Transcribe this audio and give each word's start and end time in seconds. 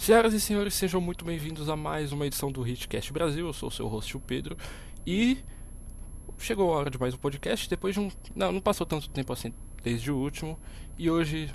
Senhoras 0.00 0.32
e 0.32 0.40
senhores, 0.40 0.72
sejam 0.72 0.98
muito 0.98 1.26
bem-vindos 1.26 1.68
a 1.68 1.76
mais 1.76 2.10
uma 2.10 2.26
edição 2.26 2.50
do 2.50 2.66
Hitcast 2.66 3.12
Brasil. 3.12 3.46
Eu 3.46 3.52
sou 3.52 3.68
o 3.68 3.70
seu 3.70 3.86
host, 3.86 4.16
o 4.16 4.20
Pedro, 4.20 4.56
e 5.06 5.36
chegou 6.38 6.72
a 6.72 6.76
hora 6.78 6.90
de 6.90 6.98
mais 6.98 7.12
um 7.12 7.18
podcast. 7.18 7.68
Depois 7.68 7.94
de 7.94 8.00
um. 8.00 8.10
Não, 8.34 8.50
não 8.50 8.62
passou 8.62 8.86
tanto 8.86 9.10
tempo 9.10 9.30
assim 9.30 9.52
desde 9.84 10.10
o 10.10 10.16
último. 10.16 10.58
E 10.96 11.10
hoje, 11.10 11.50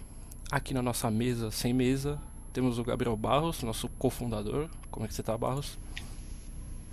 aqui 0.52 0.76
na 0.76 0.84
nossa 0.84 1.10
mesa, 1.10 1.50
sem 1.50 1.74
mesa, 1.74 2.22
temos 2.54 2.78
o 2.78 2.84
Gabriel 2.84 3.18
Barros, 3.18 3.64
nosso 3.64 3.90
cofundador. 3.98 4.70
Como 4.92 5.08
é 5.08 5.08
que 5.08 5.16
você 5.16 5.24
tá, 5.24 5.36
Barros? 5.36 5.80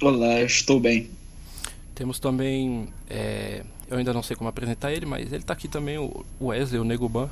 Olá, 0.01 0.41
estou 0.41 0.81
bem. 0.81 1.11
Temos 1.95 2.19
também. 2.19 2.89
É... 3.11 3.63
Eu 3.91 3.99
ainda 3.99 4.15
não 4.15 4.23
sei 4.23 4.35
como 4.37 4.49
apresentar 4.49 4.91
ele, 4.91 5.05
mas 5.05 5.31
ele 5.31 5.45
tá 5.45 5.53
aqui 5.53 5.69
também, 5.69 5.99
o 5.99 6.25
Wesley, 6.41 6.81
o 6.81 6.85
Neguban. 6.85 7.29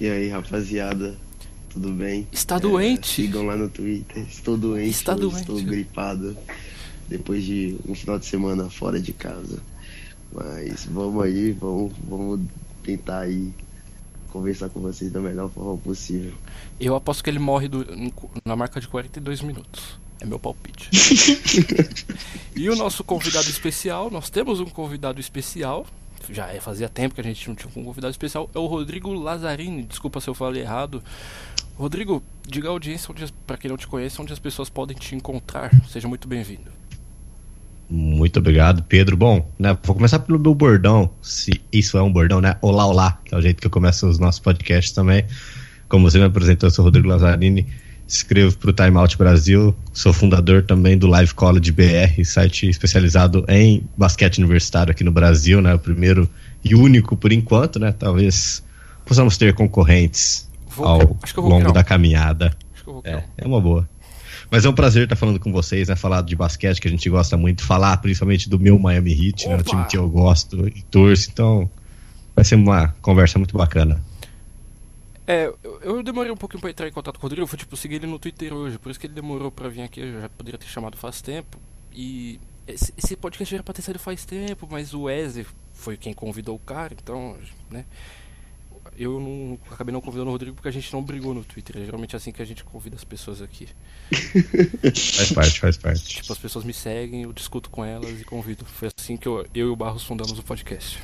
E 0.00 0.08
aí, 0.08 0.28
rapaziada, 0.28 1.14
tudo 1.76 1.92
bem? 1.92 2.26
Está 2.32 2.58
doente? 2.58 3.22
É, 3.22 3.26
sigam 3.26 3.44
lá 3.46 3.54
no 3.56 3.68
Twitter. 3.68 4.24
Estou 4.28 4.56
doente, 4.56 4.90
Está 4.90 5.14
doente. 5.14 5.40
estou 5.40 5.60
gripado 5.62 6.36
depois 7.08 7.44
de 7.44 7.76
um 7.86 7.94
final 7.94 8.18
de 8.18 8.26
semana 8.26 8.70
fora 8.70 8.98
de 9.00 9.12
casa. 9.12 9.58
Mas 10.32 10.86
vamos 10.86 11.22
aí, 11.22 11.52
vamos, 11.52 11.92
vamos 12.08 12.40
tentar 12.82 13.20
aí 13.20 13.52
conversar 14.30 14.68
com 14.70 14.80
vocês 14.80 15.12
da 15.12 15.20
melhor 15.20 15.50
forma 15.50 15.76
possível. 15.78 16.32
Eu 16.80 16.94
aposto 16.94 17.22
que 17.22 17.30
ele 17.30 17.38
morre 17.38 17.68
do- 17.68 17.86
na 18.44 18.56
marca 18.56 18.80
de 18.80 18.88
42 18.88 19.40
minutos. 19.42 19.98
É 20.20 20.24
meu 20.26 20.38
palpite. 20.38 20.88
e 22.56 22.68
o 22.70 22.76
nosso 22.76 23.04
convidado 23.04 23.48
especial, 23.50 24.10
nós 24.10 24.30
temos 24.30 24.60
um 24.60 24.64
convidado 24.66 25.20
especial. 25.20 25.86
Já 26.30 26.48
é, 26.52 26.58
fazia 26.60 26.88
tempo 26.88 27.14
que 27.14 27.20
a 27.20 27.24
gente 27.24 27.46
não 27.48 27.54
tinha 27.54 27.70
um 27.76 27.84
convidado 27.84 28.10
especial. 28.10 28.50
É 28.54 28.58
o 28.58 28.66
Rodrigo 28.66 29.12
Lazzarini. 29.12 29.84
Desculpa 29.84 30.20
se 30.20 30.28
eu 30.28 30.34
falei 30.34 30.62
errado. 30.62 31.02
Rodrigo, 31.78 32.22
diga 32.48 32.68
à 32.68 32.70
audiência, 32.70 33.14
pra 33.46 33.58
quem 33.58 33.68
não 33.68 33.76
te 33.76 33.86
conhece, 33.86 34.20
onde 34.20 34.32
as 34.32 34.38
pessoas 34.38 34.70
podem 34.70 34.96
te 34.96 35.14
encontrar. 35.14 35.70
Seja 35.86 36.08
muito 36.08 36.26
bem-vindo. 36.26 36.70
Muito 37.88 38.38
obrigado, 38.38 38.82
Pedro. 38.82 39.14
Bom, 39.14 39.48
né, 39.58 39.76
vou 39.82 39.94
começar 39.94 40.18
pelo 40.20 40.38
meu 40.38 40.54
bordão, 40.54 41.10
se 41.20 41.60
isso 41.70 41.98
é 41.98 42.02
um 42.02 42.10
bordão, 42.10 42.40
né? 42.40 42.56
Olá, 42.62 42.86
olá, 42.86 43.20
que 43.24 43.34
é 43.34 43.38
o 43.38 43.42
jeito 43.42 43.60
que 43.60 43.66
eu 43.66 43.70
começo 43.70 44.08
os 44.08 44.18
nossos 44.18 44.40
podcasts 44.40 44.92
também. 44.92 45.24
Como 45.86 46.10
você 46.10 46.18
me 46.18 46.24
apresentou, 46.24 46.66
eu 46.66 46.70
sou 46.70 46.84
Rodrigo 46.84 47.08
Lazzarini, 47.08 47.66
escrevo 48.08 48.56
para 48.56 48.70
o 48.70 48.72
Time 48.72 48.96
Out 48.96 49.18
Brasil, 49.18 49.76
sou 49.92 50.14
fundador 50.14 50.62
também 50.62 50.96
do 50.96 51.06
Live 51.06 51.34
College 51.34 51.70
BR, 51.70 52.24
site 52.24 52.68
especializado 52.68 53.44
em 53.48 53.86
basquete 53.96 54.38
universitário 54.38 54.90
aqui 54.90 55.04
no 55.04 55.12
Brasil, 55.12 55.60
né? 55.60 55.74
O 55.74 55.78
primeiro 55.78 56.28
e 56.64 56.74
único 56.74 57.16
por 57.16 57.30
enquanto, 57.30 57.78
né? 57.78 57.92
Talvez 57.92 58.64
possamos 59.04 59.36
ter 59.36 59.54
concorrentes 59.54 60.46
Vou- 60.76 60.86
ao 60.86 61.16
acho 61.22 61.32
que 61.32 61.38
eu 61.38 61.42
vou 61.42 61.52
longo 61.52 61.70
um. 61.70 61.72
da 61.72 61.82
caminhada. 61.84 62.56
Acho 62.72 62.84
que 62.84 62.90
eu 62.90 62.94
vou 62.94 63.02
criar 63.02 63.18
É, 63.38 63.44
é 63.44 63.46
uma 63.46 63.60
boa. 63.60 63.88
Mas 64.50 64.64
é 64.64 64.68
um 64.68 64.72
prazer 64.74 65.04
estar 65.04 65.16
falando 65.16 65.40
com 65.40 65.50
vocês, 65.50 65.88
né? 65.88 65.96
Falar 65.96 66.22
de 66.22 66.36
basquete, 66.36 66.80
que 66.80 66.86
a 66.86 66.90
gente 66.90 67.08
gosta 67.10 67.36
muito, 67.36 67.64
falar 67.64 67.96
principalmente 67.96 68.48
do 68.48 68.58
meu 68.60 68.78
Miami 68.78 69.12
Heat, 69.12 69.48
né? 69.48 69.56
O 69.56 69.62
time 69.62 69.84
que 69.86 69.96
eu 69.96 70.08
gosto 70.08 70.68
e 70.68 70.82
torço. 70.82 71.28
Então, 71.30 71.68
vai 72.34 72.44
ser 72.44 72.54
uma 72.54 72.88
conversa 73.00 73.38
muito 73.38 73.56
bacana. 73.56 74.00
É, 75.26 75.52
eu, 75.82 76.02
demorei 76.04 76.30
um 76.30 76.36
pouquinho 76.36 76.60
pra 76.60 76.70
entrar 76.70 76.86
em 76.86 76.92
contato 76.92 77.18
com 77.18 77.26
o 77.26 77.28
Rodrigo, 77.28 77.42
eu 77.42 77.48
fui 77.48 77.58
tipo 77.58 77.76
seguir 77.76 77.96
ele 77.96 78.06
no 78.06 78.16
Twitter 78.16 78.52
hoje, 78.54 78.78
por 78.78 78.90
isso 78.90 79.00
que 79.00 79.08
ele 79.08 79.14
demorou 79.14 79.50
pra 79.50 79.68
vir 79.68 79.82
aqui, 79.82 79.98
eu 80.00 80.20
já 80.20 80.28
poderia 80.28 80.56
ter 80.56 80.66
chamado 80.66 80.96
faz 80.96 81.20
tempo. 81.20 81.58
E 81.92 82.38
esse, 82.64 82.94
esse 82.96 83.16
podcast 83.16 83.50
já 83.50 83.56
era 83.56 83.64
pra 83.64 83.74
ter 83.74 83.82
saído 83.82 83.98
faz 83.98 84.24
tempo, 84.24 84.68
mas 84.70 84.94
o 84.94 85.02
Wesley 85.02 85.44
foi 85.72 85.96
quem 85.96 86.14
convidou 86.14 86.54
o 86.54 86.60
cara, 86.60 86.94
então, 86.94 87.36
né? 87.68 87.84
Eu 88.98 89.20
não 89.20 89.58
acabei 89.70 89.92
não 89.92 90.00
convidando 90.00 90.30
o 90.30 90.32
Rodrigo 90.32 90.54
porque 90.54 90.68
a 90.68 90.72
gente 90.72 90.92
não 90.92 91.02
brigou 91.02 91.34
no 91.34 91.44
Twitter. 91.44 91.76
É 91.80 91.84
geralmente 91.84 92.16
assim 92.16 92.32
que 92.32 92.40
a 92.40 92.44
gente 92.44 92.64
convida 92.64 92.96
as 92.96 93.04
pessoas 93.04 93.42
aqui. 93.42 93.68
Faz 94.82 95.32
parte, 95.32 95.60
faz 95.60 95.76
parte. 95.76 96.04
Tipo, 96.04 96.32
as 96.32 96.38
pessoas 96.38 96.64
me 96.64 96.72
seguem, 96.72 97.22
eu 97.22 97.32
discuto 97.32 97.68
com 97.68 97.84
elas 97.84 98.20
e 98.20 98.24
convido. 98.24 98.64
Foi 98.64 98.88
assim 98.96 99.16
que 99.16 99.26
eu, 99.26 99.46
eu 99.54 99.68
e 99.68 99.70
o 99.70 99.76
Barros 99.76 100.04
fundamos 100.04 100.38
o 100.38 100.42
podcast. 100.42 100.98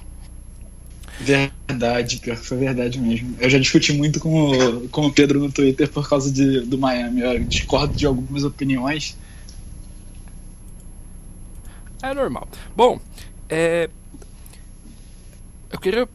Verdade, 1.20 2.18
pior 2.18 2.36
que 2.36 2.46
foi 2.46 2.58
verdade 2.58 2.98
mesmo. 2.98 3.36
Eu 3.38 3.50
já 3.50 3.58
discuti 3.58 3.92
muito 3.92 4.18
com 4.18 4.50
o, 4.50 4.88
com 4.88 5.06
o 5.06 5.12
Pedro 5.12 5.38
no 5.38 5.52
Twitter 5.52 5.88
por 5.88 6.08
causa 6.08 6.32
de, 6.32 6.60
do 6.60 6.78
Miami. 6.78 7.20
Eu 7.20 7.44
discordo 7.44 7.94
de 7.94 8.06
algumas 8.06 8.44
opiniões. 8.44 9.16
É 12.02 12.14
normal. 12.14 12.48
Bom, 12.74 13.00
é... 13.48 13.88
eu 15.70 15.78
queria 15.78 16.08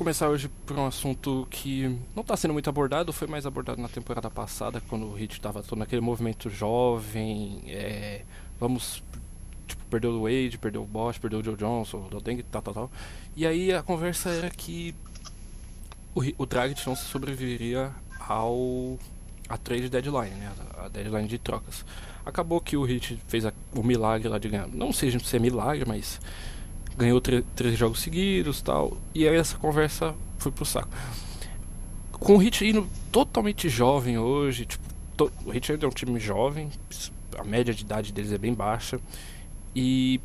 começar 0.00 0.30
hoje 0.30 0.48
por 0.64 0.78
um 0.78 0.86
assunto 0.86 1.46
que 1.50 1.94
não 2.16 2.22
está 2.22 2.34
sendo 2.34 2.54
muito 2.54 2.70
abordado, 2.70 3.12
foi 3.12 3.28
mais 3.28 3.44
abordado 3.44 3.82
na 3.82 3.88
temporada 3.88 4.30
passada, 4.30 4.80
quando 4.88 5.04
o 5.04 5.18
Heat 5.18 5.34
estava 5.34 5.62
todo 5.62 5.78
naquele 5.78 6.00
movimento 6.00 6.48
jovem, 6.48 7.60
é... 7.66 8.22
vamos 8.58 9.02
tipo, 9.66 9.84
perdeu 9.90 10.12
o 10.12 10.22
Wade, 10.22 10.56
perdeu 10.56 10.82
o 10.82 10.86
Bosch, 10.86 11.18
perdeu 11.18 11.40
o 11.40 11.44
Joe 11.44 11.54
Johnson, 11.54 12.08
o 12.10 12.18
Deng, 12.18 12.42
tal, 12.50 12.62
tal, 12.62 12.72
tal. 12.72 12.90
E 13.36 13.46
aí 13.46 13.74
a 13.74 13.82
conversa 13.82 14.30
era 14.30 14.48
que 14.48 14.94
o, 16.14 16.22
o 16.38 16.46
Dragic 16.46 16.86
não 16.86 16.96
sobreviveria 16.96 17.92
ao 18.26 18.98
a 19.50 19.58
trade 19.58 19.90
deadline, 19.90 20.30
né? 20.30 20.50
A 20.78 20.88
deadline 20.88 21.28
de 21.28 21.36
trocas. 21.36 21.84
Acabou 22.24 22.58
que 22.58 22.74
o 22.74 22.88
Heat 22.88 23.18
fez 23.28 23.44
a- 23.44 23.52
o 23.74 23.82
milagre 23.82 24.28
lá 24.28 24.38
de 24.38 24.48
ganhar. 24.48 24.66
Não 24.66 24.94
seja 24.94 25.18
se 25.18 25.36
é 25.36 25.38
milagre, 25.38 25.84
mas 25.86 26.18
ganhou 27.00 27.20
três 27.20 27.78
jogos 27.78 28.00
seguidos 28.00 28.60
tal. 28.60 28.96
E 29.14 29.26
aí 29.26 29.36
essa 29.36 29.56
conversa 29.56 30.14
foi 30.38 30.52
pro 30.52 30.64
saco. 30.64 30.88
Com 32.12 32.36
o 32.36 32.42
Heat 32.42 32.64
indo 32.66 32.86
totalmente 33.10 33.68
jovem 33.68 34.18
hoje, 34.18 34.66
tipo, 34.66 34.84
to- 35.16 35.32
o 35.46 35.52
Heat 35.54 35.72
ainda 35.72 35.86
é 35.86 35.88
um 35.88 35.92
time 35.92 36.20
jovem, 36.20 36.68
a 37.38 37.42
média 37.44 37.72
de 37.72 37.82
idade 37.82 38.12
deles 38.12 38.30
é 38.32 38.38
bem 38.38 38.52
baixa. 38.52 39.00
E 39.74 40.20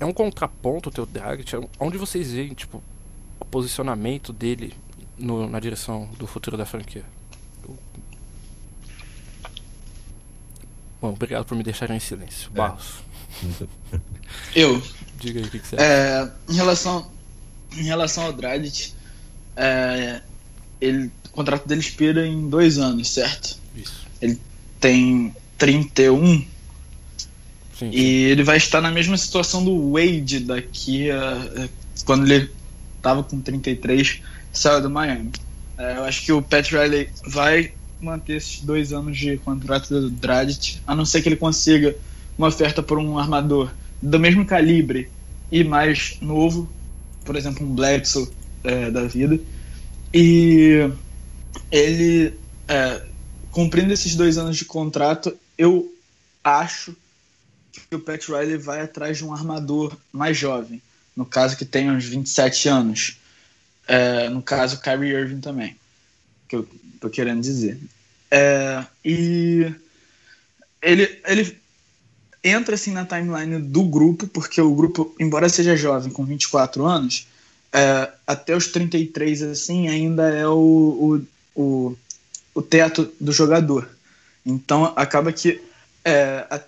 é 0.00 0.04
um 0.04 0.12
contraponto 0.12 0.88
o 0.88 0.92
teu 0.92 1.06
Dragic, 1.06 1.54
é 1.54 1.60
onde 1.78 1.96
vocês 1.96 2.32
veem, 2.32 2.52
tipo, 2.54 2.82
o 3.38 3.44
posicionamento 3.44 4.32
dele 4.32 4.74
no- 5.16 5.48
na 5.48 5.60
direção 5.60 6.08
do 6.18 6.26
futuro 6.26 6.56
da 6.56 6.66
franquia. 6.66 7.04
Bom, 11.00 11.10
obrigado 11.10 11.44
por 11.46 11.56
me 11.56 11.62
deixarem 11.62 11.96
em 11.96 12.00
silêncio. 12.00 12.50
Barros, 12.50 12.96
Eu, 14.54 14.82
diga 15.20 15.40
aí 15.40 15.46
o 15.46 15.50
que, 15.50 15.58
que 15.58 15.66
você 15.66 15.76
acha. 15.76 15.84
é, 15.84 16.30
em, 16.48 16.54
relação, 16.56 17.10
em 17.76 17.82
relação 17.84 18.24
ao 18.24 18.32
Dragic, 18.32 18.92
é, 19.56 20.20
ele, 20.80 21.10
o 21.26 21.28
contrato 21.30 21.68
dele 21.68 21.80
expira 21.80 22.26
em 22.26 22.48
dois 22.48 22.78
anos, 22.78 23.08
certo? 23.10 23.58
Isso. 23.76 24.06
Tem 24.80 25.34
31 25.58 26.44
Sim. 27.78 27.90
E 27.92 28.24
ele 28.24 28.42
vai 28.42 28.58
estar 28.58 28.80
na 28.82 28.90
mesma 28.90 29.16
situação 29.16 29.64
do 29.64 29.92
Wade 29.92 30.40
daqui 30.40 31.10
a. 31.10 31.32
a- 31.32 31.68
quando 32.04 32.30
ele 32.30 32.50
tava 33.00 33.22
com 33.22 33.40
33, 33.40 34.20
saiu 34.52 34.82
do 34.82 34.90
Miami. 34.90 35.30
É, 35.78 35.96
eu 35.96 36.04
acho 36.04 36.22
que 36.22 36.30
o 36.30 36.42
Pat 36.42 36.70
Riley 36.70 37.08
vai 37.26 37.72
manter 37.98 38.36
esses 38.36 38.60
dois 38.60 38.92
anos 38.92 39.16
de 39.16 39.38
contrato 39.38 39.88
do 39.98 40.10
Dragic, 40.10 40.78
a 40.86 40.94
não 40.94 41.06
ser 41.06 41.22
que 41.22 41.28
ele 41.30 41.36
consiga 41.36 41.96
uma 42.36 42.48
oferta 42.48 42.82
por 42.82 42.98
um 42.98 43.18
armador 43.18 43.70
do 44.00 44.18
mesmo 44.18 44.44
calibre 44.44 45.10
e 45.50 45.64
mais 45.64 46.16
novo, 46.20 46.70
por 47.24 47.36
exemplo, 47.36 47.66
um 47.66 47.74
Bledsoe 47.74 48.28
é, 48.64 48.90
da 48.90 49.04
vida. 49.04 49.38
E 50.12 50.90
ele, 51.70 52.34
é, 52.68 53.02
cumprindo 53.50 53.92
esses 53.92 54.14
dois 54.14 54.38
anos 54.38 54.56
de 54.56 54.64
contrato, 54.64 55.36
eu 55.58 55.92
acho 56.42 56.96
que 57.72 57.94
o 57.94 58.00
Pat 58.00 58.26
Riley 58.28 58.56
vai 58.56 58.80
atrás 58.80 59.18
de 59.18 59.24
um 59.24 59.32
armador 59.32 59.96
mais 60.12 60.36
jovem, 60.36 60.80
no 61.16 61.24
caso 61.24 61.56
que 61.56 61.64
tem 61.64 61.90
uns 61.90 62.04
27 62.04 62.68
anos. 62.68 63.16
É, 63.86 64.28
no 64.28 64.42
caso, 64.42 64.76
o 64.76 64.80
Kyrie 64.80 65.12
Irving 65.12 65.40
também, 65.40 65.76
que 66.48 66.56
eu 66.56 66.68
tô 67.00 67.10
querendo 67.10 67.40
dizer. 67.40 67.78
É, 68.30 68.84
e 69.04 69.72
ele, 70.80 71.20
ele 71.26 71.59
entra 72.42 72.74
assim 72.74 72.92
na 72.92 73.04
timeline 73.04 73.60
do 73.60 73.82
grupo, 73.84 74.26
porque 74.26 74.60
o 74.60 74.74
grupo, 74.74 75.14
embora 75.20 75.48
seja 75.48 75.76
jovem, 75.76 76.12
com 76.12 76.24
24 76.24 76.84
anos, 76.86 77.26
é, 77.72 78.10
até 78.26 78.56
os 78.56 78.68
33 78.68 79.42
assim 79.42 79.88
ainda 79.88 80.28
é 80.28 80.46
o, 80.46 81.22
o, 81.54 81.60
o, 81.62 81.96
o 82.54 82.62
teto 82.62 83.12
do 83.20 83.32
jogador. 83.32 83.88
Então 84.44 84.92
acaba 84.96 85.32
que 85.32 85.60
é, 86.04 86.46
a- 86.50 86.62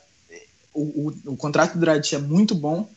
o, 0.75 0.83
o, 1.27 1.33
o 1.33 1.37
contrato 1.37 1.75
do 1.75 1.81
Dragic 1.81 2.15
é 2.15 2.19
muito 2.19 2.55
bom 2.55 2.89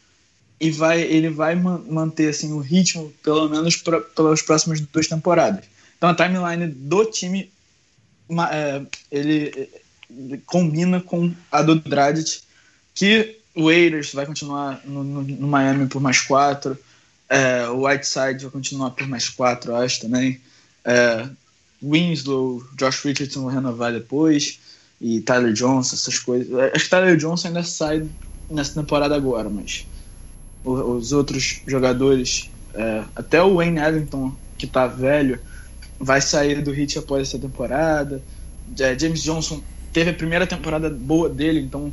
e 0.60 0.72
vai, 0.72 1.02
ele 1.02 1.30
vai 1.30 1.56
ma- 1.56 1.80
manter 1.80 2.30
assim, 2.30 2.54
o 2.54 2.60
ritmo 2.60 3.14
pelo 3.24 3.50
menos 3.50 3.76
pra, 3.78 4.02
pelas 4.02 4.42
próximas 4.42 4.80
duas 4.82 5.08
temporadas. 5.08 5.66
Então 5.98 6.10
a 6.10 6.16
timeline 6.16 6.68
do 6.68 7.06
time 7.06 7.52
é, 8.52 8.82
ele, 9.12 9.70
ele 10.10 10.38
combina 10.46 11.00
com 11.02 11.32
a 11.52 11.62
do 11.62 11.76
Dragic, 11.76 12.42
que 12.96 13.38
o 13.54 13.68
Raiders 13.68 14.14
vai 14.14 14.26
continuar 14.26 14.82
no, 14.86 15.04
no, 15.04 15.22
no 15.22 15.48
Miami 15.48 15.88
por 15.88 16.02
mais 16.02 16.22
quatro, 16.22 16.78
é, 17.30 17.68
o 17.68 17.86
Whiteside 17.86 18.44
vai 18.44 18.52
continuar 18.52 18.92
por 18.92 19.08
mais 19.08 19.30
quatro, 19.30 19.72
eu 19.72 19.76
acho 19.76 20.02
também. 20.02 20.40
É, 20.84 21.28
Winslow, 21.84 22.64
Josh 22.76 23.04
Richardson 23.04 23.42
vão 23.42 23.50
renovar 23.50 23.94
depois, 23.94 24.60
e 25.00 25.22
Tyler 25.22 25.54
Johnson, 25.54 25.96
essas 25.96 26.18
coisas. 26.20 26.52
Acho 26.74 26.86
que 26.86 26.90
Tyler 26.90 27.18
Johnson 27.18 27.50
ainda 27.50 27.64
sai 27.64 28.08
nessa 28.50 28.80
temporada 28.80 29.16
agora, 29.16 29.50
mas 29.50 29.86
os 30.64 31.12
outros 31.12 31.62
jogadores, 31.68 32.50
é, 32.74 33.04
até 33.16 33.42
o 33.42 33.56
Wayne 33.56 33.80
Ellington, 33.80 34.34
que 34.58 34.66
tá 34.66 34.88
velho, 34.88 35.40
vai 36.00 36.22
sair 36.22 36.62
do 36.62 36.74
Heat 36.74 37.00
após 37.00 37.28
essa 37.28 37.38
temporada. 37.38 38.22
É, 38.80 38.98
James 38.98 39.22
Johnson 39.22 39.62
teve 39.94 40.10
a 40.10 40.14
primeira 40.14 40.48
temporada 40.48 40.90
boa 40.90 41.30
dele, 41.30 41.60
então 41.60 41.92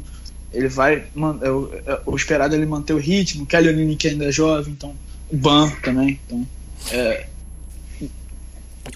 ele 0.53 0.69
vai. 0.69 1.05
É, 1.43 1.51
o, 1.51 1.75
é, 1.75 2.03
o 2.07 2.17
esperado 2.17 2.55
é 2.55 2.59
ele 2.59 2.67
manter 2.67 2.93
o 2.93 2.99
ritmo. 2.99 3.47
Kelly 3.47 3.69
Olynyk 3.69 4.09
ainda 4.09 4.27
é 4.27 4.33
jovem, 4.33 4.73
então. 4.73 4.95
O 5.31 5.37
Ban 5.37 5.71
também. 5.83 6.21
Então, 6.27 6.47
é, 6.91 7.27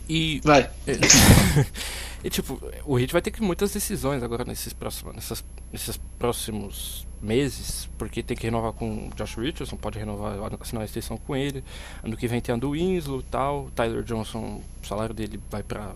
e. 0.09 0.41
Vai. 0.45 0.69
e 2.23 2.31
tipo, 2.31 2.61
o 2.85 2.99
Heat 2.99 3.13
vai 3.13 3.23
ter 3.23 3.31
que 3.31 3.43
muitas 3.43 3.73
decisões 3.73 4.23
agora 4.23 4.45
nesses 4.45 4.73
próximos, 4.73 5.15
nessas, 5.15 5.45
nesses 5.73 5.99
próximos 6.19 7.07
meses, 7.21 7.89
porque 7.97 8.23
tem 8.23 8.37
que 8.37 8.45
renovar 8.45 8.73
com 8.73 9.09
o 9.09 9.11
Josh 9.17 9.37
Richardson, 9.37 9.77
pode 9.77 9.99
renovar, 9.99 10.37
assinar 10.61 10.83
a 10.83 10.85
extensão 10.85 11.17
com 11.17 11.35
ele. 11.35 11.65
Ano 12.03 12.17
que 12.17 12.29
vem 12.29 12.41
tem 12.41 12.55
a 12.55 12.59
do 12.59 12.73
Winslow 12.73 13.21
e 13.21 13.25
tal. 13.25 13.71
Tyler 13.75 14.03
Johnson, 14.03 14.63
o 14.83 14.87
salário 14.87 15.15
dele 15.15 15.41
vai 15.51 15.63
para 15.63 15.93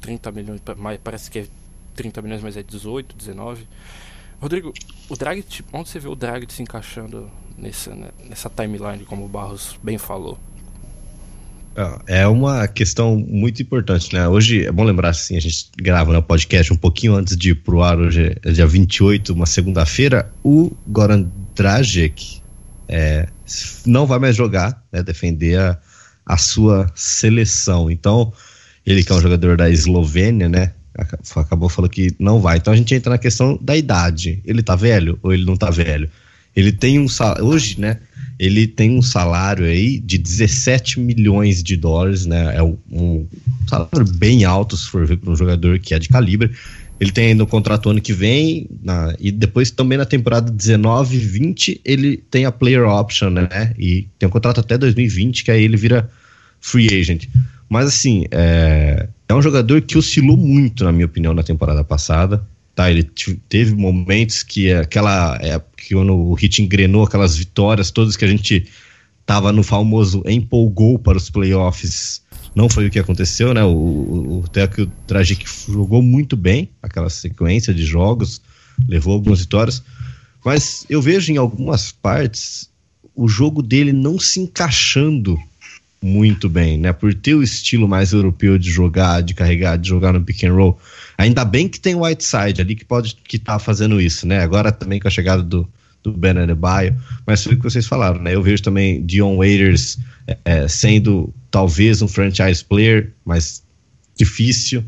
30 0.00 0.32
milhões, 0.32 0.60
parece 1.02 1.30
que 1.30 1.40
é 1.40 1.46
30 1.94 2.22
milhões, 2.22 2.42
mas 2.42 2.56
é 2.56 2.62
18, 2.62 3.16
19. 3.16 3.66
Rodrigo, 4.42 4.74
o 5.08 5.16
Drag, 5.16 5.44
onde 5.72 5.88
você 5.88 6.00
vê 6.00 6.08
o 6.08 6.16
Drag 6.16 6.44
se 6.52 6.60
encaixando 6.60 7.30
nessa, 7.56 7.94
né, 7.94 8.08
nessa 8.28 8.50
timeline, 8.50 9.04
como 9.04 9.24
o 9.24 9.28
Barros 9.28 9.78
bem 9.80 9.98
falou? 9.98 10.36
É 12.08 12.26
uma 12.26 12.66
questão 12.66 13.16
muito 13.16 13.62
importante, 13.62 14.12
né? 14.12 14.26
Hoje, 14.26 14.66
é 14.66 14.72
bom 14.72 14.82
lembrar 14.82 15.10
assim, 15.10 15.36
a 15.36 15.40
gente 15.40 15.70
grava 15.76 16.12
né, 16.12 16.20
podcast 16.20 16.72
um 16.72 16.76
pouquinho 16.76 17.14
antes 17.14 17.36
de 17.36 17.50
ir 17.50 17.54
pro 17.54 17.82
ar, 17.82 17.96
hoje 17.96 18.36
é 18.44 18.50
dia 18.50 18.66
28, 18.66 19.32
uma 19.32 19.46
segunda-feira. 19.46 20.28
O 20.42 20.72
Goran 20.88 21.24
Dragic 21.54 22.42
é, 22.88 23.28
não 23.86 24.06
vai 24.06 24.18
mais 24.18 24.34
jogar, 24.34 24.84
né, 24.90 25.04
defender 25.04 25.60
a, 25.60 25.78
a 26.26 26.36
sua 26.36 26.90
seleção. 26.96 27.88
Então, 27.88 28.32
ele 28.84 29.04
que 29.04 29.12
é 29.12 29.14
um 29.14 29.20
jogador 29.20 29.56
da 29.56 29.70
Eslovênia, 29.70 30.48
né? 30.48 30.74
Acabou 31.36 31.68
falando 31.68 31.90
que 31.90 32.14
não 32.18 32.40
vai. 32.40 32.58
Então 32.58 32.72
a 32.72 32.76
gente 32.76 32.94
entra 32.94 33.10
na 33.10 33.18
questão 33.18 33.58
da 33.60 33.76
idade. 33.76 34.40
Ele 34.44 34.62
tá 34.62 34.76
velho 34.76 35.18
ou 35.22 35.32
ele 35.32 35.44
não 35.44 35.56
tá 35.56 35.70
velho? 35.70 36.08
Ele 36.54 36.70
tem 36.70 36.98
um 36.98 37.06
hoje, 37.40 37.80
né? 37.80 37.98
Ele 38.38 38.66
tem 38.66 38.90
um 38.90 39.02
salário 39.02 39.64
aí 39.64 39.98
de 39.98 40.18
17 40.18 41.00
milhões 41.00 41.62
de 41.62 41.76
dólares, 41.76 42.26
né? 42.26 42.56
É 42.56 42.62
um, 42.62 42.76
um 42.90 43.26
salário 43.66 44.04
bem 44.16 44.44
alto 44.44 44.76
se 44.76 44.88
for 44.88 45.06
ver 45.06 45.16
para 45.16 45.30
um 45.30 45.36
jogador 45.36 45.78
que 45.78 45.94
é 45.94 45.98
de 45.98 46.08
calibre. 46.08 46.50
Ele 47.00 47.10
tem 47.10 47.28
ainda 47.28 47.42
um 47.42 47.46
contrato 47.46 47.88
ano 47.90 48.00
que 48.00 48.12
vem, 48.12 48.68
na, 48.82 49.14
e 49.18 49.32
depois 49.32 49.70
também 49.70 49.98
na 49.98 50.04
temporada 50.04 50.50
19 50.50 51.18
20 51.18 51.80
ele 51.84 52.16
tem 52.16 52.44
a 52.44 52.52
player 52.52 52.86
option, 52.86 53.30
né? 53.30 53.74
E 53.78 54.06
tem 54.18 54.28
um 54.28 54.32
contrato 54.32 54.60
até 54.60 54.76
2020, 54.76 55.44
que 55.44 55.50
aí 55.50 55.64
ele 55.64 55.76
vira 55.76 56.08
free 56.60 56.86
agent. 57.00 57.26
Mas 57.68 57.86
assim, 57.88 58.26
é, 58.30 59.08
é 59.32 59.34
um 59.34 59.42
jogador 59.42 59.80
que 59.82 59.96
oscilou 59.96 60.36
muito, 60.36 60.84
na 60.84 60.92
minha 60.92 61.06
opinião, 61.06 61.32
na 61.32 61.42
temporada 61.42 61.82
passada. 61.82 62.46
Tá, 62.74 62.90
ele 62.90 63.02
teve 63.48 63.74
momentos 63.74 64.42
que 64.42 64.72
aquela 64.72 65.38
época 65.42 65.72
que 65.76 65.94
quando 65.94 66.14
o 66.14 66.34
Hit 66.34 66.62
engrenou 66.62 67.04
aquelas 67.04 67.36
vitórias 67.36 67.90
todas 67.90 68.16
que 68.16 68.24
a 68.24 68.28
gente 68.28 68.66
tava 69.26 69.52
no 69.52 69.62
famoso 69.62 70.22
empolgou 70.26 70.98
para 70.98 71.18
os 71.18 71.28
playoffs, 71.28 72.22
não 72.54 72.68
foi 72.68 72.86
o 72.86 72.90
que 72.90 72.98
aconteceu, 72.98 73.52
né? 73.52 73.62
O, 73.62 73.68
o, 73.68 74.40
o 74.40 74.48
Teco 74.48 74.90
jogou 75.68 76.02
muito 76.02 76.34
bem 76.34 76.70
aquela 76.82 77.10
sequência 77.10 77.74
de 77.74 77.84
jogos, 77.84 78.40
levou 78.88 79.14
algumas 79.14 79.40
vitórias, 79.40 79.82
mas 80.44 80.86
eu 80.88 81.02
vejo 81.02 81.32
em 81.32 81.36
algumas 81.36 81.92
partes 81.92 82.70
o 83.14 83.28
jogo 83.28 83.62
dele 83.62 83.92
não 83.92 84.18
se 84.18 84.40
encaixando 84.40 85.38
muito 86.02 86.48
bem, 86.48 86.76
né? 86.76 86.92
Por 86.92 87.14
ter 87.14 87.34
o 87.34 87.42
estilo 87.42 87.86
mais 87.86 88.12
europeu 88.12 88.58
de 88.58 88.68
jogar, 88.68 89.22
de 89.22 89.34
carregar, 89.34 89.78
de 89.78 89.88
jogar 89.88 90.12
no 90.12 90.22
pick 90.22 90.42
and 90.44 90.52
roll. 90.52 90.78
Ainda 91.16 91.44
bem 91.44 91.68
que 91.68 91.78
tem 91.78 91.94
o 91.94 92.04
Whiteside 92.04 92.60
ali 92.60 92.74
que 92.74 92.84
pode 92.84 93.14
que 93.14 93.38
tá 93.38 93.58
fazendo 93.58 94.00
isso, 94.00 94.26
né? 94.26 94.40
Agora 94.40 94.72
também 94.72 94.98
com 94.98 95.06
a 95.06 95.10
chegada 95.10 95.42
do, 95.42 95.68
do 96.02 96.12
Ben 96.12 96.36
Adebayo, 96.36 96.96
mas 97.24 97.44
foi 97.44 97.54
o 97.54 97.56
que 97.56 97.62
vocês 97.62 97.86
falaram, 97.86 98.20
né? 98.20 98.34
Eu 98.34 98.42
vejo 98.42 98.62
também 98.62 99.04
Dion 99.06 99.36
Waiters 99.36 99.98
é, 100.26 100.38
é, 100.44 100.68
sendo 100.68 101.32
talvez 101.50 102.02
um 102.02 102.08
franchise 102.08 102.64
player, 102.64 103.12
mas 103.24 103.62
difícil. 104.16 104.84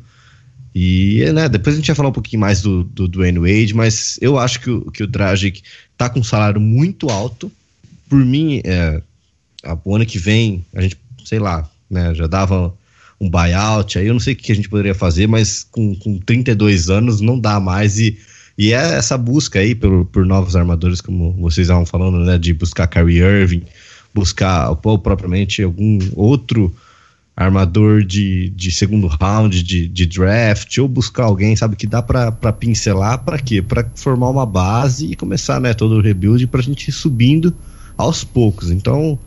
E 0.74 1.24
né, 1.32 1.48
depois 1.48 1.76
a 1.76 1.78
gente 1.78 1.86
vai 1.86 1.94
falar 1.94 2.08
um 2.08 2.12
pouquinho 2.12 2.40
mais 2.40 2.60
do, 2.60 2.82
do 2.82 3.06
Dwayne 3.06 3.38
Wade, 3.38 3.74
mas 3.74 4.18
eu 4.20 4.36
acho 4.36 4.60
que 4.60 4.70
o, 4.70 4.90
que 4.90 5.04
o 5.04 5.06
Dragic 5.06 5.62
tá 5.96 6.10
com 6.10 6.18
um 6.18 6.24
salário 6.24 6.60
muito 6.60 7.10
alto. 7.10 7.50
Por 8.08 8.18
mim, 8.18 8.60
é, 8.64 9.00
o 9.84 9.94
ano 9.94 10.04
que 10.04 10.18
vem, 10.18 10.64
a 10.74 10.82
gente, 10.82 10.96
sei 11.24 11.38
lá, 11.38 11.68
né, 11.90 12.14
já 12.14 12.26
dava 12.26 12.74
um 13.20 13.28
buyout, 13.28 13.98
aí 13.98 14.06
eu 14.06 14.12
não 14.12 14.20
sei 14.20 14.34
o 14.34 14.36
que 14.36 14.52
a 14.52 14.54
gente 14.54 14.68
poderia 14.68 14.94
fazer, 14.94 15.26
mas 15.26 15.64
com, 15.64 15.94
com 15.96 16.18
32 16.18 16.90
anos 16.90 17.20
não 17.20 17.38
dá 17.38 17.58
mais 17.58 17.98
e, 17.98 18.18
e 18.58 18.72
é 18.72 18.96
essa 18.96 19.16
busca 19.16 19.58
aí 19.58 19.74
por, 19.74 20.04
por 20.06 20.26
novos 20.26 20.56
armadores, 20.56 21.00
como 21.00 21.32
vocês 21.34 21.66
estavam 21.66 21.86
falando, 21.86 22.18
né, 22.20 22.38
de 22.38 22.52
buscar 22.52 22.86
Kyrie 22.86 23.22
Irving, 23.22 23.62
buscar 24.14 24.70
ou, 24.70 24.98
propriamente 24.98 25.62
algum 25.62 25.98
outro 26.14 26.74
armador 27.36 28.04
de, 28.04 28.50
de 28.50 28.70
segundo 28.70 29.08
round, 29.08 29.60
de, 29.62 29.88
de 29.88 30.06
draft, 30.06 30.78
ou 30.78 30.86
buscar 30.86 31.24
alguém, 31.24 31.56
sabe, 31.56 31.74
que 31.74 31.86
dá 31.86 32.00
para 32.00 32.52
pincelar, 32.52 33.24
para 33.24 33.38
quê? 33.38 33.60
Para 33.60 33.90
formar 33.96 34.30
uma 34.30 34.46
base 34.46 35.06
e 35.06 35.16
começar, 35.16 35.60
né, 35.60 35.74
todo 35.74 35.96
o 35.96 36.00
rebuild 36.00 36.46
pra 36.46 36.62
gente 36.62 36.88
ir 36.88 36.92
subindo 36.92 37.52
aos 37.96 38.22
poucos. 38.22 38.70
Então, 38.70 39.18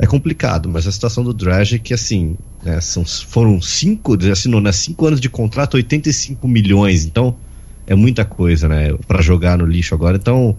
é 0.00 0.06
complicado, 0.06 0.66
mas 0.66 0.86
a 0.86 0.92
situação 0.92 1.22
do 1.22 1.34
Dragic, 1.34 1.92
assim, 1.92 2.34
né, 2.64 2.80
são, 2.80 3.04
foram 3.04 3.60
cinco, 3.60 4.16
assinou 4.32 4.58
né, 4.58 4.72
cinco 4.72 5.06
anos 5.06 5.20
de 5.20 5.28
contrato, 5.28 5.74
85 5.74 6.48
milhões, 6.48 7.04
então 7.04 7.36
é 7.86 7.94
muita 7.94 8.24
coisa, 8.24 8.66
né, 8.66 8.94
para 9.06 9.20
jogar 9.20 9.58
no 9.58 9.66
lixo 9.66 9.94
agora. 9.94 10.16
Então, 10.16 10.56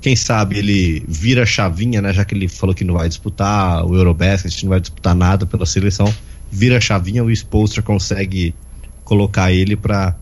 quem 0.00 0.16
sabe 0.16 0.58
ele 0.58 1.04
vira 1.06 1.46
chavinha, 1.46 2.02
né, 2.02 2.12
já 2.12 2.24
que 2.24 2.34
ele 2.34 2.48
falou 2.48 2.74
que 2.74 2.82
não 2.82 2.94
vai 2.94 3.08
disputar 3.08 3.86
o 3.86 3.94
Eurobasket, 3.94 4.64
não 4.64 4.70
vai 4.70 4.80
disputar 4.80 5.14
nada 5.14 5.46
pela 5.46 5.64
seleção, 5.64 6.12
vira 6.50 6.80
chavinha, 6.80 7.22
o 7.22 7.30
Spolster 7.30 7.84
consegue 7.84 8.52
colocar 9.04 9.52
ele 9.52 9.76
para 9.76 10.16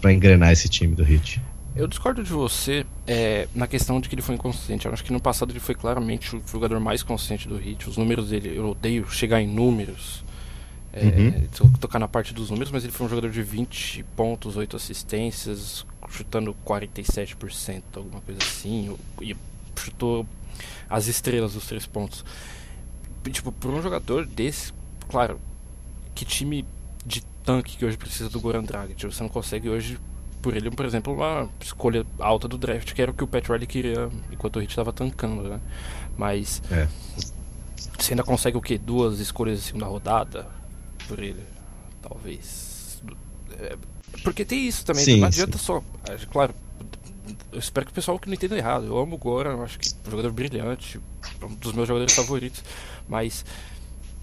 para 0.00 0.12
engrenar 0.12 0.50
esse 0.50 0.68
time 0.68 0.96
do 0.96 1.04
Heat. 1.04 1.40
Eu 1.74 1.86
discordo 1.86 2.22
de 2.22 2.30
você 2.30 2.84
é, 3.06 3.48
na 3.54 3.66
questão 3.66 3.98
de 3.98 4.08
que 4.08 4.14
ele 4.14 4.22
foi 4.22 4.34
inconsciente. 4.34 4.84
Eu 4.84 4.92
acho 4.92 5.02
que 5.02 5.12
no 5.12 5.20
passado 5.20 5.50
ele 5.50 5.60
foi 5.60 5.74
claramente 5.74 6.36
o 6.36 6.42
jogador 6.46 6.78
mais 6.78 7.02
consciente 7.02 7.48
do 7.48 7.56
Hit. 7.56 7.88
Os 7.88 7.96
números 7.96 8.28
dele, 8.28 8.56
eu 8.56 8.70
odeio 8.70 9.08
chegar 9.08 9.40
em 9.40 9.46
números, 9.46 10.22
é, 10.92 11.04
uhum. 11.04 11.72
tocar 11.80 11.98
na 11.98 12.06
parte 12.06 12.34
dos 12.34 12.50
números, 12.50 12.70
mas 12.70 12.84
ele 12.84 12.92
foi 12.92 13.06
um 13.06 13.08
jogador 13.08 13.30
de 13.30 13.42
20 13.42 14.04
pontos, 14.14 14.56
8 14.56 14.76
assistências, 14.76 15.86
chutando 16.10 16.54
47%, 16.66 17.82
alguma 17.94 18.20
coisa 18.20 18.40
assim. 18.42 18.94
E 19.22 19.34
chutou 19.74 20.26
as 20.90 21.06
estrelas 21.06 21.54
dos 21.54 21.66
três 21.66 21.86
pontos. 21.86 22.22
Tipo, 23.30 23.50
por 23.50 23.72
um 23.72 23.80
jogador 23.80 24.26
desse, 24.26 24.74
claro, 25.08 25.40
que 26.14 26.26
time 26.26 26.66
de 27.06 27.22
tanque 27.42 27.78
que 27.78 27.84
hoje 27.86 27.96
precisa 27.96 28.28
do 28.28 28.38
Goran 28.40 28.62
Dragic? 28.62 29.06
Você 29.06 29.22
não 29.22 29.30
consegue 29.30 29.70
hoje 29.70 29.98
por 30.42 30.56
ele, 30.56 30.70
por 30.70 30.84
exemplo, 30.84 31.14
uma 31.14 31.48
escolha 31.60 32.04
alta 32.18 32.48
do 32.48 32.58
draft, 32.58 32.92
que 32.92 33.00
era 33.00 33.12
o 33.12 33.14
que 33.14 33.22
o 33.22 33.26
Pat 33.28 33.48
Riley 33.48 33.66
queria 33.66 34.10
enquanto 34.30 34.56
o 34.56 34.58
Hit 34.58 34.70
estava 34.70 34.92
tancando, 34.92 35.44
né? 35.44 35.60
Mas 36.18 36.60
é. 36.70 36.88
você 37.96 38.12
ainda 38.12 38.24
consegue 38.24 38.56
o 38.56 38.60
que? 38.60 38.76
Duas 38.76 39.20
escolhas 39.20 39.60
de 39.60 39.66
segunda 39.66 39.86
rodada 39.86 40.48
por 41.06 41.20
ele? 41.20 41.42
Talvez. 42.02 43.00
É, 43.58 43.76
porque 44.24 44.44
tem 44.44 44.66
isso 44.66 44.84
também, 44.84 45.04
sim, 45.04 45.20
não 45.20 45.28
adianta 45.28 45.56
sim. 45.56 45.64
só. 45.64 45.82
É, 46.08 46.16
claro, 46.26 46.52
eu 47.52 47.58
espero 47.58 47.86
que 47.86 47.92
o 47.92 47.94
pessoal 47.94 48.18
que 48.18 48.26
não 48.26 48.34
entenda 48.34 48.58
errado. 48.58 48.86
Eu 48.86 48.98
amo 48.98 49.14
o 49.14 49.18
Goran, 49.18 49.62
acho 49.62 49.78
que 49.78 49.88
é 49.88 50.08
um 50.08 50.10
jogador 50.10 50.32
brilhante, 50.32 51.00
um 51.40 51.54
dos 51.54 51.72
meus 51.72 51.86
jogadores 51.86 52.14
favoritos, 52.14 52.64
mas 53.08 53.44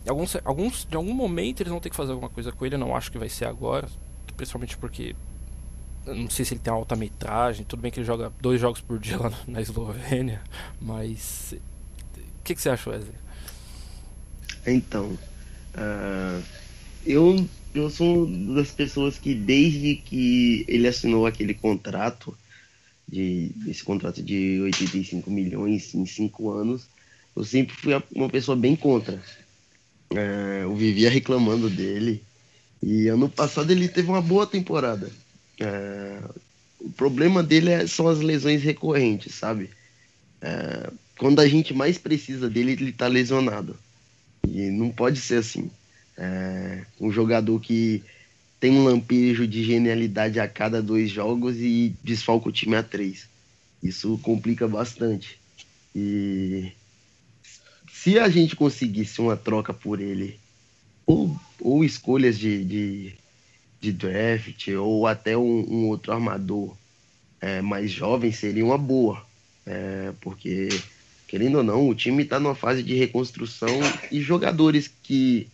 alguns, 0.06 0.36
alguns, 0.44 0.86
de 0.86 0.98
algum 0.98 1.14
momento 1.14 1.62
eles 1.62 1.72
vão 1.72 1.80
ter 1.80 1.90
que 1.90 1.96
fazer 1.96 2.12
alguma 2.12 2.30
coisa 2.30 2.52
com 2.52 2.66
ele. 2.66 2.76
Eu 2.76 2.80
não 2.80 2.94
acho 2.94 3.10
que 3.10 3.18
vai 3.18 3.30
ser 3.30 3.46
agora, 3.46 3.88
principalmente 4.36 4.78
porque 4.78 5.16
não 6.16 6.30
sei 6.30 6.46
se 6.46 6.54
ele 6.54 6.62
tem 6.62 6.72
alta 6.72 6.96
metragem. 6.96 7.66
Tudo 7.66 7.82
bem 7.82 7.92
que 7.92 8.00
ele 8.00 8.08
joga 8.08 8.32
dois 8.42 8.60
jogos 8.60 8.82
por 8.82 9.00
dia 9.00 9.18
lá 9.22 9.32
na 9.48 9.62
Eslovênia. 9.62 10.42
Mas. 10.82 11.56
O 12.40 12.44
que, 12.44 12.56
que 12.56 12.62
você 12.62 12.70
achou, 12.70 12.94
Wesley? 12.94 13.16
Então. 14.66 15.18
Uh, 15.76 16.44
eu, 17.06 17.48
eu 17.74 17.90
sou 17.90 18.28
das 18.56 18.72
pessoas 18.72 19.18
que, 19.18 19.34
desde 19.34 19.96
que 19.96 20.66
ele 20.68 20.88
assinou 20.88 21.26
aquele 21.26 21.54
contrato, 21.54 22.36
de, 23.08 23.52
esse 23.68 23.84
contrato 23.84 24.22
de 24.22 24.60
85 24.62 25.30
milhões 25.32 25.94
em 25.96 26.06
cinco 26.06 26.52
anos, 26.52 26.88
eu 27.36 27.44
sempre 27.44 27.76
fui 27.76 27.94
uma 28.16 28.30
pessoa 28.30 28.56
bem 28.56 28.76
contra. 28.76 29.22
Uh, 30.12 30.64
eu 30.64 30.76
vivia 30.76 31.08
reclamando 31.08 31.70
dele 31.70 32.24
E 32.82 33.08
ano 33.10 33.30
passado 33.30 33.70
ele 33.70 33.88
teve 33.88 34.10
uma 34.10 34.22
boa 34.22 34.48
temporada. 34.48 35.10
É, 35.60 36.22
o 36.80 36.90
problema 36.92 37.44
dele 37.44 37.72
é, 37.72 37.88
são 37.88 38.08
as 38.08 38.20
lesões 38.20 38.64
recorrentes, 38.64 39.36
sabe? 39.36 39.70
É, 40.42 40.90
quando 41.18 41.40
a 41.40 41.48
gente 41.48 41.74
mais 41.74 41.98
precisa 41.98 42.50
dele, 42.50 42.72
ele 42.72 42.92
tá 42.92 43.08
lesionado. 43.08 43.78
E 44.48 44.70
não 44.72 44.90
pode 44.90 45.20
ser 45.20 45.36
assim. 45.36 45.70
É, 46.18 46.86
um 47.00 47.12
jogador 47.12 47.60
que 47.60 48.04
tem 48.60 48.72
um 48.72 48.84
lampejo 48.84 49.48
de 49.48 49.64
genialidade 49.64 50.40
a 50.40 50.48
cada 50.48 50.82
dois 50.82 51.10
jogos 51.10 51.56
e 51.58 51.96
desfalca 52.04 52.50
o 52.50 52.52
time 52.52 52.76
a 52.76 52.84
três. 52.84 53.28
Isso 53.82 54.18
complica 54.22 54.68
bastante. 54.68 55.40
E 55.96 56.72
se 57.92 58.20
a 58.20 58.30
gente 58.30 58.56
conseguisse 58.56 59.20
uma 59.20 59.36
troca 59.36 59.74
por 59.74 60.00
ele, 60.00 60.40
ou, 61.06 61.38
ou 61.60 61.84
escolhas 61.84 62.38
de, 62.38 62.64
de, 62.64 63.14
de 63.80 63.92
draft, 63.92 64.68
ou 64.70 65.08
até 65.08 65.38
um, 65.38 65.66
um 65.70 65.88
outro 65.88 66.12
armador 66.12 66.76
é, 67.40 67.62
mais 67.62 67.92
jovem, 67.92 68.32
seria 68.32 68.66
uma 68.66 68.78
boa. 68.78 69.26
É, 69.66 70.12
porque, 70.22 70.70
querendo 71.28 71.60
ou 71.60 71.64
não, 71.64 71.88
o 71.88 71.96
time 71.96 72.24
está 72.24 72.40
numa 72.40 72.56
fase 72.56 72.84
de 72.84 72.96
reconstrução 72.96 73.80
e 74.12 74.20
jogadores 74.20 74.92
que 75.04 75.48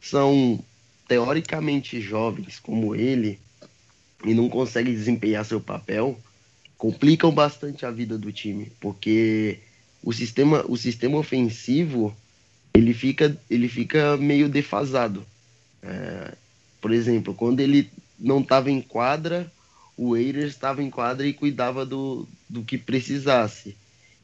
são 0.00 0.58
teoricamente 1.08 2.00
jovens 2.00 2.58
como 2.58 2.94
ele 2.94 3.38
e 4.24 4.34
não 4.34 4.48
conseguem 4.48 4.94
desempenhar 4.94 5.44
seu 5.44 5.60
papel, 5.60 6.18
complicam 6.76 7.30
bastante 7.30 7.86
a 7.86 7.90
vida 7.90 8.18
do 8.18 8.32
time, 8.32 8.72
porque 8.80 9.58
o 10.02 10.12
sistema, 10.12 10.64
o 10.68 10.76
sistema 10.76 11.18
ofensivo 11.18 12.14
ele 12.74 12.92
fica, 12.92 13.36
ele 13.48 13.68
fica 13.68 14.16
meio 14.16 14.48
defasado. 14.48 15.24
É, 15.82 16.34
por 16.84 16.92
exemplo, 16.92 17.32
quando 17.32 17.60
ele 17.60 17.90
não 18.18 18.42
estava 18.42 18.70
em 18.70 18.82
quadra, 18.82 19.50
o 19.96 20.10
Waiters 20.10 20.50
estava 20.50 20.82
em 20.82 20.90
quadra 20.90 21.26
e 21.26 21.32
cuidava 21.32 21.86
do, 21.86 22.28
do 22.46 22.62
que 22.62 22.76
precisasse. 22.76 23.74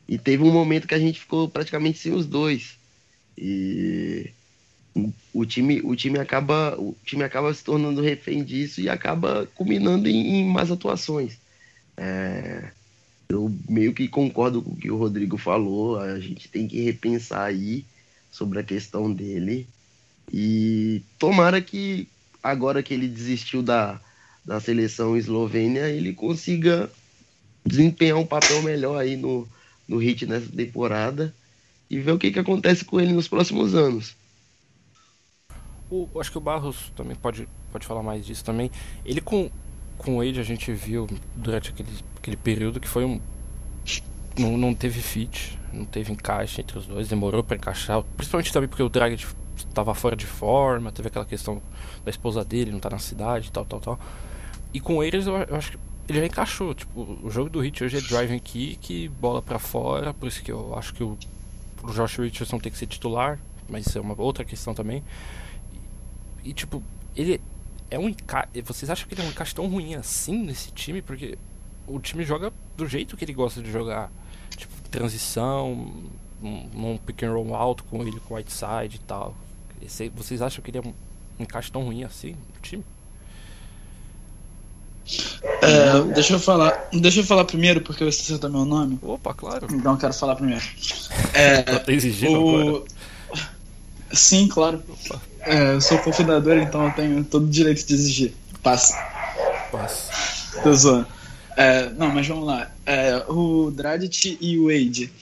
E 0.06 0.18
teve 0.18 0.42
um 0.42 0.52
momento 0.52 0.86
que 0.86 0.94
a 0.94 0.98
gente 0.98 1.20
ficou 1.20 1.48
praticamente 1.48 1.98
sem 1.98 2.12
os 2.12 2.26
dois. 2.26 2.76
E 3.38 4.30
o 5.32 5.46
time, 5.46 5.80
o 5.82 5.96
time 5.96 6.18
acaba, 6.18 6.78
o 6.78 6.94
time 7.02 7.24
acaba 7.24 7.54
se 7.54 7.64
tornando 7.64 8.02
refém 8.02 8.44
disso 8.44 8.82
e 8.82 8.90
acaba 8.90 9.48
culminando 9.54 10.06
em, 10.06 10.40
em 10.40 10.44
más 10.44 10.70
atuações. 10.70 11.38
É, 11.96 12.72
eu 13.30 13.50
meio 13.70 13.94
que 13.94 14.06
concordo 14.06 14.60
com 14.60 14.72
o 14.72 14.76
que 14.76 14.90
o 14.90 14.98
Rodrigo 14.98 15.38
falou. 15.38 15.98
A 15.98 16.20
gente 16.20 16.46
tem 16.46 16.68
que 16.68 16.82
repensar 16.82 17.46
aí 17.46 17.86
sobre 18.30 18.58
a 18.58 18.62
questão 18.62 19.10
dele. 19.10 19.66
E 20.30 21.00
tomara 21.18 21.62
que 21.62 22.06
agora 22.42 22.82
que 22.82 22.94
ele 22.94 23.08
desistiu 23.08 23.62
da, 23.62 24.00
da 24.44 24.60
seleção 24.60 25.16
eslovênia, 25.16 25.88
ele 25.88 26.12
consiga 26.12 26.90
desempenhar 27.64 28.18
um 28.18 28.26
papel 28.26 28.62
melhor 28.62 28.98
aí 28.98 29.16
no, 29.16 29.46
no 29.86 29.98
hit 29.98 30.26
nessa 30.26 30.50
temporada 30.50 31.34
e 31.88 31.98
ver 31.98 32.12
o 32.12 32.18
que, 32.18 32.30
que 32.30 32.38
acontece 32.38 32.84
com 32.84 33.00
ele 33.00 33.12
nos 33.12 33.28
próximos 33.28 33.74
anos. 33.74 34.16
O, 35.90 36.08
acho 36.20 36.30
que 36.30 36.38
o 36.38 36.40
Barros 36.40 36.92
também 36.94 37.16
pode, 37.16 37.48
pode 37.72 37.84
falar 37.84 38.02
mais 38.02 38.24
disso 38.24 38.44
também. 38.44 38.70
Ele 39.04 39.20
com, 39.20 39.50
com 39.98 40.16
o 40.16 40.24
Wade 40.24 40.38
a 40.38 40.44
gente 40.44 40.72
viu 40.72 41.08
durante 41.34 41.70
aquele, 41.70 41.90
aquele 42.16 42.36
período 42.36 42.78
que 42.78 42.88
foi 42.88 43.04
um. 43.04 43.20
Não, 44.38 44.56
não 44.56 44.72
teve 44.72 45.02
fit, 45.02 45.58
não 45.72 45.84
teve 45.84 46.12
encaixe 46.12 46.60
entre 46.60 46.78
os 46.78 46.86
dois, 46.86 47.08
demorou 47.08 47.42
para 47.42 47.56
encaixar, 47.56 48.02
principalmente 48.16 48.52
também 48.52 48.68
porque 48.68 48.82
o 48.82 48.88
Drag 48.88 49.16
estava 49.68 49.94
fora 49.94 50.16
de 50.16 50.26
forma, 50.26 50.92
teve 50.92 51.08
aquela 51.08 51.24
questão 51.24 51.62
da 52.04 52.10
esposa 52.10 52.44
dele, 52.44 52.70
não 52.70 52.80
tá 52.80 52.90
na 52.90 52.98
cidade, 52.98 53.50
tal, 53.50 53.64
tal, 53.64 53.80
tal. 53.80 54.00
E 54.72 54.80
com 54.80 54.96
o 54.96 55.02
Eires 55.02 55.26
eu, 55.26 55.36
eu 55.36 55.56
acho 55.56 55.72
que 55.72 55.78
ele 56.08 56.20
já 56.20 56.26
encaixou. 56.26 56.74
Tipo, 56.74 57.18
o 57.22 57.30
jogo 57.30 57.48
do 57.50 57.60
Hit 57.60 57.82
hoje 57.82 57.98
é 57.98 58.00
driving 58.00 58.38
kick, 58.38 59.08
bola 59.08 59.40
para 59.40 59.58
fora, 59.58 60.12
por 60.12 60.26
isso 60.26 60.42
que 60.42 60.50
eu 60.52 60.76
acho 60.76 60.92
que 60.94 61.02
o, 61.02 61.16
o 61.82 61.92
Josh 61.92 62.18
Richardson 62.18 62.58
tem 62.58 62.70
que 62.70 62.78
ser 62.78 62.86
titular, 62.86 63.38
mas 63.68 63.86
isso 63.86 63.96
é 63.96 64.00
uma 64.00 64.14
outra 64.20 64.44
questão 64.44 64.74
também. 64.74 65.02
E 66.44 66.52
tipo, 66.52 66.82
ele 67.16 67.40
é 67.90 67.98
um 67.98 68.08
encaixe. 68.08 68.62
Vocês 68.62 68.90
acham 68.90 69.06
que 69.08 69.14
ele 69.14 69.22
é 69.22 69.24
um 69.24 69.28
encaixe 69.28 69.54
tão 69.54 69.66
ruim 69.66 69.94
assim 69.94 70.42
nesse 70.44 70.72
time? 70.72 71.02
Porque 71.02 71.38
o 71.86 71.98
time 71.98 72.24
joga 72.24 72.52
do 72.76 72.86
jeito 72.86 73.16
que 73.16 73.24
ele 73.24 73.32
gosta 73.32 73.62
de 73.62 73.70
jogar. 73.70 74.10
Tipo, 74.56 74.72
transição, 74.90 75.92
num 76.40 76.98
pick 76.98 77.22
and 77.22 77.32
roll 77.32 77.54
alto 77.54 77.84
com 77.84 78.02
ele 78.02 78.18
com 78.20 78.34
Whiteside 78.34 78.96
e 78.96 79.00
tal. 79.00 79.34
Esse, 79.82 80.08
vocês 80.10 80.42
acham 80.42 80.62
que 80.62 80.70
ele 80.70 80.78
é 80.78 80.80
um 80.82 80.94
encaixe 81.38 81.70
tão 81.70 81.82
ruim 81.82 82.04
assim 82.04 82.30
no 82.30 82.60
time? 82.62 82.84
É, 85.62 86.00
deixa 86.14 86.34
eu 86.34 86.40
falar. 86.40 86.88
Deixa 86.92 87.20
eu 87.20 87.24
falar 87.24 87.44
primeiro, 87.44 87.80
porque 87.80 88.02
eu 88.02 88.08
esqueci 88.08 88.32
o 88.32 88.50
meu 88.50 88.64
nome. 88.64 88.98
Opa, 89.02 89.34
claro. 89.34 89.66
Então 89.72 89.92
eu 89.92 89.98
quero 89.98 90.14
falar 90.14 90.36
primeiro. 90.36 90.64
É, 91.32 91.62
tá 91.62 91.92
exigindo 91.92 92.42
o... 92.42 92.60
agora. 92.60 92.84
Sim, 94.12 94.48
claro. 94.48 94.82
É, 95.40 95.74
eu 95.74 95.80
sou 95.80 95.98
cofundador, 95.98 96.56
então 96.58 96.86
eu 96.86 96.92
tenho 96.92 97.24
todo 97.24 97.44
o 97.44 97.48
direito 97.48 97.86
de 97.86 97.94
exigir. 97.94 98.34
Passa. 98.62 98.94
Passa. 99.70 100.60
Tô 100.62 100.74
zoando. 100.74 101.06
É, 101.56 101.90
não, 101.90 102.08
mas 102.08 102.26
vamos 102.26 102.46
lá. 102.46 102.70
É, 102.84 103.24
o 103.28 103.70
Dradit 103.70 104.38
e 104.40 104.58
o 104.58 104.66
Wade, 104.66 105.12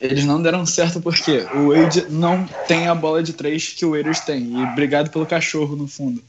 eles 0.00 0.24
não 0.24 0.40
deram 0.40 0.64
certo 0.64 1.00
porque 1.00 1.46
o 1.54 1.68
Wade 1.74 2.06
não 2.08 2.46
tem 2.66 2.86
a 2.86 2.94
bola 2.94 3.22
de 3.22 3.32
três 3.32 3.68
que 3.68 3.84
o 3.84 3.90
Waiters 3.90 4.20
tem. 4.20 4.52
E 4.52 4.62
obrigado 4.64 5.10
pelo 5.10 5.26
cachorro 5.26 5.74
no 5.74 5.88
fundo. 5.88 6.22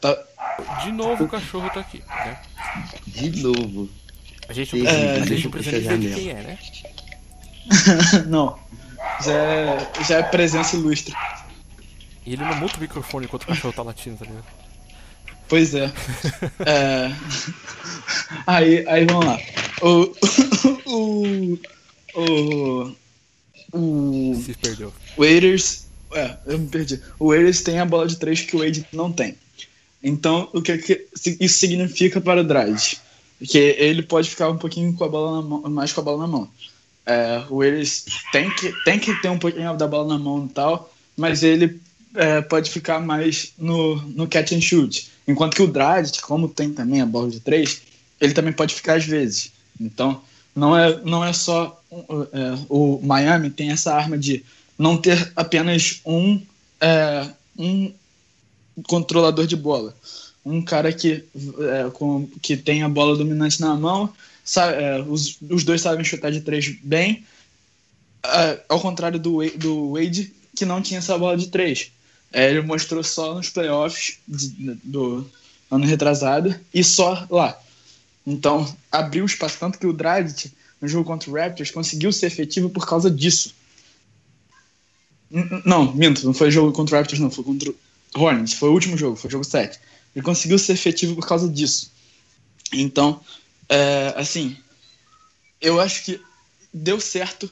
Tá... 0.00 0.16
De 0.84 0.92
novo 0.92 1.24
o 1.24 1.28
cachorro 1.28 1.70
tá 1.70 1.80
aqui, 1.80 2.02
né? 2.08 2.40
De 3.06 3.42
novo. 3.42 3.88
A 4.48 4.52
gente 4.52 4.76
não 4.76 4.84
precisa, 4.84 5.06
é, 5.06 5.20
a 5.20 5.26
gente 5.26 5.48
precisa 5.48 5.98
dizer 5.98 5.98
de 5.98 6.14
quem 6.14 6.30
é, 6.30 6.34
né? 6.34 6.58
não. 8.26 8.58
Já 9.24 9.32
é, 9.32 9.90
já 10.06 10.16
é 10.18 10.22
presença 10.22 10.76
ilustre. 10.76 11.14
E 12.26 12.34
ele 12.34 12.44
não 12.44 12.56
muta 12.56 12.76
o 12.76 12.80
microfone 12.80 13.26
enquanto 13.26 13.44
o 13.44 13.46
cachorro 13.46 13.72
tá 13.72 13.82
latindo, 13.82 14.18
tá 14.18 14.24
ligado? 14.26 14.44
Pois 15.48 15.74
é. 15.74 15.90
é... 16.66 17.10
Aí, 18.46 18.86
aí 18.86 19.04
vamos 19.06 19.26
lá. 19.26 19.38
O. 19.82 20.12
O. 20.92 21.58
O. 22.14 22.92
O. 23.72 24.42
Se 24.44 24.54
perdeu. 24.54 24.92
O 25.16 25.22
Waiters. 25.22 25.86
É, 26.12 26.36
eu 26.46 26.58
me 26.58 26.68
perdi. 26.68 27.00
O 27.18 27.28
Waiters 27.28 27.62
tem 27.62 27.78
a 27.78 27.84
bola 27.84 28.06
de 28.06 28.16
três 28.16 28.40
que 28.40 28.56
o 28.56 28.60
Wade 28.60 28.84
não 28.92 29.12
tem. 29.12 29.36
Então, 30.02 30.48
o 30.52 30.60
que, 30.60 30.78
que 30.78 31.06
isso 31.38 31.58
significa 31.58 32.20
para 32.20 32.40
o 32.40 32.44
Dredd? 32.44 32.98
Que 33.48 33.58
ele 33.58 34.02
pode 34.02 34.28
ficar 34.28 34.48
um 34.50 34.56
pouquinho 34.56 34.92
com 34.94 35.04
a 35.04 35.08
bola 35.08 35.42
mão, 35.42 35.62
mais 35.70 35.92
com 35.92 36.00
a 36.00 36.04
bola 36.04 36.18
na 36.18 36.26
mão. 36.26 36.48
É, 37.06 37.44
o 37.48 37.58
Waiters 37.58 38.04
tem 38.32 38.50
que, 38.50 38.72
tem 38.84 38.98
que 38.98 39.14
ter 39.20 39.28
um 39.28 39.38
pouquinho 39.38 39.76
da 39.76 39.86
bola 39.86 40.08
na 40.08 40.18
mão 40.18 40.46
e 40.46 40.48
tal, 40.48 40.92
mas 41.16 41.42
ele 41.42 41.80
é, 42.14 42.40
pode 42.40 42.70
ficar 42.70 43.00
mais 43.00 43.52
no, 43.58 43.96
no 44.02 44.26
catch 44.26 44.52
and 44.52 44.60
shoot. 44.60 45.08
Enquanto 45.26 45.54
que 45.54 45.62
o 45.62 45.66
Dragic, 45.66 46.20
como 46.22 46.48
tem 46.48 46.72
também 46.72 47.00
a 47.00 47.06
bola 47.06 47.30
de 47.30 47.40
três, 47.40 47.82
ele 48.20 48.34
também 48.34 48.52
pode 48.52 48.74
ficar 48.74 48.94
às 48.94 49.04
vezes. 49.04 49.52
Então, 49.80 50.20
não 50.54 50.76
é, 50.76 51.00
não 51.02 51.24
é 51.24 51.32
só. 51.32 51.80
É, 52.32 52.58
o 52.68 53.00
Miami 53.02 53.50
tem 53.50 53.70
essa 53.70 53.94
arma 53.94 54.16
de 54.16 54.44
não 54.78 54.96
ter 54.96 55.32
apenas 55.36 56.00
um, 56.04 56.40
é, 56.80 57.28
um 57.58 57.92
controlador 58.86 59.46
de 59.46 59.56
bola. 59.56 59.94
Um 60.44 60.62
cara 60.62 60.92
que, 60.92 61.24
é, 61.58 61.90
com, 61.90 62.26
que 62.40 62.56
tem 62.56 62.82
a 62.82 62.88
bola 62.88 63.16
dominante 63.16 63.60
na 63.60 63.74
mão, 63.74 64.12
sabe, 64.44 64.82
é, 64.82 65.00
os, 65.00 65.36
os 65.48 65.64
dois 65.64 65.82
sabem 65.82 66.04
chutar 66.04 66.32
de 66.32 66.40
três 66.40 66.68
bem, 66.82 67.24
é, 68.24 68.60
ao 68.68 68.80
contrário 68.80 69.18
do, 69.18 69.44
do 69.50 69.92
Wade, 69.92 70.32
que 70.56 70.64
não 70.64 70.80
tinha 70.80 70.98
essa 70.98 71.18
bola 71.18 71.36
de 71.36 71.48
três. 71.48 71.90
É, 72.32 72.48
ele 72.50 72.62
mostrou 72.62 73.02
só 73.02 73.34
nos 73.34 73.50
playoffs 73.50 74.18
de, 74.26 74.78
do 74.84 75.28
ano 75.70 75.84
retrasado 75.84 76.54
e 76.72 76.82
só 76.82 77.26
lá. 77.30 77.58
Então, 78.26 78.70
abriu 78.90 79.24
espaço. 79.24 79.58
Tanto 79.58 79.78
que 79.78 79.86
o 79.86 79.92
Dragic, 79.92 80.52
no 80.80 80.88
jogo 80.88 81.04
contra 81.04 81.30
o 81.30 81.34
Raptors, 81.34 81.70
conseguiu 81.70 82.12
ser 82.12 82.26
efetivo 82.26 82.70
por 82.70 82.86
causa 82.86 83.10
disso. 83.10 83.54
Não, 85.64 85.92
minto, 85.94 86.24
não 86.26 86.34
foi 86.34 86.50
jogo 86.50 86.72
contra 86.72 86.96
o 86.96 86.98
Raptors, 86.98 87.20
não. 87.20 87.30
Foi 87.30 87.44
contra 87.44 87.70
o 87.70 88.20
Hornets. 88.20 88.54
Foi 88.54 88.68
o 88.68 88.72
último 88.72 88.96
jogo, 88.96 89.16
foi 89.16 89.28
o 89.28 89.32
jogo 89.32 89.44
7. 89.44 89.78
Ele 90.14 90.24
conseguiu 90.24 90.58
ser 90.58 90.72
efetivo 90.72 91.14
por 91.14 91.26
causa 91.26 91.48
disso. 91.48 91.90
Então, 92.72 93.20
é, 93.68 94.14
assim, 94.16 94.56
eu 95.60 95.80
acho 95.80 96.04
que 96.04 96.20
deu 96.72 97.00
certo 97.00 97.50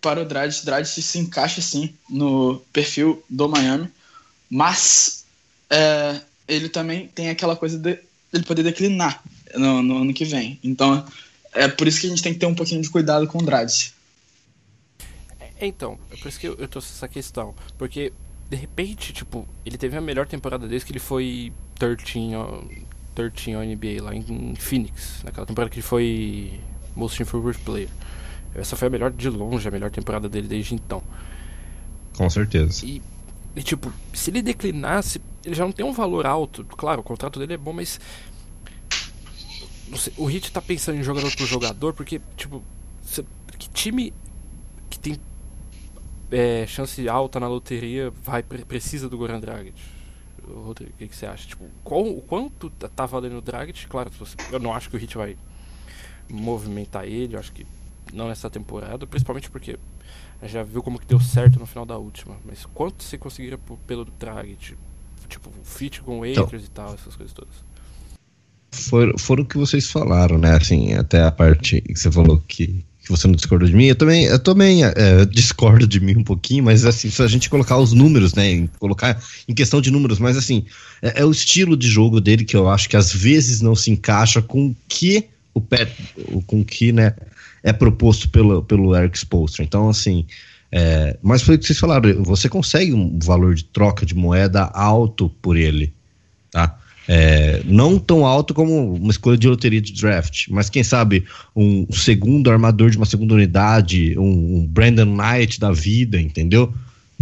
para 0.00 0.22
o 0.22 0.24
Dragic. 0.24 0.64
Dragic 0.64 1.02
se 1.02 1.18
encaixa, 1.18 1.60
sim, 1.60 1.94
no 2.08 2.62
perfil 2.72 3.22
do 3.28 3.48
Miami. 3.48 3.90
Mas 4.50 5.24
é, 5.68 6.20
ele 6.46 6.68
também 6.68 7.08
tem 7.08 7.28
aquela 7.28 7.56
coisa 7.56 7.78
de 7.78 7.98
ele 8.32 8.44
poder 8.44 8.62
declinar 8.62 9.22
no, 9.54 9.82
no, 9.82 9.98
ano 9.98 10.14
que 10.14 10.24
vem. 10.24 10.58
Então 10.62 11.04
é 11.52 11.68
por 11.68 11.86
isso 11.86 12.00
que 12.00 12.06
a 12.06 12.10
gente 12.10 12.22
tem 12.22 12.32
que 12.32 12.38
ter 12.38 12.46
um 12.46 12.54
pouquinho 12.54 12.82
de 12.82 12.90
cuidado 12.90 13.26
com 13.26 13.38
o 13.38 13.42
Dredd. 13.42 13.92
É, 15.60 15.66
então, 15.66 15.98
é 16.10 16.16
por 16.16 16.28
isso 16.28 16.38
que 16.38 16.48
eu, 16.48 16.54
eu 16.58 16.68
trouxe 16.68 16.92
essa 16.92 17.08
questão. 17.08 17.54
Porque 17.76 18.12
de 18.48 18.56
repente, 18.56 19.12
tipo, 19.12 19.46
ele 19.64 19.76
teve 19.76 19.96
a 19.96 20.00
melhor 20.00 20.26
temporada 20.26 20.66
desde 20.66 20.86
que 20.86 20.92
ele 20.92 21.00
foi 21.00 21.52
13 21.78 22.36
on, 22.36 22.68
13 23.14 23.56
on 23.56 23.64
NBA 23.64 24.02
lá 24.02 24.14
em 24.14 24.54
Phoenix, 24.56 25.22
naquela 25.24 25.46
temporada 25.46 25.70
que 25.70 25.76
ele 25.76 25.86
foi 25.86 26.60
Most 26.94 27.22
Improved 27.22 27.58
Player. 27.64 27.88
Essa 28.54 28.76
foi 28.76 28.88
a 28.88 28.90
melhor 28.90 29.10
de 29.10 29.28
longe, 29.28 29.68
a 29.68 29.70
melhor 29.70 29.90
temporada 29.90 30.28
dele 30.28 30.48
desde 30.48 30.74
então. 30.74 31.02
Com 32.16 32.28
certeza. 32.28 32.84
E, 32.84 33.02
e 33.54 33.62
tipo, 33.62 33.92
se 34.12 34.30
ele 34.30 34.42
declinasse, 34.42 35.20
ele 35.44 35.54
já 35.54 35.64
não 35.64 35.72
tem 35.72 35.84
um 35.84 35.92
valor 35.92 36.26
alto. 36.26 36.64
Claro, 36.64 37.00
o 37.00 37.04
contrato 37.04 37.38
dele 37.38 37.54
é 37.54 37.56
bom, 37.56 37.72
mas 37.72 38.00
sei, 39.96 40.12
o 40.16 40.26
Hit 40.26 40.52
tá 40.52 40.60
pensando 40.60 40.98
em 40.98 41.02
jogador 41.02 41.34
por 41.34 41.46
jogador, 41.46 41.94
porque, 41.94 42.20
tipo, 42.36 42.62
que 43.58 43.68
time 43.70 44.12
que 44.90 44.98
tem 44.98 45.18
é, 46.30 46.66
chance 46.66 47.08
alta 47.08 47.40
na 47.40 47.48
loteria 47.48 48.12
vai 48.22 48.42
precisa 48.42 49.08
do 49.08 49.16
Goran 49.16 49.40
Dragic? 49.40 49.74
Rodrigo, 50.46 50.92
o 50.94 50.98
que, 50.98 51.08
que, 51.08 51.16
você 51.16 51.26
acha? 51.26 51.46
Tipo, 51.46 51.66
qual, 51.84 52.02
o 52.02 52.22
quanto 52.22 52.70
tá, 52.70 52.88
tá 52.88 53.06
valendo 53.06 53.38
o 53.38 53.42
Dragic? 53.42 53.86
Claro, 53.86 54.10
eu 54.50 54.58
não 54.58 54.72
acho 54.72 54.88
que 54.88 54.96
o 54.96 54.98
Hit 54.98 55.16
vai 55.16 55.36
movimentar 56.28 57.04
ele, 57.04 57.34
eu 57.34 57.38
acho 57.38 57.52
que 57.52 57.66
não 58.12 58.28
nessa 58.28 58.48
temporada, 58.48 59.06
principalmente 59.06 59.50
porque 59.50 59.78
já 60.42 60.62
viu 60.62 60.82
como 60.82 60.98
que 60.98 61.06
deu 61.06 61.20
certo 61.20 61.58
no 61.58 61.66
final 61.66 61.84
da 61.84 61.96
última. 61.98 62.36
Mas 62.44 62.64
quanto 62.66 63.02
você 63.02 63.18
conseguiria 63.18 63.58
pelo 63.86 64.04
Dragic? 64.04 64.76
Tipo, 65.28 65.50
fit 65.62 66.00
com 66.00 66.20
o 66.20 66.26
então, 66.26 66.48
e 66.52 66.68
tal, 66.68 66.94
essas 66.94 67.14
coisas 67.14 67.34
todas. 67.34 67.54
Foram, 68.78 69.18
foram 69.18 69.42
o 69.42 69.46
que 69.46 69.56
vocês 69.56 69.90
falaram, 69.90 70.38
né? 70.38 70.54
Assim, 70.54 70.94
até 70.94 71.22
a 71.22 71.30
parte 71.30 71.80
que 71.80 71.98
você 71.98 72.10
falou 72.10 72.42
que, 72.46 72.84
que 73.02 73.08
você 73.08 73.26
não 73.26 73.34
discordou 73.34 73.68
de 73.68 73.74
mim. 73.74 73.86
Eu 73.86 73.96
também, 73.96 74.24
eu 74.24 74.38
também 74.38 74.84
é, 74.84 75.24
discordo 75.26 75.86
de 75.86 76.00
mim 76.00 76.16
um 76.16 76.24
pouquinho, 76.24 76.64
mas 76.64 76.84
assim, 76.84 77.10
se 77.10 77.22
a 77.22 77.26
gente 77.26 77.50
colocar 77.50 77.76
os 77.78 77.92
números, 77.92 78.34
né? 78.34 78.68
Colocar 78.78 79.22
em 79.48 79.54
questão 79.54 79.80
de 79.80 79.90
números, 79.90 80.18
mas 80.18 80.36
assim, 80.36 80.64
é, 81.02 81.20
é, 81.20 81.24
o 81.24 81.30
estilo 81.30 81.76
de 81.76 81.88
jogo 81.88 82.20
dele 82.20 82.44
que 82.44 82.56
eu 82.56 82.68
acho 82.68 82.88
que 82.88 82.96
às 82.96 83.12
vezes 83.12 83.60
não 83.60 83.74
se 83.74 83.90
encaixa 83.90 84.40
com 84.40 84.74
que 84.88 85.24
o 85.52 85.60
pé, 85.60 85.88
com 86.46 86.64
que, 86.64 86.92
né? 86.92 87.14
é 87.62 87.72
proposto 87.72 88.28
pelo, 88.28 88.62
pelo 88.62 88.96
Eric 88.96 89.18
Spolstra. 89.18 89.62
Então, 89.62 89.88
assim, 89.88 90.26
é, 90.70 91.16
mas 91.22 91.42
foi 91.42 91.56
o 91.56 91.58
que 91.58 91.66
vocês 91.66 91.78
falaram, 91.78 92.22
você 92.22 92.48
consegue 92.48 92.92
um 92.92 93.18
valor 93.18 93.54
de 93.54 93.64
troca 93.64 94.04
de 94.04 94.14
moeda 94.14 94.64
alto 94.64 95.28
por 95.42 95.56
ele, 95.56 95.92
tá? 96.50 96.78
É, 97.10 97.62
não 97.64 97.98
tão 97.98 98.26
alto 98.26 98.52
como 98.52 98.94
uma 98.96 99.10
escolha 99.10 99.38
de 99.38 99.48
loteria 99.48 99.80
de 99.80 99.94
draft, 99.94 100.46
mas 100.50 100.68
quem 100.68 100.84
sabe 100.84 101.24
um 101.56 101.86
segundo 101.90 102.50
armador 102.50 102.90
de 102.90 102.98
uma 102.98 103.06
segunda 103.06 103.32
unidade, 103.32 104.14
um, 104.18 104.58
um 104.58 104.66
Brandon 104.66 105.06
Knight 105.06 105.58
da 105.58 105.72
vida, 105.72 106.20
entendeu? 106.20 106.70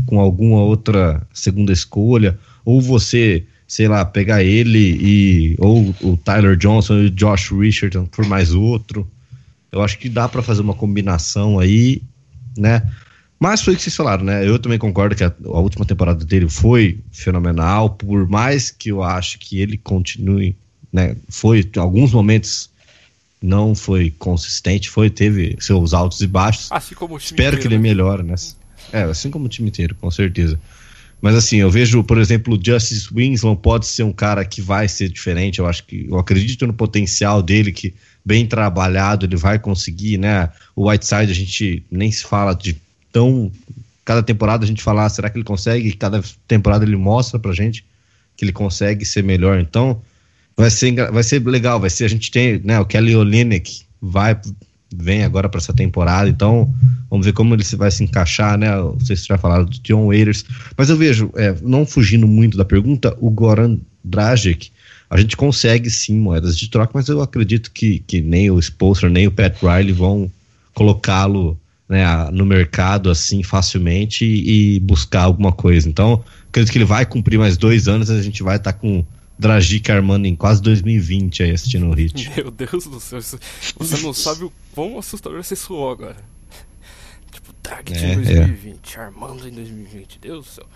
Com 0.05 0.19
alguma 0.19 0.61
outra 0.61 1.25
segunda 1.33 1.73
escolha, 1.73 2.37
ou 2.65 2.81
você, 2.81 3.45
sei 3.69 3.87
lá, 3.87 4.05
pegar 4.05 4.43
ele 4.43 4.99
e 5.01 5.57
ou 5.59 5.95
o 6.03 6.17
Tyler 6.17 6.57
Johnson 6.57 7.03
e 7.03 7.07
o 7.07 7.11
Josh 7.11 7.53
Richardson 7.53 8.07
por 8.07 8.27
mais 8.27 8.53
outro, 8.53 9.09
eu 9.71 9.83
acho 9.83 9.99
que 9.99 10.09
dá 10.09 10.29
para 10.29 10.43
fazer 10.43 10.63
uma 10.63 10.75
combinação 10.75 11.61
aí, 11.61 12.03
né? 12.59 12.83
Mas 13.39 13.61
foi 13.61 13.75
o 13.75 13.77
que 13.77 13.83
vocês 13.83 13.95
falaram, 13.95 14.25
né? 14.25 14.47
Eu 14.47 14.59
também 14.59 14.79
concordo 14.79 15.15
que 15.15 15.23
a, 15.23 15.33
a, 15.45 15.61
última 15.61 15.85
temporada 15.85 16.25
dele 16.25 16.49
foi 16.49 17.01
fenomenal, 17.13 17.91
por 17.91 18.29
mais 18.29 18.71
que 18.71 18.91
eu 18.91 19.03
acho 19.03 19.39
que 19.39 19.61
ele 19.61 19.77
continue, 19.77 20.57
né? 20.93 21.17
Foi, 21.29 21.61
em 21.61 21.79
alguns 21.79 22.13
momentos 22.13 22.71
não 23.43 23.75
foi 23.75 24.11
consistente, 24.19 24.89
foi, 24.89 25.11
teve 25.11 25.57
seus 25.61 25.93
altos 25.93 26.21
e 26.23 26.27
baixos. 26.27 26.73
Assim 26.73 26.95
como 26.95 27.15
o 27.15 27.19
time 27.19 27.33
Espero 27.33 27.57
inteiro, 27.57 27.61
que 27.61 27.69
ele 27.69 27.77
né? 27.77 27.83
melhore, 27.83 28.23
né? 28.23 28.35
É, 28.93 29.03
assim 29.03 29.31
como 29.31 29.47
o 29.47 29.49
time 29.49 29.69
inteiro, 29.69 29.95
com 29.97 30.11
certeza. 30.11 30.59
Mas 31.21 31.35
assim, 31.35 31.57
eu 31.57 31.71
vejo, 31.71 32.03
por 32.05 32.19
exemplo, 32.19 32.55
o 32.55 32.61
Justice 32.63 33.09
Winslow 33.13 33.57
pode 33.57 33.87
ser 33.87 34.03
um 34.03 34.13
cara 34.13 34.45
que 34.45 34.61
vai 34.61 34.87
ser 34.89 35.09
diferente. 35.09 35.59
Eu 35.59 35.67
acho 35.67 35.85
que 35.85 36.07
eu 36.09 36.19
acredito 36.19 36.67
no 36.67 36.73
potencial 36.73 37.43
dele, 37.43 37.73
que 37.73 37.95
bem 38.25 38.47
trabalhado, 38.47 39.27
ele 39.27 39.37
vai 39.37 39.59
conseguir, 39.59 40.19
né? 40.19 40.51
O 40.75 40.89
Whiteside 40.89 41.31
a 41.31 41.35
gente 41.35 41.85
nem 41.91 42.11
se 42.11 42.25
fala 42.25 42.55
de 42.55 42.77
tão. 43.17 43.51
Cada 44.05 44.23
temporada 44.23 44.63
a 44.63 44.69
gente 44.69 44.83
fala, 44.83 45.07
ah, 45.07 45.09
será 45.09 45.31
que 45.31 45.39
ele 45.39 45.45
consegue? 45.45 45.91
Cada 45.95 46.23
temporada 46.47 46.85
ele 46.85 46.97
mostra 46.97 47.39
pra 47.39 47.55
gente 47.55 47.83
que 48.37 48.45
ele 48.45 48.53
consegue 48.53 49.07
ser 49.07 49.25
melhor. 49.25 49.59
Então, 49.59 50.03
vai 50.55 50.69
ser, 50.69 50.93
vai 51.11 51.23
ser 51.23 51.43
legal. 51.47 51.81
Vai 51.81 51.89
ser, 51.89 52.05
a 52.05 52.09
gente 52.09 52.31
tem, 52.31 52.61
né? 52.63 52.79
O 52.79 52.85
Kelly 52.85 53.17
Olynyk 53.17 53.85
vai, 54.01 54.39
vem 54.95 55.25
agora 55.25 55.49
para 55.49 55.59
essa 55.59 55.73
temporada. 55.73 56.29
Então, 56.29 56.73
vamos 57.11 57.25
ver 57.25 57.33
como 57.33 57.55
ele 57.55 57.65
vai 57.79 57.91
se 57.91 58.05
encaixar, 58.05 58.59
né? 58.59 58.77
Não 58.77 59.01
sei 59.01 59.17
se 59.17 59.23
você 59.23 59.29
já 59.29 59.39
falaram 59.39 59.65
do 59.65 59.79
John 59.81 60.09
Waiters. 60.09 60.45
Mas 60.77 60.91
eu 60.91 60.97
vejo, 60.99 61.31
é, 61.35 61.57
não 61.63 61.87
fugindo 61.87 62.29
muito 62.29 62.59
da 62.59 62.67
pergunta, 62.67 63.17
o 63.19 63.31
Goran 63.31 63.79
Dragic 64.05 64.71
a 65.09 65.19
gente 65.19 65.37
consegue 65.37 65.89
sim 65.89 66.19
moedas 66.19 66.59
de 66.59 66.69
troca, 66.69 66.91
mas 66.93 67.09
eu 67.09 67.23
acredito 67.23 67.71
que, 67.71 68.01
que 68.01 68.21
nem 68.21 68.51
o 68.51 68.59
Spolster, 68.59 69.09
nem 69.09 69.29
o 69.29 69.31
Pat 69.31 69.57
Riley 69.63 69.93
vão 69.93 70.31
colocá-lo 70.75 71.57
né, 71.89 72.05
no 72.33 72.45
mercado 72.45 73.11
assim 73.11 73.43
facilmente 73.43 74.25
e, 74.25 74.77
e, 74.77 74.81
buscar 74.81 75.23
alguma 75.23 75.53
coisa. 75.53 75.89
Então, 75.89 76.25
acredito 76.49 76.73
que 76.73 76.79
ele 76.79 76.85
vai 76.85 77.07
cumprir 77.07 77.39
mais 77.39 77.57
dois 77.57 77.89
anos 77.89 78.11
a 78.11 78.21
gente 78.23 78.43
vai 78.43 78.57
estar 78.57 78.73
tá 78.73 78.79
com 78.79 79.05
Dragic 79.39 79.91
armando 79.93 80.27
em 80.27 80.35
quase 80.35 80.63
2020 80.63 81.43
aí 81.43 81.51
assistindo 81.51 81.87
o 81.87 81.93
Hit. 81.93 82.31
Meu 82.37 82.51
Deus 82.51 82.87
do 82.87 82.99
céu, 82.99 83.21
você 83.21 84.03
não 84.03 84.13
sabe 84.13 84.45
o 84.45 84.53
quão 84.73 84.99
assustador 84.99 85.43
você 85.43 85.55
soou 85.55 85.91
agora. 85.91 86.17
Tipo, 87.31 87.55
Dragic 87.63 87.93
é, 87.93 88.13
em 88.13 88.17
2020, 88.17 88.95
é. 88.95 89.01
armando 89.01 89.49
em 89.49 89.53
2020, 89.53 90.19
Deus 90.19 90.47
do 90.47 90.51
céu. 90.51 90.67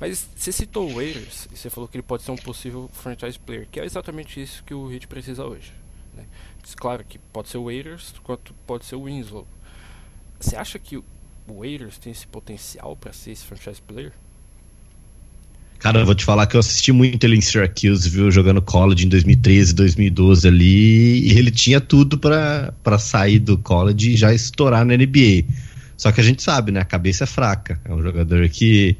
Mas 0.00 0.26
você 0.34 0.50
citou 0.50 0.90
o 0.90 0.94
Waiters 0.94 1.46
e 1.52 1.56
você 1.56 1.68
falou 1.68 1.86
que 1.86 1.96
ele 1.96 2.02
pode 2.02 2.22
ser 2.22 2.30
um 2.30 2.36
possível 2.36 2.90
franchise 2.92 3.38
player, 3.38 3.68
que 3.70 3.78
é 3.78 3.84
exatamente 3.84 4.42
isso 4.42 4.64
que 4.64 4.72
o 4.72 4.90
Heat 4.90 5.06
precisa 5.06 5.44
hoje. 5.44 5.72
Né? 6.14 6.24
Claro 6.76 7.04
que 7.04 7.18
pode 7.18 7.50
ser 7.50 7.58
o 7.58 7.64
Waiters, 7.64 8.14
quanto 8.24 8.54
pode 8.66 8.86
ser 8.86 8.96
o 8.96 9.04
Winslow. 9.04 9.46
Você 10.40 10.56
acha 10.56 10.78
que 10.78 10.96
o 10.96 11.04
Waiters 11.46 11.98
tem 11.98 12.10
esse 12.12 12.26
potencial 12.26 12.96
para 12.96 13.12
ser 13.12 13.32
esse 13.32 13.44
franchise 13.44 13.80
player? 13.86 14.12
Cara, 15.78 16.00
eu 16.00 16.06
vou 16.06 16.14
te 16.14 16.24
falar 16.24 16.46
que 16.46 16.56
eu 16.56 16.60
assisti 16.60 16.92
muito 16.92 17.24
ele 17.24 17.36
em 17.36 17.40
Syracuse, 17.40 18.08
viu, 18.08 18.30
jogando 18.30 18.60
college 18.60 19.06
em 19.06 19.08
2013, 19.08 19.74
2012 19.74 20.46
ali, 20.46 21.28
e 21.28 21.38
ele 21.38 21.50
tinha 21.50 21.80
tudo 21.80 22.18
para 22.18 22.98
sair 22.98 23.38
do 23.38 23.56
college 23.56 24.12
e 24.12 24.16
já 24.16 24.32
estourar 24.32 24.84
na 24.84 24.94
NBA. 24.94 25.44
Só 25.96 26.12
que 26.12 26.20
a 26.20 26.24
gente 26.24 26.42
sabe, 26.42 26.70
né, 26.70 26.80
a 26.80 26.84
cabeça 26.84 27.24
é 27.24 27.26
fraca. 27.26 27.80
É 27.84 27.92
um 27.92 28.02
jogador 28.02 28.48
que 28.48 28.96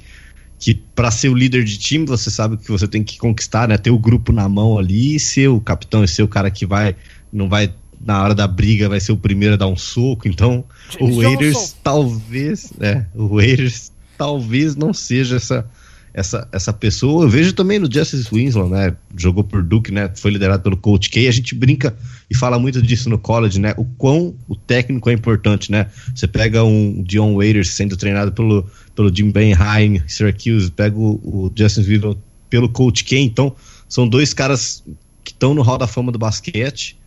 que 0.59 0.74
para 0.74 1.11
ser 1.11 1.31
o 1.31 1.35
líder 1.35 1.64
de 1.64 1.79
time, 1.79 2.05
você 2.05 2.31
sabe 2.31 2.59
que 2.59 2.70
você 2.70 2.87
tem 2.87 3.03
que 3.03 3.16
conquistar, 3.16 3.66
né? 3.66 3.79
Ter 3.79 3.90
o 3.90 3.98
grupo 3.98 4.31
na 4.31 4.46
mão 4.46 4.79
ali, 4.79 5.18
ser 5.18 5.48
o 5.48 5.59
capitão 5.59 6.05
e 6.05 6.09
ser 6.09 6.22
o 6.22 6.29
cara 6.29 6.50
que 6.50 6.66
vai, 6.66 6.94
não 7.33 7.48
vai, 7.48 7.72
na 8.00 8.22
hora 8.22 8.34
da 8.34 8.46
briga, 8.46 8.88
vai 8.88 9.00
ser 9.00 9.12
o 9.12 9.16
primeiro 9.16 9.54
a 9.54 9.56
dar 9.56 9.66
um 9.68 9.76
soco. 9.76 10.26
Então, 10.26 10.64
James 10.98 11.16
o 11.16 11.22
Waiters 11.22 11.76
talvez, 11.82 12.72
né? 12.78 13.06
O 13.14 13.36
Waiters 13.36 13.92
talvez 14.16 14.74
não 14.76 14.92
seja 14.92 15.36
essa 15.36 15.66
essa, 16.12 16.48
essa 16.52 16.72
pessoa. 16.72 17.24
Eu 17.24 17.28
vejo 17.28 17.52
também 17.52 17.78
no 17.78 17.90
Justice 17.90 18.28
Winslow, 18.32 18.68
né? 18.68 18.96
Jogou 19.16 19.44
por 19.44 19.62
Duke, 19.62 19.92
né? 19.92 20.10
Foi 20.14 20.30
liderado 20.30 20.62
pelo 20.62 20.76
Coach 20.76 21.08
K. 21.08 21.28
A 21.28 21.30
gente 21.30 21.54
brinca 21.54 21.96
e 22.28 22.36
fala 22.36 22.58
muito 22.58 22.82
disso 22.82 23.08
no 23.08 23.18
college, 23.18 23.60
né? 23.60 23.74
O 23.76 23.84
quão 23.84 24.34
o 24.48 24.56
técnico 24.56 25.08
é 25.08 25.12
importante, 25.12 25.70
né? 25.70 25.86
Você 26.14 26.26
pega 26.26 26.64
um 26.64 27.02
Dion 27.02 27.36
Waiters 27.36 27.70
sendo 27.70 27.96
treinado 27.96 28.32
pelo, 28.32 28.68
pelo 28.94 29.14
Jim 29.14 29.30
Benheim, 29.30 30.02
Syracuse, 30.06 30.70
pega 30.70 30.96
o, 30.96 31.20
o 31.22 31.52
Justin 31.54 31.82
Winslow 31.82 32.18
pelo 32.48 32.68
Coach 32.68 33.04
K. 33.04 33.18
Então, 33.20 33.54
são 33.88 34.08
dois 34.08 34.34
caras 34.34 34.82
que 35.22 35.32
estão 35.32 35.54
no 35.54 35.62
hall 35.62 35.78
da 35.78 35.86
fama 35.86 36.10
do 36.10 36.18
basquete. 36.18 36.98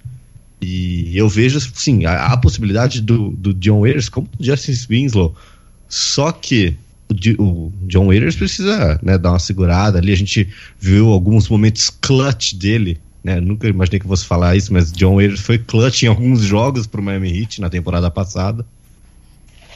E 0.63 1.17
eu 1.17 1.27
vejo, 1.27 1.59
sim, 1.59 2.05
a, 2.05 2.27
a 2.27 2.37
possibilidade 2.37 3.01
do, 3.01 3.31
do 3.31 3.53
John 3.53 3.81
Waiters 3.81 4.07
como 4.07 4.29
do 4.37 4.45
Justin 4.45 4.73
Winslow. 4.89 5.35
Só 5.89 6.31
que 6.31 6.75
o 7.37 7.71
John 7.83 8.07
Waiters 8.07 8.35
precisa 8.35 8.99
né, 9.03 9.17
dar 9.17 9.31
uma 9.31 9.39
segurada 9.39 9.99
ali. 9.99 10.11
A 10.11 10.17
gente 10.17 10.47
viu 10.79 11.09
alguns 11.09 11.49
momentos 11.49 11.89
clutch 11.89 12.53
dele. 12.53 12.97
Né? 13.23 13.39
Nunca 13.39 13.67
imaginei 13.67 13.99
que 13.99 14.07
fosse 14.07 14.25
falar 14.25 14.55
isso, 14.55 14.71
mas 14.73 14.91
John 14.91 15.15
Waiters 15.15 15.41
foi 15.41 15.57
clutch 15.57 16.03
em 16.03 16.07
alguns 16.07 16.41
jogos 16.41 16.87
para 16.87 17.01
o 17.01 17.03
Miami 17.03 17.41
Heat 17.41 17.61
na 17.61 17.69
temporada 17.69 18.09
passada. 18.09 18.65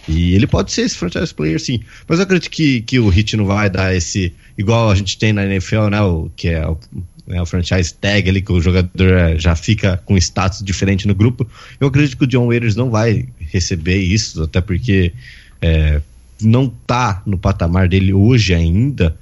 E 0.07 0.33
ele 0.33 0.47
pode 0.47 0.71
ser 0.71 0.83
esse 0.83 0.95
franchise 0.95 1.33
player, 1.33 1.59
sim. 1.59 1.81
Mas 2.07 2.19
eu 2.19 2.23
acredito 2.23 2.49
que, 2.49 2.81
que 2.81 2.97
o 2.97 3.11
Heat 3.11 3.35
não 3.35 3.45
vai 3.45 3.69
dar 3.69 3.93
esse. 3.93 4.33
Igual 4.57 4.89
a 4.89 4.95
gente 4.95 5.17
tem 5.17 5.33
na 5.33 5.45
NFL, 5.45 5.89
né? 5.89 6.01
O, 6.01 6.31
que 6.35 6.47
é 6.47 6.65
o, 6.65 6.79
é 7.29 7.41
o 7.41 7.45
franchise 7.45 7.93
tag 7.93 8.29
ali, 8.29 8.41
que 8.41 8.51
o 8.51 8.61
jogador 8.61 9.13
é, 9.13 9.37
já 9.37 9.55
fica 9.55 9.97
com 10.05 10.17
status 10.17 10.63
diferente 10.63 11.07
no 11.07 11.15
grupo. 11.15 11.47
Eu 11.79 11.87
acredito 11.87 12.17
que 12.17 12.23
o 12.23 12.27
John 12.27 12.47
Waiters 12.47 12.75
não 12.75 12.89
vai 12.89 13.27
receber 13.39 13.97
isso, 13.97 14.43
até 14.43 14.61
porque. 14.61 15.13
É, 15.61 16.01
não 16.39 16.69
tá 16.69 17.23
no 17.25 17.35
patamar 17.35 17.89
dele 17.89 18.13
hoje 18.13 18.53
ainda, 18.53 19.17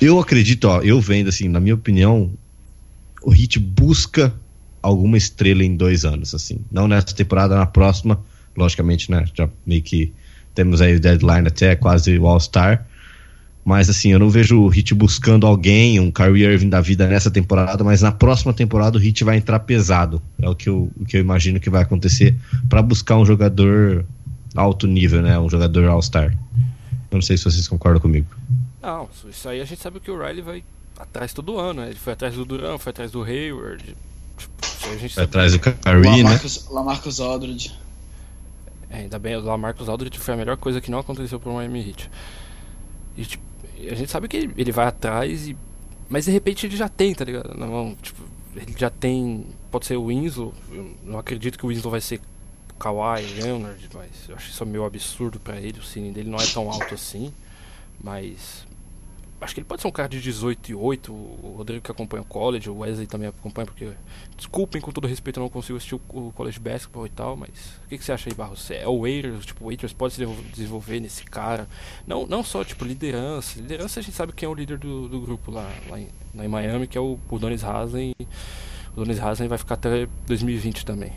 eu 0.00 0.18
acredito, 0.18 0.64
ó, 0.66 0.82
eu 0.82 1.00
vendo 1.00 1.28
assim, 1.28 1.48
na 1.48 1.60
minha 1.60 1.74
opinião, 1.74 2.30
o 3.22 3.30
Hit 3.30 3.58
busca 3.58 4.34
alguma 4.82 5.16
estrela 5.16 5.64
em 5.64 5.76
dois 5.76 6.04
anos, 6.04 6.34
assim. 6.34 6.60
Não 6.70 6.86
nessa 6.86 7.14
temporada, 7.14 7.56
na 7.56 7.66
próxima, 7.66 8.20
logicamente, 8.56 9.10
né? 9.10 9.24
Já 9.34 9.48
meio 9.66 9.82
que 9.82 10.12
temos 10.54 10.80
aí 10.80 10.96
o 10.96 11.00
deadline 11.00 11.48
até 11.48 11.74
quase 11.74 12.18
o 12.18 12.26
All-Star. 12.26 12.86
Mas 13.64 13.88
assim, 13.88 14.10
eu 14.10 14.18
não 14.18 14.28
vejo 14.28 14.60
o 14.60 14.68
Hit 14.68 14.94
buscando 14.94 15.46
alguém, 15.46 15.98
um 15.98 16.10
Kyrie 16.10 16.44
Irving 16.44 16.68
da 16.68 16.82
vida 16.82 17.06
nessa 17.06 17.30
temporada, 17.30 17.82
mas 17.82 18.02
na 18.02 18.12
próxima 18.12 18.52
temporada 18.52 18.98
o 18.98 19.00
Hit 19.00 19.24
vai 19.24 19.38
entrar 19.38 19.58
pesado. 19.60 20.20
É 20.38 20.48
o 20.48 20.54
que 20.54 20.68
eu, 20.68 20.90
o 21.00 21.04
que 21.06 21.16
eu 21.16 21.20
imagino 21.20 21.58
que 21.58 21.70
vai 21.70 21.82
acontecer 21.82 22.36
para 22.68 22.82
buscar 22.82 23.16
um 23.16 23.24
jogador 23.24 24.04
alto 24.54 24.86
nível, 24.86 25.22
né? 25.22 25.38
Um 25.38 25.48
jogador 25.48 25.86
All-Star. 25.86 26.36
Eu 27.10 27.16
não 27.16 27.22
sei 27.22 27.38
se 27.38 27.44
vocês 27.44 27.66
concordam 27.66 28.02
comigo. 28.02 28.26
Não, 28.82 29.08
isso 29.30 29.48
aí 29.48 29.62
a 29.62 29.64
gente 29.64 29.80
sabe 29.80 29.98
que 29.98 30.10
o 30.10 30.18
Riley 30.18 30.42
vai 30.42 30.64
atrás 30.98 31.32
todo 31.32 31.58
ano, 31.58 31.80
né? 31.80 31.88
Ele 31.88 31.98
foi 31.98 32.12
atrás 32.12 32.34
do 32.34 32.44
Durant, 32.44 32.78
foi 32.78 32.90
atrás 32.90 33.10
do 33.10 33.22
Hayward. 33.22 33.96
Tipo, 34.36 34.92
a 34.92 34.96
gente 34.96 35.14
foi 35.14 35.24
atrás 35.24 35.52
do 35.52 35.58
Kyrie, 35.58 36.22
né? 36.22 36.38
Lamarcus 36.70 37.20
Aldridge. 37.20 37.72
É, 38.90 38.98
ainda 38.98 39.18
bem, 39.18 39.36
o 39.36 39.40
Lamarcus 39.40 39.88
Aldridge 39.88 40.18
foi 40.18 40.34
a 40.34 40.36
melhor 40.36 40.56
coisa 40.58 40.80
que 40.80 40.90
não 40.90 40.98
aconteceu 40.98 41.40
pro 41.40 41.54
Miami 41.54 41.88
Heat. 41.88 42.10
E, 43.16 43.24
tipo, 43.24 43.53
a 43.90 43.94
gente 43.94 44.10
sabe 44.10 44.28
que 44.28 44.36
ele, 44.36 44.72
vai 44.72 44.86
atrás 44.86 45.48
e. 45.48 45.56
Mas 46.08 46.26
de 46.26 46.30
repente 46.30 46.66
ele 46.66 46.76
já 46.76 46.88
tem, 46.88 47.14
tá 47.14 47.24
ligado? 47.24 47.56
Não, 47.58 47.96
tipo, 48.00 48.22
ele 48.54 48.74
já 48.76 48.90
tem. 48.90 49.46
Pode 49.70 49.86
ser 49.86 49.96
o 49.96 50.06
Winslow. 50.06 50.52
Eu 50.70 50.94
não 51.02 51.18
acredito 51.18 51.58
que 51.58 51.66
o 51.66 51.68
Winslow 51.68 51.90
vai 51.90 52.00
ser 52.00 52.20
Kawhi 52.78 53.22
Leonard, 53.40 53.88
mas 53.94 54.28
eu 54.28 54.36
acho 54.36 54.50
isso 54.50 54.66
meio 54.66 54.84
absurdo 54.84 55.40
para 55.40 55.60
ele. 55.60 55.78
O 55.78 55.82
ceiling 55.82 56.12
dele 56.12 56.30
não 56.30 56.38
é 56.38 56.46
tão 56.46 56.70
alto 56.70 56.94
assim. 56.94 57.32
Mas 58.02 58.66
acho 59.40 59.54
que 59.54 59.60
ele 59.60 59.66
pode 59.66 59.82
ser 59.82 59.88
um 59.88 59.92
cara 59.92 60.08
de 60.08 60.20
18 60.20 60.70
e 60.70 60.74
8. 60.74 61.12
O 61.12 61.54
Rodrigo 61.58 61.82
que 61.82 61.90
acompanha 61.90 62.22
o 62.22 62.24
college, 62.24 62.68
o 62.70 62.78
Wesley 62.78 63.06
também 63.06 63.28
acompanha, 63.28 63.66
porque, 63.66 63.90
desculpem, 64.36 64.80
com 64.80 64.90
todo 64.90 65.06
respeito, 65.06 65.38
eu 65.38 65.42
não 65.42 65.48
consigo 65.48 65.76
assistir 65.76 65.94
o 65.94 66.32
college 66.34 66.58
basketball 66.58 67.06
e 67.06 67.10
tal, 67.10 67.36
mas 67.36 67.50
o 67.84 67.88
que, 67.88 67.98
que 67.98 68.04
você 68.04 68.12
acha 68.12 68.30
aí, 68.30 68.34
Barros? 68.34 68.70
É 68.70 68.86
o 68.86 69.00
Waiters, 69.00 69.44
tipo, 69.44 69.64
o 69.64 69.66
Waiters 69.68 69.92
pode 69.92 70.14
se 70.14 70.26
desenvolver 70.52 71.00
nesse 71.00 71.24
cara. 71.24 71.68
Não, 72.06 72.26
não 72.26 72.42
só, 72.42 72.64
tipo, 72.64 72.84
liderança. 72.84 73.58
Liderança 73.60 74.00
a 74.00 74.02
gente 74.02 74.14
sabe 74.14 74.32
quem 74.32 74.46
é 74.46 74.50
o 74.50 74.54
líder 74.54 74.78
do, 74.78 75.08
do 75.08 75.20
grupo 75.20 75.50
lá, 75.50 75.70
lá, 75.88 76.00
em, 76.00 76.08
lá 76.34 76.44
em 76.44 76.48
Miami, 76.48 76.86
que 76.86 76.96
é 76.96 77.00
o, 77.00 77.18
o 77.28 77.38
Donis 77.38 77.64
Haslem. 77.64 78.14
O 78.92 78.96
Donis 78.96 79.20
Haslem 79.20 79.48
vai 79.48 79.58
ficar 79.58 79.74
até 79.74 80.08
2020 80.26 80.84
também. 80.84 81.12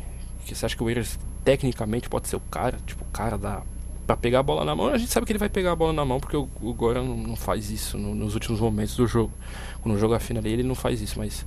Que 0.45 0.55
você 0.55 0.65
acha 0.65 0.75
que 0.75 0.81
o 0.81 0.85
Waiters, 0.85 1.19
tecnicamente, 1.43 2.09
pode 2.09 2.27
ser 2.27 2.35
o 2.35 2.39
cara, 2.39 2.77
tipo, 2.85 3.03
o 3.03 3.07
cara 3.07 3.37
da 3.37 3.63
para 4.07 4.15
pegar 4.15 4.39
a 4.39 4.43
bola 4.43 4.63
na 4.63 4.73
mão, 4.73 4.87
a 4.87 4.97
gente 4.97 5.11
sabe 5.11 5.25
que 5.25 5.33
ele 5.33 5.39
vai 5.39 5.49
pegar 5.49 5.73
a 5.73 5.75
bola 5.75 5.91
na 5.91 6.05
mão 6.05 6.17
porque 6.17 6.37
o, 6.37 6.49
o 6.61 6.73
Goran 6.73 7.03
não, 7.03 7.35
faz 7.35 7.69
isso 7.69 7.97
no, 7.97 8.15
nos 8.15 8.33
últimos 8.33 8.61
momentos 8.61 8.95
do 8.95 9.05
jogo. 9.05 9.33
Quando 9.81 9.95
o 9.95 9.99
jogo 9.99 10.13
afina 10.13 10.39
ali, 10.39 10.53
ele 10.53 10.63
não 10.63 10.75
faz 10.75 11.01
isso, 11.01 11.19
mas 11.19 11.45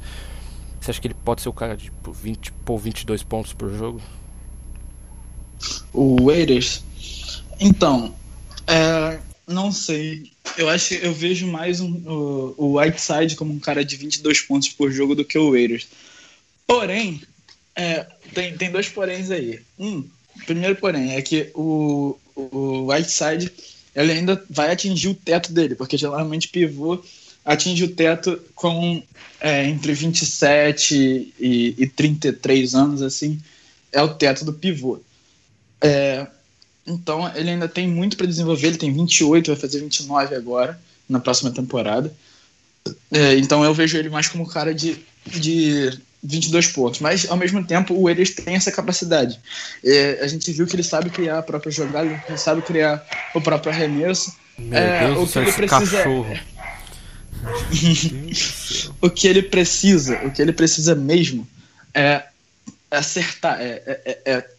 você 0.79 0.90
acha 0.90 1.01
que 1.01 1.07
ele 1.07 1.16
pode 1.25 1.40
ser 1.40 1.49
o 1.49 1.55
cara 1.55 1.75
de 1.75 1.85
tipo, 1.85 2.12
20 2.12 2.53
por 2.53 2.79
22 2.79 3.23
pontos 3.23 3.55
por 3.55 3.73
jogo? 3.73 4.01
O 5.90 6.27
Waiters? 6.27 6.85
Então, 7.59 8.14
é, 8.66 9.18
não 9.49 9.73
sei. 9.73 10.31
Eu 10.59 10.68
acho 10.68 10.94
eu 10.94 11.14
vejo 11.14 11.46
mais 11.46 11.81
um, 11.81 11.92
o, 12.07 12.55
o 12.59 12.79
Whiteside 12.79 13.37
como 13.37 13.55
um 13.55 13.59
cara 13.59 13.83
de 13.83 13.96
22 13.96 14.42
pontos 14.42 14.68
por 14.68 14.92
jogo 14.92 15.14
do 15.14 15.25
que 15.25 15.38
o 15.38 15.53
Waiters. 15.53 15.88
Porém, 16.66 17.23
é, 17.75 18.07
tem, 18.35 18.55
tem 18.57 18.70
dois 18.70 18.88
poréns 18.88 19.31
aí. 19.31 19.61
Um, 19.79 20.05
primeiro 20.44 20.77
porém, 20.77 21.12
é 21.12 21.23
que 21.23 21.51
o, 21.55 22.18
o 22.53 22.92
Whiteside 22.92 23.53
ele 23.94 24.12
ainda 24.12 24.42
vai 24.48 24.70
atingir 24.70 25.09
o 25.09 25.14
teto 25.14 25.53
dele, 25.53 25.74
porque 25.74 25.96
geralmente 25.96 26.48
pivô 26.48 27.03
atinge 27.44 27.85
o 27.85 27.94
teto 27.94 28.40
com 28.55 29.03
é, 29.40 29.66
entre 29.66 29.92
27 29.92 31.33
e, 31.38 31.74
e 31.79 31.87
33 31.87 32.74
anos, 32.74 33.03
assim, 33.03 33.40
é 33.90 34.03
o 34.03 34.14
teto 34.14 34.44
do 34.44 34.53
pivô. 34.53 35.00
É, 35.81 36.26
então 36.87 37.31
ele 37.35 37.50
ainda 37.50 37.68
tem 37.68 37.88
muito 37.88 38.16
para 38.16 38.26
desenvolver, 38.26 38.68
ele 38.68 38.79
tem 38.79 38.92
28, 38.92 39.50
vai 39.50 39.61
fazer 39.61 39.81
29 39.81 40.35
agora, 40.35 40.81
na 41.09 41.18
próxima 41.18 41.50
temporada. 41.50 42.12
É, 43.11 43.37
então 43.37 43.64
eu 43.64 43.74
vejo 43.74 43.96
ele 43.96 44.09
mais 44.09 44.29
como 44.29 44.46
cara 44.46 44.74
de, 44.74 44.98
de 45.26 45.98
22 46.22 46.68
pontos. 46.68 47.00
Mas, 47.00 47.28
ao 47.30 47.37
mesmo 47.37 47.64
tempo, 47.64 47.94
o 47.94 48.09
Eres 48.09 48.30
tem 48.30 48.54
essa 48.54 48.70
capacidade. 48.70 49.40
É, 49.85 50.20
a 50.22 50.26
gente 50.26 50.52
viu 50.52 50.66
que 50.66 50.76
ele 50.76 50.83
sabe 50.83 51.11
criar 51.11 51.38
a 51.38 51.42
própria 51.42 51.72
jogada, 51.72 52.22
ele 52.28 52.38
sabe 52.38 52.62
criar 52.62 53.04
o 53.35 53.40
próprio 53.40 53.72
arremesso. 53.72 54.35
Meu 54.59 54.78
é, 54.78 55.06
Deus 55.06 55.30
o 55.30 55.33
que 55.33 55.38
ele 55.38 55.52
precisa 55.52 55.96
cachorro. 55.96 56.38
o 59.00 59.11
que 59.11 59.26
ele 59.26 59.42
precisa, 59.42 60.20
o 60.24 60.30
que 60.30 60.42
ele 60.42 60.52
precisa 60.52 60.94
mesmo 60.94 61.48
é 61.94 62.24
acertar, 62.90 63.61
é, 63.61 63.83
é, 63.87 64.00
é, 64.04 64.33
é 64.33 64.50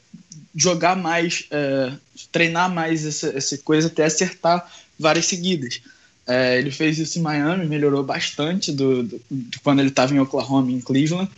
jogar 0.56 0.96
mais, 0.96 1.46
é, 1.52 1.92
treinar 2.32 2.70
mais 2.70 3.06
essa, 3.06 3.38
essa 3.38 3.58
coisa 3.60 3.88
até 3.88 4.06
acertar 4.06 4.70
várias 4.98 5.26
seguidas. 5.26 5.82
É, 6.28 6.58
ele 6.58 6.72
fez 6.72 7.00
isso 7.00 7.20
em 7.20 7.22
Miami, 7.22 7.66
melhorou 7.66 8.04
bastante 8.04 8.72
do, 8.72 9.04
do 9.04 9.22
quando 9.64 9.80
ele 9.80 9.90
estava 9.90 10.14
em 10.14 10.20
Oklahoma, 10.20 10.72
em 10.72 10.80
Cleveland. 10.80 11.30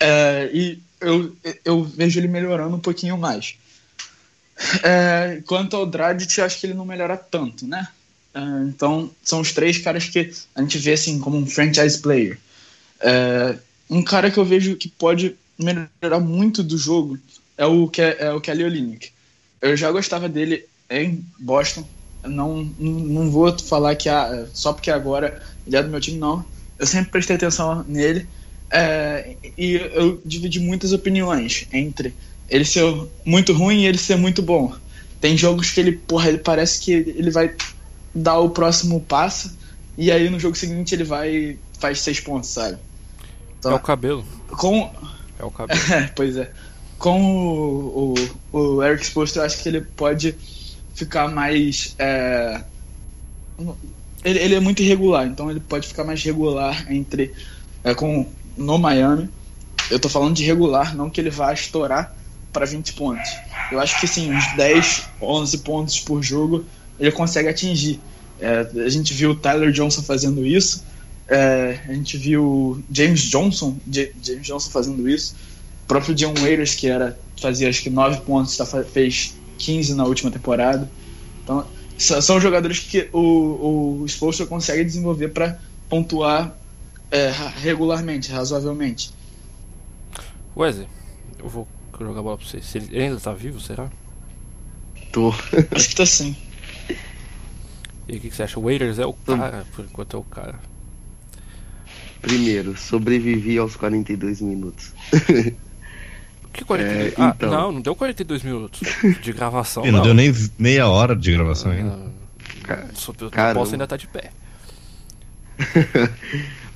É, 0.00 0.50
e 0.52 0.78
eu, 1.00 1.34
eu 1.64 1.84
vejo 1.84 2.18
ele 2.18 2.28
melhorando 2.28 2.76
um 2.76 2.80
pouquinho 2.80 3.16
mais. 3.16 3.56
É, 4.82 5.42
quanto 5.46 5.76
ao 5.76 5.86
Dragic, 5.86 6.40
acho 6.40 6.58
que 6.58 6.66
ele 6.66 6.74
não 6.74 6.84
melhora 6.84 7.16
tanto, 7.16 7.66
né? 7.66 7.88
É, 8.34 8.40
então, 8.68 9.10
são 9.22 9.40
os 9.40 9.52
três 9.52 9.78
caras 9.78 10.04
que 10.06 10.30
a 10.54 10.60
gente 10.60 10.78
vê 10.78 10.92
assim 10.92 11.18
como 11.18 11.36
um 11.36 11.46
franchise 11.46 12.00
player. 12.00 12.38
É, 13.00 13.56
um 13.88 14.02
cara 14.02 14.30
que 14.30 14.38
eu 14.38 14.44
vejo 14.44 14.76
que 14.76 14.88
pode 14.88 15.36
melhorar 15.58 16.20
muito 16.20 16.62
do 16.62 16.76
jogo 16.76 17.18
é 17.56 17.66
o, 17.66 17.90
é 18.18 18.32
o 18.32 18.40
Kelly 18.40 18.64
Olynyk. 18.64 19.10
Eu 19.60 19.76
já 19.76 19.90
gostava 19.90 20.28
dele 20.28 20.66
em 20.90 21.24
Boston, 21.38 21.88
não, 22.28 22.68
não 22.78 23.30
vou 23.30 23.56
falar 23.58 23.94
que 23.96 24.08
ah, 24.08 24.46
só 24.52 24.72
porque 24.72 24.90
agora 24.90 25.42
ele 25.66 25.76
é 25.76 25.82
do 25.82 25.88
meu 25.88 26.00
time, 26.00 26.18
não. 26.18 26.44
Eu 26.78 26.86
sempre 26.86 27.10
prestei 27.10 27.36
atenção 27.36 27.84
nele 27.88 28.26
é, 28.70 29.36
e 29.56 29.74
eu 29.94 30.20
dividi 30.24 30.60
muitas 30.60 30.92
opiniões 30.92 31.66
entre 31.72 32.14
ele 32.48 32.64
ser 32.64 32.84
muito 33.24 33.52
ruim 33.52 33.82
e 33.82 33.86
ele 33.86 33.98
ser 33.98 34.16
muito 34.16 34.42
bom. 34.42 34.74
Tem 35.20 35.36
jogos 35.36 35.70
que 35.70 35.80
ele, 35.80 35.92
porra, 35.92 36.28
ele 36.28 36.38
parece 36.38 36.80
que 36.80 36.92
ele 36.92 37.30
vai 37.30 37.54
dar 38.14 38.38
o 38.38 38.50
próximo 38.50 39.00
passo 39.00 39.56
e 39.96 40.10
aí 40.10 40.28
no 40.28 40.38
jogo 40.38 40.56
seguinte 40.56 40.94
ele 40.94 41.04
vai 41.04 41.58
faz 41.78 42.00
seis 42.00 42.20
pontos, 42.20 42.50
sabe? 42.50 42.78
Então, 43.58 43.72
é 43.72 43.74
o 43.74 43.80
cabelo. 43.80 44.24
Com... 44.48 44.90
É 45.38 45.44
o 45.44 45.50
cabelo. 45.50 45.80
pois 46.14 46.36
é. 46.36 46.50
Com 46.98 47.20
o, 47.20 48.14
o, 48.52 48.58
o 48.58 48.82
Eric 48.82 49.04
Spoelstra, 49.04 49.42
eu 49.42 49.46
acho 49.46 49.62
que 49.62 49.68
ele 49.68 49.80
pode 49.80 50.34
ficar 50.96 51.28
mais. 51.28 51.94
É... 51.98 52.60
Ele, 54.24 54.38
ele, 54.40 54.54
é 54.56 54.60
muito 54.60 54.82
irregular, 54.82 55.26
então 55.26 55.48
ele 55.50 55.60
pode 55.60 55.86
ficar 55.86 56.02
mais 56.02 56.22
regular 56.24 56.90
entre. 56.92 57.32
É, 57.84 57.94
com, 57.94 58.26
no 58.56 58.78
Miami. 58.78 59.28
Eu 59.88 60.00
tô 60.00 60.08
falando 60.08 60.34
de 60.34 60.42
regular, 60.42 60.96
não 60.96 61.08
que 61.08 61.20
ele 61.20 61.30
vá 61.30 61.52
estourar 61.52 62.16
para 62.52 62.66
20 62.66 62.94
pontos. 62.94 63.30
Eu 63.70 63.78
acho 63.78 64.00
que 64.00 64.08
sim, 64.08 64.32
uns 64.32 64.56
10, 64.56 65.08
11 65.22 65.58
pontos 65.58 66.00
por 66.00 66.22
jogo 66.22 66.64
ele 66.98 67.12
consegue 67.12 67.48
atingir. 67.48 68.00
É, 68.40 68.66
a 68.84 68.88
gente 68.88 69.14
viu 69.14 69.30
o 69.30 69.34
Tyler 69.34 69.70
Johnson 69.70 70.02
fazendo 70.02 70.44
isso, 70.44 70.84
é, 71.28 71.80
a 71.88 71.92
gente 71.92 72.16
viu 72.16 72.82
James 72.90 73.22
Johnson, 73.22 73.76
J 73.86 74.12
James 74.22 74.46
Johnson 74.46 74.70
fazendo 74.70 75.08
isso, 75.08 75.34
o 75.84 75.86
próprio 75.86 76.14
John 76.14 76.34
Waiters, 76.34 76.74
que 76.74 76.86
era, 76.86 77.18
fazia 77.40 77.68
acho 77.68 77.82
que 77.82 77.90
9 77.90 78.20
pontos, 78.22 78.56
tá, 78.56 78.66
fez 78.84 79.34
15 79.58 79.94
na 79.94 80.04
última 80.04 80.30
temporada. 80.30 80.90
Então, 81.42 81.66
são 81.98 82.40
jogadores 82.40 82.80
que 82.80 83.08
o, 83.12 84.00
o 84.02 84.06
Spolstra 84.06 84.46
consegue 84.46 84.84
desenvolver 84.84 85.28
para 85.28 85.58
pontuar 85.88 86.56
é, 87.10 87.32
regularmente, 87.60 88.30
razoavelmente. 88.30 89.12
Wesley, 90.56 90.88
eu 91.38 91.48
vou 91.48 91.68
jogar 91.98 92.20
a 92.20 92.22
bola 92.22 92.38
pra 92.38 92.46
você. 92.46 92.60
Se 92.60 92.78
ele 92.78 93.00
ainda 93.00 93.20
tá 93.20 93.32
vivo, 93.32 93.60
será? 93.60 93.90
Tô. 95.12 95.30
Acho 95.70 95.88
que 95.88 95.96
tá 95.96 96.06
sim. 96.06 96.36
E 98.08 98.16
o 98.16 98.20
que, 98.20 98.30
que, 98.30 98.36
você 98.36 98.44
acha? 98.44 98.58
O 98.58 98.62
Waiters 98.62 98.98
é 98.98 99.06
o 99.06 99.12
cara, 99.12 99.66
por 99.74 99.84
enquanto 99.84 100.16
é 100.16 100.20
o 100.20 100.22
cara. 100.22 100.60
Primeiro, 102.20 102.76
sobrevivi 102.76 103.58
aos 103.58 103.76
42 103.76 104.40
minutos. 104.40 104.92
Que 106.56 106.64
42? 106.64 107.12
É, 107.12 107.14
ah, 107.18 107.34
então... 107.36 107.50
não, 107.50 107.72
não 107.72 107.80
deu 107.82 107.94
42 107.94 108.42
minutos 108.42 108.80
de 109.20 109.32
gravação. 109.32 109.84
não, 109.86 109.92
não, 109.92 110.02
deu 110.02 110.14
nem 110.14 110.32
meia 110.58 110.88
hora 110.88 111.14
de 111.14 111.32
gravação 111.32 111.70
ainda. 111.70 111.98
Ah, 112.68 112.86
Cara, 113.30 113.54
posso 113.54 113.72
ainda 113.72 113.86
tá 113.86 113.96
de 113.96 114.06
pé. 114.06 114.30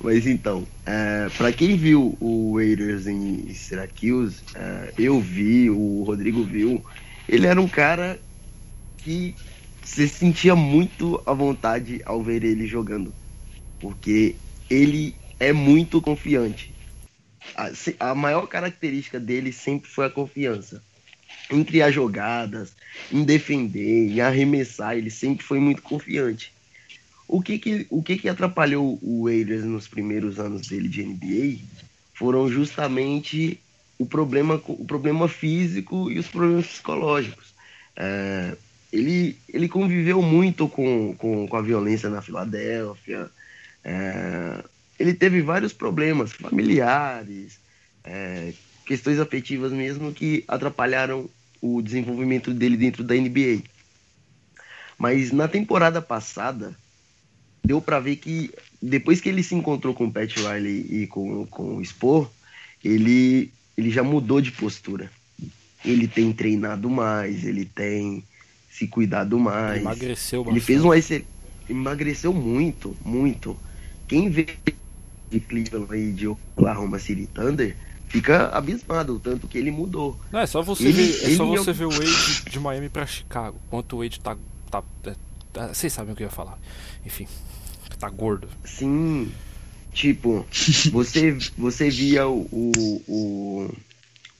Mas 0.03 0.25
então, 0.25 0.65
é, 0.85 1.29
para 1.37 1.51
quem 1.51 1.75
viu 1.75 2.15
o 2.19 2.53
Waiters 2.55 3.07
em 3.07 3.53
Syracuse, 3.53 4.37
é, 4.55 4.93
eu 4.97 5.19
vi, 5.19 5.69
o 5.69 6.03
Rodrigo 6.03 6.43
viu, 6.43 6.83
ele 7.27 7.47
era 7.47 7.59
um 7.59 7.67
cara 7.67 8.19
que 8.97 9.35
você 9.83 10.07
sentia 10.07 10.55
muito 10.55 11.21
à 11.25 11.33
vontade 11.33 12.01
ao 12.05 12.23
ver 12.23 12.43
ele 12.43 12.67
jogando. 12.67 13.13
Porque 13.79 14.35
ele 14.69 15.15
é 15.39 15.51
muito 15.51 16.01
confiante 16.01 16.71
a, 17.55 18.11
a 18.11 18.15
maior 18.15 18.47
característica 18.47 19.19
dele 19.19 19.51
sempre 19.51 19.89
foi 19.89 20.05
a 20.05 20.09
confiança. 20.09 20.81
Em 21.49 21.63
criar 21.63 21.91
jogadas, 21.91 22.73
em 23.11 23.23
defender, 23.23 24.09
em 24.09 24.21
arremessar, 24.21 24.95
ele 24.95 25.09
sempre 25.09 25.43
foi 25.43 25.59
muito 25.59 25.81
confiante. 25.81 26.53
O 27.27 27.41
que 27.41 27.57
que, 27.57 27.87
o 27.89 28.03
que 28.03 28.17
que 28.17 28.29
atrapalhou 28.29 28.99
o 29.01 29.23
Warriors 29.23 29.63
nos 29.63 29.87
primeiros 29.87 30.39
anos 30.39 30.67
dele 30.67 30.89
de 30.89 31.03
NBA 31.03 31.59
foram 32.13 32.49
justamente 32.49 33.59
o 33.97 34.05
problema, 34.05 34.61
o 34.67 34.85
problema 34.85 35.27
físico 35.27 36.11
e 36.11 36.19
os 36.19 36.27
problemas 36.27 36.67
psicológicos. 36.67 37.53
É, 37.95 38.55
ele, 38.91 39.37
ele 39.47 39.69
conviveu 39.69 40.21
muito 40.21 40.67
com, 40.67 41.15
com, 41.17 41.47
com 41.47 41.57
a 41.57 41.61
violência 41.61 42.09
na 42.09 42.21
Filadélfia. 42.21 43.29
É, 43.83 44.63
ele 45.01 45.13
teve 45.13 45.41
vários 45.41 45.73
problemas 45.73 46.31
familiares, 46.31 47.59
é, 48.03 48.53
questões 48.85 49.19
afetivas 49.19 49.71
mesmo, 49.71 50.13
que 50.13 50.43
atrapalharam 50.47 51.29
o 51.59 51.81
desenvolvimento 51.81 52.53
dele 52.53 52.77
dentro 52.77 53.03
da 53.03 53.15
NBA. 53.15 53.63
Mas 54.97 55.31
na 55.31 55.47
temporada 55.47 56.01
passada, 56.01 56.75
deu 57.63 57.81
para 57.81 57.99
ver 57.99 58.17
que 58.17 58.51
depois 58.81 59.19
que 59.19 59.29
ele 59.29 59.43
se 59.43 59.55
encontrou 59.55 59.93
com 59.93 60.05
o 60.05 60.11
Pat 60.11 60.35
Riley 60.35 60.85
e 60.89 61.07
com, 61.07 61.45
com 61.47 61.77
o 61.77 61.85
Spor, 61.85 62.29
ele, 62.83 63.51
ele 63.75 63.89
já 63.89 64.03
mudou 64.03 64.39
de 64.39 64.51
postura. 64.51 65.11
Ele 65.83 66.07
tem 66.07 66.31
treinado 66.31 66.89
mais, 66.89 67.43
ele 67.43 67.65
tem 67.65 68.23
se 68.69 68.87
cuidado 68.87 69.39
mais. 69.39 69.81
Emagreceu 69.81 70.43
bastante. 70.43 70.57
Ele 70.57 70.65
fez 70.65 70.83
um 70.83 70.93
emagreceu 71.67 72.33
muito, 72.33 72.95
muito. 73.03 73.57
Quem 74.07 74.29
vê 74.29 74.45
de 75.31 75.39
Cleveland 75.39 75.95
e 75.95 76.11
de 76.11 76.27
Oklahoma 76.27 76.99
City 76.99 77.25
Thunder 77.25 77.75
fica 78.07 78.49
abismado, 78.49 79.19
tanto 79.19 79.47
que 79.47 79.57
ele 79.57 79.71
mudou. 79.71 80.19
Não, 80.31 80.41
é 80.41 80.45
só 80.45 80.61
você 80.61 80.89
ele, 80.89 81.03
ver, 81.03 81.31
é 81.31 81.35
só 81.35 81.45
você 81.45 81.71
ver 81.71 81.85
o 81.85 81.89
Wade 81.89 82.43
de 82.49 82.59
Miami 82.59 82.89
para 82.89 83.05
Chicago, 83.05 83.59
quanto 83.69 83.95
o 83.95 83.99
Wade 83.99 84.19
tá, 84.19 84.37
tá, 84.69 84.83
tá, 85.01 85.15
tá, 85.53 85.67
vocês 85.69 85.93
sabem 85.93 86.13
o 86.13 86.15
que 86.15 86.23
eu 86.23 86.27
ia 86.27 86.31
falar. 86.31 86.59
Enfim, 87.05 87.25
tá 87.97 88.09
gordo. 88.09 88.49
Sim. 88.65 89.31
Tipo, 89.93 90.45
você 90.91 91.37
você 91.57 91.89
via 91.89 92.27
o 92.27 92.47
o, 93.07 93.73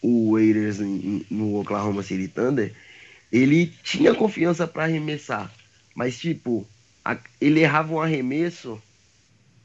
o 0.02 0.36
Raiders 0.36 0.80
no 1.30 1.60
Oklahoma 1.60 2.04
City 2.04 2.28
Thunder, 2.28 2.74
ele 3.32 3.72
tinha 3.84 4.14
confiança 4.14 4.68
para 4.68 4.84
arremessar, 4.84 5.52
mas 5.96 6.18
tipo, 6.18 6.68
a, 7.04 7.18
ele 7.40 7.62
errava 7.62 7.94
um 7.94 8.02
arremesso, 8.02 8.82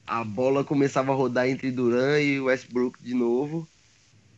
a 0.06 0.22
bola 0.22 0.62
começava 0.62 1.12
a 1.12 1.14
rodar 1.14 1.48
entre 1.48 1.70
Duran 1.70 2.20
e 2.20 2.40
Westbrook 2.40 3.02
de 3.02 3.14
novo, 3.14 3.68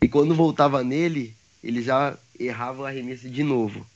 e 0.00 0.09
quando 0.09 0.35
voltava 0.35 0.83
nele, 0.83 1.37
ele 1.62 1.83
já 1.83 2.16
errava 2.38 2.83
o 2.83 2.87
arremesso 2.87 3.28
de 3.28 3.42
novo. 3.42 3.87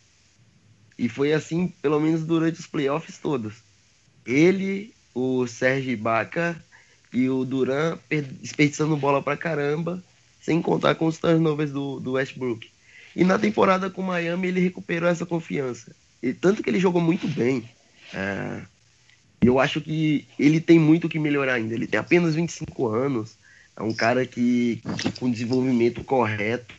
E 0.99 1.09
foi 1.09 1.33
assim, 1.33 1.69
pelo 1.81 2.01
menos 2.01 2.25
durante 2.25 2.61
os 2.61 2.67
playoffs 2.67 3.19
todos. 3.19 3.55
Ele, 4.27 4.93
o 5.15 5.47
Sérgio 5.47 5.93
Ibaka 5.93 6.63
e 7.13 7.29
o 7.29 7.45
Duran 7.45 7.99
desperdiçando 8.41 8.97
bola 8.97 9.23
pra 9.23 9.37
caramba, 9.37 10.03
sem 10.41 10.61
contar 10.61 10.95
com 10.97 11.07
os 11.07 11.19
turnovers 11.19 11.71
do, 11.71 12.01
do 12.01 12.13
Westbrook. 12.13 12.69
E 13.15 13.25
na 13.25 13.39
temporada 13.39 13.91
com 13.91 14.03
o 14.03 14.07
Miami 14.07 14.49
ele 14.49 14.61
recuperou 14.61 15.09
essa 15.09 15.27
confiança. 15.27 15.95
E 16.23 16.33
tanto 16.33 16.63
que 16.63 16.71
ele 16.71 16.81
jogou 16.81 17.01
muito 17.01 17.29
bem. 17.29 17.69
É, 18.13 18.63
eu 19.43 19.59
acho 19.59 19.81
que 19.81 20.27
ele 20.39 20.61
tem 20.61 20.79
muito 20.79 21.09
que 21.09 21.19
melhorar 21.19 21.55
ainda. 21.55 21.75
Ele 21.75 21.87
tem 21.87 21.99
apenas 21.99 22.35
25 22.35 22.87
anos. 22.87 23.37
É 23.77 23.83
um 23.83 23.93
cara 23.93 24.25
que, 24.25 24.81
que 24.99 25.11
com 25.13 25.31
desenvolvimento 25.31 26.05
correto. 26.05 26.75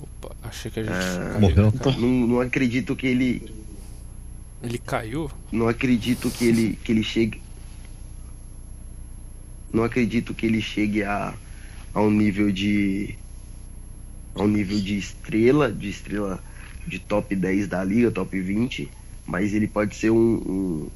Opa, 0.00 0.36
achei 0.42 0.70
que 0.70 0.80
a 0.80 0.82
gente 0.84 0.94
é, 0.94 1.40
morreu. 1.40 1.72
Não, 1.98 2.26
não 2.26 2.40
acredito 2.40 2.94
que 2.94 3.06
ele. 3.06 3.52
Ele 4.62 4.78
caiu? 4.78 5.30
Não 5.50 5.68
acredito 5.68 6.30
que 6.30 6.44
ele, 6.44 6.78
que 6.84 6.92
ele 6.92 7.02
chegue. 7.02 7.42
Não 9.72 9.82
acredito 9.82 10.34
que 10.34 10.46
ele 10.46 10.60
chegue 10.60 11.02
a, 11.02 11.34
a 11.92 12.00
um 12.00 12.10
nível 12.10 12.52
de. 12.52 13.16
a 14.34 14.42
um 14.42 14.48
nível 14.48 14.80
de 14.80 14.96
estrela, 14.96 15.72
de 15.72 15.88
estrela 15.88 16.42
de 16.86 17.00
top 17.00 17.34
10 17.34 17.66
da 17.66 17.82
liga, 17.82 18.10
top 18.10 18.40
20, 18.40 18.88
mas 19.26 19.52
ele 19.54 19.68
pode 19.68 19.96
ser 19.96 20.10
um, 20.10 20.36
um 20.86 20.90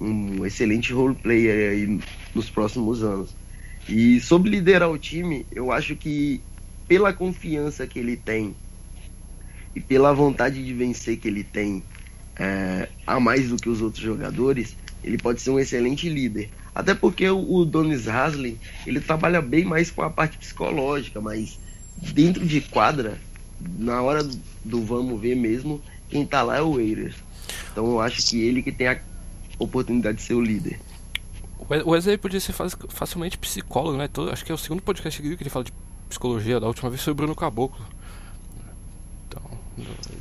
um 0.00 0.44
excelente 0.46 0.92
role 0.92 1.14
player 1.16 1.72
aí 1.72 2.04
nos 2.34 2.50
próximos 2.50 3.02
anos. 3.02 3.36
E 3.88 4.20
sobre 4.20 4.50
liderar 4.50 4.90
o 4.90 4.98
time, 4.98 5.46
eu 5.50 5.72
acho 5.72 5.96
que 5.96 6.46
pela 6.86 7.12
confiança 7.12 7.86
que 7.86 7.98
ele 7.98 8.16
tem 8.16 8.56
e 9.74 9.80
pela 9.80 10.12
vontade 10.12 10.64
de 10.64 10.74
vencer 10.74 11.18
que 11.18 11.28
ele 11.28 11.44
tem 11.44 11.86
é, 12.38 12.92
a 13.06 13.18
mais 13.20 13.48
do 13.48 13.58
que 13.58 13.68
os 13.68 13.80
outros 13.82 14.02
jogadores, 14.02 14.76
ele 15.02 15.18
pode 15.18 15.40
ser 15.40 15.50
um 15.50 15.58
excelente 15.58 16.08
líder. 16.08 16.52
Até 16.74 16.94
porque 16.94 17.28
o, 17.28 17.38
o 17.40 17.64
Donis 17.64 18.08
Hasley, 18.08 18.60
ele 18.86 19.00
trabalha 19.00 19.42
bem 19.42 19.64
mais 19.64 19.90
com 19.90 20.02
a 20.02 20.10
parte 20.10 20.38
psicológica, 20.38 21.20
mas 21.20 21.60
dentro 21.96 22.46
de 22.46 22.60
quadra, 22.62 23.24
na 23.58 24.02
hora 24.02 24.22
do, 24.24 24.44
do 24.64 24.84
vamos 24.84 25.20
ver 25.20 25.34
mesmo, 25.34 25.82
quem 26.08 26.26
tá 26.26 26.42
lá 26.42 26.58
é 26.58 26.62
o 26.62 26.74
Waiters. 26.76 27.24
Então 27.72 27.86
eu 27.86 28.00
acho 28.00 28.22
que 28.22 28.40
ele 28.40 28.62
que 28.62 28.72
tem 28.72 28.88
a 28.88 28.98
oportunidade 29.58 30.18
de 30.18 30.24
ser 30.24 30.34
o 30.34 30.40
líder. 30.40 30.78
O 31.84 31.90
Wesley 31.90 32.16
podia 32.16 32.40
ser 32.40 32.54
facilmente 32.88 33.36
psicólogo, 33.36 33.98
né? 33.98 34.08
Todo, 34.08 34.30
acho 34.30 34.44
que 34.44 34.50
é 34.50 34.54
o 34.54 34.58
segundo 34.58 34.80
podcast 34.80 35.20
que 35.20 35.28
ele 35.28 35.50
fala 35.50 35.64
de 35.64 35.72
psicologia. 36.08 36.58
Da 36.58 36.66
última 36.66 36.88
vez 36.88 37.02
foi 37.02 37.12
o 37.12 37.16
Bruno 37.16 37.34
Caboclo. 37.34 37.84
Então, 39.28 39.42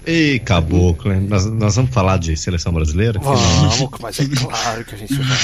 Ei, 0.06 0.40
Caboclo, 0.40 1.14
né? 1.14 1.26
nós, 1.30 1.46
nós 1.46 1.76
vamos 1.76 1.92
falar 1.92 2.18
de 2.18 2.36
seleção 2.36 2.74
brasileira? 2.74 3.20
Vamos, 3.20 3.90
mas 4.02 4.20
é 4.20 4.26
claro 4.26 4.84
que 4.84 4.96
a 4.96 4.98
gente 4.98 5.14
vai. 5.14 5.38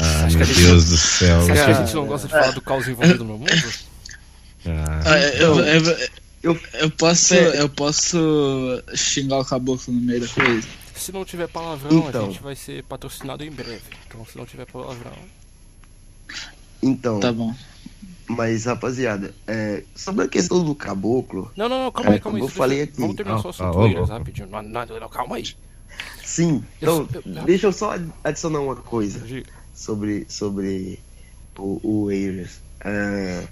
Ah, 0.00 0.26
meu 0.30 0.38
Deus 0.38 0.56
gente, 0.56 0.90
do 0.90 0.96
céu. 0.96 1.40
Você 1.42 1.52
acha 1.52 1.64
que 1.64 1.70
a 1.70 1.84
gente 1.84 1.94
não 1.94 2.06
gosta 2.06 2.26
de 2.26 2.32
falar 2.32 2.52
do 2.52 2.60
caos 2.62 2.88
envolvido 2.88 3.24
no 3.24 3.36
mundo? 3.36 3.72
Ah, 4.64 5.00
ah 5.04 5.18
eu, 5.18 5.58
eu, 5.58 5.98
eu, 6.42 6.58
eu, 6.74 6.90
posso, 6.90 7.34
eu 7.34 7.68
posso 7.68 8.82
xingar 8.94 9.38
o 9.38 9.44
Caboclo 9.44 9.92
no 9.92 10.00
meio 10.00 10.20
da 10.20 10.28
coisa? 10.28 10.68
Se 10.94 11.12
não 11.12 11.24
tiver 11.24 11.48
palavrão, 11.48 12.08
então, 12.08 12.24
a 12.24 12.26
gente 12.26 12.42
vai 12.42 12.54
ser 12.54 12.84
patrocinado 12.84 13.44
em 13.44 13.50
breve. 13.50 13.82
Então, 14.06 14.24
se 14.26 14.36
não 14.36 14.44
tiver 14.44 14.66
palavrão. 14.66 15.12
Então. 16.82 17.20
Tá 17.20 17.32
bom. 17.32 17.54
Mas, 18.28 18.64
rapaziada, 18.64 19.34
é, 19.46 19.84
sobre 19.94 20.24
a 20.24 20.28
questão 20.28 20.64
do 20.64 20.74
caboclo. 20.74 21.50
Não, 21.56 21.68
não, 21.68 21.84
não, 21.84 21.92
calma 21.92 22.10
aí, 22.10 22.16
é, 22.16 22.18
calma 22.20 22.38
aí. 22.38 22.44
Eu 22.44 22.48
falei 22.48 22.82
aqui. 22.82 23.00
Vamos 23.00 23.16
terminar 23.16 23.38
ah, 23.38 23.42
só 23.42 23.48
assunto 23.50 23.78
ah, 23.78 24.04
rapidinho. 24.06 24.48
Não, 24.48 24.62
não, 24.62 25.00
não, 25.00 25.08
calma 25.08 25.36
aí. 25.36 25.54
Sim, 26.24 26.64
então, 26.80 27.08
eu, 27.12 27.22
eu, 27.24 27.44
deixa 27.44 27.66
eu 27.66 27.72
só 27.72 27.94
adicionar 28.24 28.60
uma 28.60 28.76
coisa 28.76 29.22
sobre, 29.74 30.24
sobre 30.28 30.98
o, 31.58 31.80
o. 31.82 32.10
É, 32.80 33.46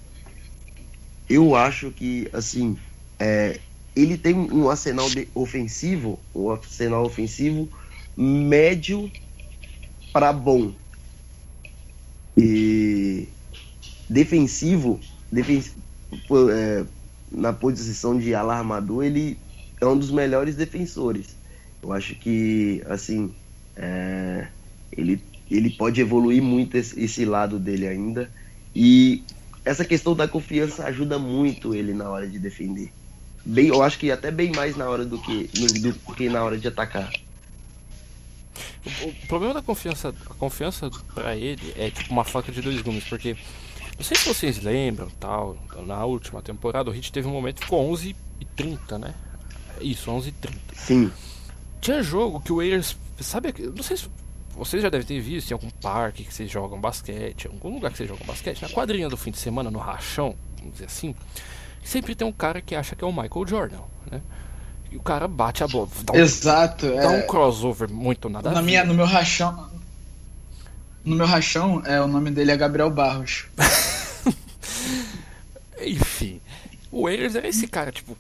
eu 1.31 1.55
acho 1.55 1.93
que, 1.93 2.29
assim, 2.33 2.77
é, 3.17 3.61
ele 3.95 4.19
tem 4.19 4.35
um 4.35 4.69
arsenal 4.69 5.07
ofensivo, 5.33 6.19
um 6.35 6.51
arsenal 6.51 7.07
ofensivo 7.07 7.69
médio 8.17 9.09
para 10.13 10.33
bom. 10.33 10.73
E 12.37 13.29
defensivo, 14.09 14.99
defensivo 15.31 15.79
é, 16.53 16.85
na 17.31 17.53
posição 17.53 18.19
de 18.19 18.35
alarmador, 18.35 19.05
ele 19.05 19.39
é 19.81 19.87
um 19.87 19.97
dos 19.97 20.11
melhores 20.11 20.57
defensores. 20.57 21.37
Eu 21.81 21.93
acho 21.93 22.17
que, 22.17 22.83
assim, 22.87 23.33
é, 23.77 24.49
ele, 24.91 25.23
ele 25.49 25.71
pode 25.71 26.01
evoluir 26.01 26.43
muito 26.43 26.77
esse, 26.77 27.01
esse 27.01 27.25
lado 27.25 27.57
dele 27.57 27.87
ainda. 27.87 28.29
E 28.75 29.23
essa 29.65 29.85
questão 29.85 30.15
da 30.15 30.27
confiança 30.27 30.85
ajuda 30.85 31.19
muito 31.19 31.75
ele 31.75 31.93
na 31.93 32.09
hora 32.09 32.27
de 32.27 32.39
defender. 32.39 32.93
Bem, 33.45 33.69
eu 33.69 33.83
acho 33.83 33.99
que 33.99 34.11
até 34.11 34.31
bem 34.31 34.53
mais 34.53 34.77
na 34.77 34.89
hora 34.89 35.05
do 35.05 35.19
que, 35.19 35.49
do, 35.49 35.93
do 35.93 36.15
que 36.15 36.29
na 36.29 36.43
hora 36.43 36.59
de 36.59 36.69
atacar. 36.69 37.11
O, 38.85 39.09
o, 39.09 39.15
problema 39.27 39.55
da 39.55 39.63
confiança, 39.63 40.15
a 40.27 40.35
confiança 40.35 40.91
para 41.15 41.37
ele 41.37 41.73
é 41.77 41.91
tipo 41.91 42.11
uma 42.13 42.25
faca 42.25 42.51
de 42.51 42.61
dois 42.63 42.81
gumes, 42.81 43.05
porque 43.05 43.37
não 43.97 44.05
sei 44.05 44.17
se 44.17 44.27
vocês 44.27 44.63
lembram, 44.63 45.09
tal, 45.19 45.57
na 45.87 46.05
última 46.05 46.41
temporada 46.41 46.89
o 46.89 46.93
Hit 46.93 47.13
teve 47.13 47.29
um 47.29 47.33
momento 47.33 47.57
que 47.57 47.65
ficou 47.65 47.91
11 47.91 48.17
e 48.41 48.45
30, 48.45 48.99
né? 48.99 49.15
Isso, 49.81 50.11
11 50.11 50.29
e 50.29 50.33
30. 50.33 50.59
Sim. 50.75 51.13
Tinha 51.81 52.03
jogo 52.03 52.41
que 52.41 52.53
o 52.53 52.57
Warriors, 52.57 52.97
sabe, 53.21 53.55
não 53.75 53.83
sei 53.83 53.97
se 53.97 54.09
vocês 54.51 54.83
já 54.83 54.89
devem 54.89 55.07
ter 55.07 55.21
visto 55.21 55.51
em 55.51 55.55
algum 55.55 55.71
parque 55.71 56.25
que 56.25 56.35
vocês 56.35 56.51
jogam 56.51 56.81
basquete, 56.81 57.47
algum 57.47 57.75
lugar 57.75 57.91
que 57.91 57.97
vocês 57.97 58.09
jogam 58.09 58.27
basquete, 58.27 58.63
na 58.63 58.69
quadrinha 58.69 59.09
do 59.09 59.17
fim 59.17 59.31
de 59.31 59.39
semana, 59.39 59.71
no 59.71 59.79
rachão, 59.79 60.35
vamos 60.59 60.75
dizer 60.75 60.87
assim, 60.87 61.15
sempre 61.83 62.15
tem 62.15 62.27
um 62.27 62.33
cara 62.33 62.61
que 62.61 62.75
acha 62.75 62.95
que 62.95 63.05
é 63.05 63.07
o 63.07 63.13
Michael 63.13 63.47
Jordan, 63.47 63.81
né? 64.11 64.21
E 64.91 64.97
o 64.97 65.01
cara 65.01 65.29
bate 65.29 65.63
a 65.63 65.69
bola. 65.69 65.89
Um, 66.13 66.17
Exato. 66.17 66.89
Dá 66.89 67.03
é... 67.03 67.09
um 67.09 67.27
crossover 67.27 67.89
muito 67.89 68.29
nada 68.29 68.51
Na 68.51 68.61
minha, 68.61 68.85
no 68.85 68.93
meu 68.93 69.07
rachão. 69.07 69.71
No 71.05 71.15
meu 71.15 71.27
rachão, 71.27 71.81
é, 71.87 72.01
o 72.01 72.09
nome 72.09 72.31
dele 72.31 72.51
é 72.51 72.57
Gabriel 72.57 72.91
Barros. 72.91 73.47
Enfim. 75.81 76.41
O 76.91 77.09
Ehlers 77.09 77.37
era 77.37 77.49
esse 77.49 77.69
cara, 77.69 77.93
tipo. 77.93 78.19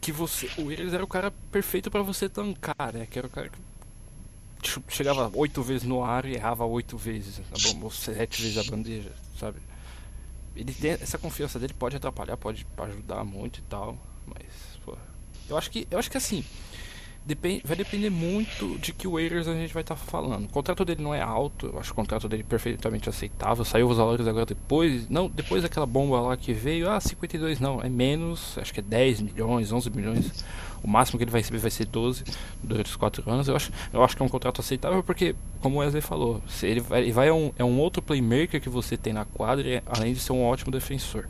Que 0.00 0.12
você. 0.12 0.48
O 0.58 0.70
Ehlers 0.70 0.92
era 0.92 1.02
o 1.02 1.08
cara 1.08 1.32
perfeito 1.50 1.90
para 1.90 2.02
você 2.02 2.28
tancar, 2.28 2.92
né? 2.92 3.06
Que 3.10 3.18
era 3.18 3.26
o 3.26 3.30
cara 3.30 3.48
que. 3.48 3.58
Chegava 4.88 5.30
oito 5.34 5.62
vezes 5.62 5.86
no 5.86 6.04
ar 6.04 6.24
e 6.24 6.34
errava 6.34 6.64
oito 6.64 6.96
vezes, 6.96 7.40
ou 7.82 7.90
sete 7.90 8.42
vezes 8.42 8.58
a 8.58 8.70
bandeja, 8.70 9.12
sabe? 9.38 9.58
Ele 10.54 10.72
tem, 10.72 10.92
essa 10.92 11.18
confiança 11.18 11.58
dele 11.58 11.74
pode 11.74 11.96
atrapalhar, 11.96 12.36
pode 12.36 12.66
ajudar 12.78 13.24
muito 13.24 13.58
e 13.58 13.62
tal, 13.62 13.98
mas 14.26 14.46
pô, 14.84 14.96
eu 15.48 15.56
acho 15.56 15.70
que 15.70 15.86
eu 15.90 15.98
acho 15.98 16.10
que 16.10 16.16
assim 16.16 16.44
Depende, 17.26 17.62
vai 17.64 17.76
depender 17.76 18.08
muito 18.08 18.78
de 18.78 18.92
que 18.92 19.08
waivers 19.08 19.48
a 19.48 19.52
gente 19.52 19.74
vai 19.74 19.82
estar 19.82 19.96
tá 19.96 20.00
falando. 20.00 20.44
O 20.44 20.48
contrato 20.48 20.84
dele 20.84 21.02
não 21.02 21.12
é 21.12 21.20
alto, 21.20 21.66
eu 21.66 21.80
acho 21.80 21.90
o 21.90 21.94
contrato 21.94 22.28
dele 22.28 22.44
perfeitamente 22.44 23.08
aceitável. 23.08 23.64
Saiu 23.64 23.88
os 23.88 23.96
valores 23.96 24.28
agora 24.28 24.46
depois, 24.46 25.08
não, 25.10 25.28
depois 25.28 25.64
daquela 25.64 25.86
bomba 25.86 26.20
lá 26.20 26.36
que 26.36 26.52
veio, 26.52 26.88
ah, 26.88 27.00
52 27.00 27.58
não, 27.58 27.82
é 27.82 27.88
menos, 27.88 28.56
acho 28.58 28.72
que 28.72 28.78
é 28.78 28.82
10 28.82 29.22
milhões, 29.22 29.72
11 29.72 29.90
milhões. 29.90 30.44
O 30.84 30.88
máximo 30.88 31.18
que 31.18 31.24
ele 31.24 31.32
vai 31.32 31.40
receber 31.40 31.58
vai 31.58 31.70
ser 31.70 31.86
12 31.86 32.22
durante 32.62 32.86
os 32.86 32.94
4 32.94 33.28
anos. 33.28 33.48
Eu 33.48 33.56
acho, 33.56 33.72
eu 33.92 34.04
acho 34.04 34.16
que 34.16 34.22
é 34.22 34.24
um 34.24 34.28
contrato 34.28 34.60
aceitável 34.60 35.02
porque, 35.02 35.34
como 35.60 35.78
o 35.78 35.78
Wesley 35.80 36.02
falou, 36.02 36.40
ele 36.62 36.78
vai, 36.78 37.02
ele 37.02 37.12
vai 37.12 37.26
é, 37.26 37.32
um, 37.32 37.52
é 37.58 37.64
um 37.64 37.76
outro 37.80 38.00
playmaker 38.00 38.60
que 38.60 38.68
você 38.68 38.96
tem 38.96 39.12
na 39.12 39.24
quadra, 39.24 39.82
além 39.84 40.14
de 40.14 40.20
ser 40.20 40.30
um 40.30 40.44
ótimo 40.44 40.70
defensor. 40.70 41.28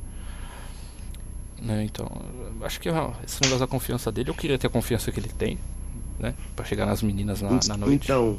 Né, 1.59 1.85
então, 1.85 2.07
acho 2.61 2.79
que 2.79 2.91
esse 2.91 3.41
negócio 3.41 3.61
da 3.61 3.67
confiança 3.67 4.13
dele, 4.13 4.29
eu 4.29 4.35
queria 4.35 4.59
ter 4.59 4.67
a 4.67 4.71
confiança 4.71 5.11
que 5.11 5.19
ele 5.19 5.31
tem 5.31 5.59
né? 6.19 6.35
Pra 6.55 6.65
chegar 6.65 6.87
nas 6.87 7.03
meninas 7.03 7.41
na, 7.43 7.59
na 7.67 7.77
noite. 7.77 8.05
Então. 8.05 8.39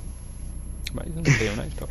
Mas 0.94 1.14
não 1.14 1.24
tenho, 1.24 1.56
né? 1.56 1.70
Então. 1.74 1.88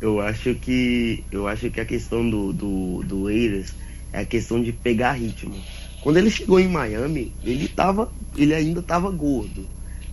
eu 0.00 0.20
acho 0.20 0.54
que. 0.54 1.24
Eu 1.30 1.48
acho 1.48 1.70
que 1.70 1.80
a 1.80 1.84
questão 1.84 2.28
do, 2.28 2.52
do, 2.52 3.02
do 3.04 3.30
Eiras 3.30 3.74
é 4.12 4.20
a 4.20 4.24
questão 4.24 4.62
de 4.62 4.72
pegar 4.72 5.12
ritmo. 5.12 5.54
Quando 6.02 6.18
ele 6.18 6.30
chegou 6.30 6.60
em 6.60 6.68
Miami, 6.68 7.32
ele 7.42 7.68
tava. 7.68 8.12
Ele 8.36 8.54
ainda 8.54 8.82
tava 8.82 9.10
gordo. 9.10 9.66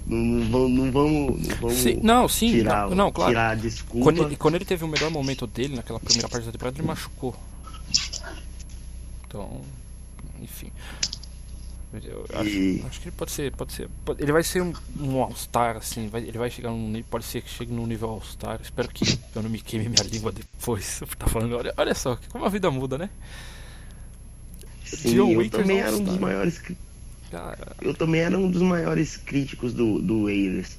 Não, 0.05 0.17
não, 0.17 0.69
não 0.69 0.91
vamos, 0.91 1.47
não 1.47 1.55
vamos 1.57 1.77
sim, 1.77 1.99
não, 2.01 2.27
sim, 2.27 2.51
tirar, 2.51 2.89
não, 2.89 2.95
não, 2.95 3.11
claro. 3.11 3.31
tirar 3.31 3.55
desculpa. 3.55 4.03
Quando 4.03 4.23
ele, 4.23 4.35
quando 4.35 4.55
ele 4.55 4.65
teve 4.65 4.83
o 4.83 4.87
melhor 4.87 5.11
momento 5.11 5.45
dele 5.45 5.75
naquela 5.75 5.99
primeira 5.99 6.27
parte 6.27 6.45
da 6.45 6.51
temporada, 6.51 6.77
ele 6.77 6.87
machucou. 6.87 7.35
Então, 9.27 9.61
acho, 11.93 12.87
acho, 12.87 13.01
que 13.01 13.07
ele 13.09 13.15
pode 13.15 13.31
ser, 13.31 13.51
pode 13.51 13.73
ser. 13.73 13.89
Pode, 14.05 14.23
ele 14.23 14.31
vai 14.31 14.43
ser 14.43 14.61
um, 14.61 14.73
um 14.99 15.21
All-Star, 15.21 15.77
assim. 15.77 16.07
Vai, 16.07 16.21
ele 16.21 16.37
vai 16.37 16.49
chegar 16.49 16.69
num 16.69 17.03
Pode 17.03 17.25
ser 17.25 17.41
que 17.41 17.49
chegue 17.49 17.73
num 17.73 17.85
nível 17.85 18.09
All-Star. 18.09 18.59
Espero 18.61 18.87
que 18.89 19.03
eu 19.35 19.43
não 19.43 19.49
me 19.49 19.59
queime 19.59 19.89
minha 19.89 20.03
língua 20.03 20.31
depois. 20.31 21.01
Tá 21.17 21.27
falando, 21.27 21.55
olha, 21.55 21.73
olha 21.77 21.93
só, 21.93 22.17
como 22.29 22.45
a 22.45 22.49
vida 22.49 22.71
muda, 22.71 22.97
né? 22.97 23.09
Sim, 24.83 25.33
eu 25.33 25.49
também 25.49 25.79
era 25.79 25.95
um 25.95 26.03
dos 26.03 26.17
maiores. 26.17 26.61
Cara... 27.29 27.75
Eu 27.81 27.93
também 27.93 28.21
era 28.21 28.37
um 28.37 28.49
dos 28.49 28.61
maiores 28.61 29.17
críticos 29.17 29.73
do, 29.73 30.01
do 30.01 30.23
Wailers. 30.23 30.77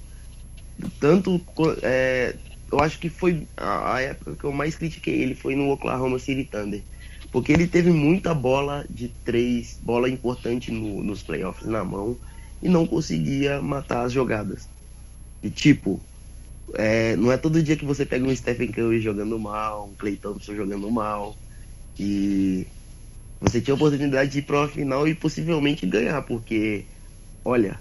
Tanto. 0.99 1.41
É, 1.83 2.35
eu 2.71 2.81
acho 2.81 2.99
que 2.99 3.09
foi 3.09 3.47
a, 3.57 3.95
a 3.95 4.01
época 4.01 4.35
que 4.37 4.45
eu 4.45 4.53
mais 4.53 4.75
critiquei 4.75 5.23
ele 5.23 5.35
foi 5.35 5.55
no 5.55 5.71
Oklahoma 5.71 6.19
City 6.19 6.45
Thunder 6.45 6.83
porque 7.33 7.51
ele 7.51 7.67
teve 7.67 7.91
muita 7.91 8.35
bola 8.35 8.87
de 8.91 9.09
três, 9.25 9.79
bola 9.81 10.09
importante 10.09 10.71
no, 10.71 11.03
nos 11.03 11.23
playoffs 11.23 11.67
na 11.67 11.83
mão 11.83 12.21
e 12.63 12.69
não 12.69 12.87
conseguia 12.87 13.61
matar 13.61 14.05
as 14.05 14.13
jogadas. 14.13 14.69
E 15.43 15.51
tipo, 15.51 15.99
é, 16.75 17.17
não 17.17 17.33
é 17.33 17.39
todo 17.39 17.63
dia 17.63 17.77
que 17.77 17.87
você 17.87 18.05
pega 18.05 18.25
um 18.27 18.37
Stephen 18.37 18.71
Curry 18.71 19.01
jogando 19.01 19.39
mal, 19.39 19.89
um 19.89 19.95
Clay 19.95 20.17
Thompson 20.17 20.55
jogando 20.55 20.91
mal, 20.91 21.35
e 21.99 22.67
você 23.41 23.61
tinha 23.61 23.75
a 23.75 23.77
oportunidade 23.77 24.31
de 24.31 24.39
ir 24.41 24.43
para 24.43 24.65
a 24.65 24.69
final 24.69 25.09
e 25.09 25.15
possivelmente 25.15 25.87
ganhar, 25.87 26.23
porque, 26.23 26.87
olha, 27.45 27.81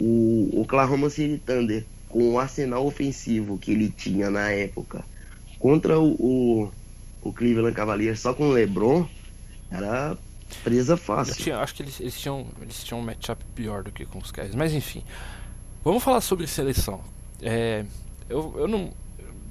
o 0.00 0.60
Oklahoma 0.60 1.08
City 1.10 1.38
Thunder, 1.38 1.86
com 2.08 2.32
o 2.32 2.38
arsenal 2.40 2.84
ofensivo 2.84 3.58
que 3.58 3.70
ele 3.70 3.88
tinha 3.90 4.30
na 4.30 4.50
época, 4.50 5.04
contra 5.58 5.98
o, 5.98 6.14
o 6.18 6.72
o 7.24 7.32
Cleveland 7.32 7.74
Cavaliers 7.74 8.20
só 8.20 8.34
com 8.34 8.48
o 8.48 8.52
LeBron, 8.52 9.08
era 9.70 10.16
presa 10.62 10.96
fácil. 10.96 11.34
Tinha, 11.34 11.58
acho 11.58 11.74
que 11.74 11.82
eles, 11.82 11.98
eles, 11.98 12.20
tinham, 12.20 12.46
eles 12.60 12.84
tinham 12.84 13.00
um 13.00 13.04
matchup 13.04 13.42
pior 13.54 13.82
do 13.82 13.90
que 13.90 14.04
com 14.04 14.18
os 14.18 14.30
Cavs. 14.30 14.54
Mas 14.54 14.72
enfim, 14.72 15.02
vamos 15.82 16.02
falar 16.02 16.20
sobre 16.20 16.46
seleção. 16.46 17.00
É, 17.42 17.84
eu, 18.28 18.54
eu 18.58 18.68
não. 18.68 18.92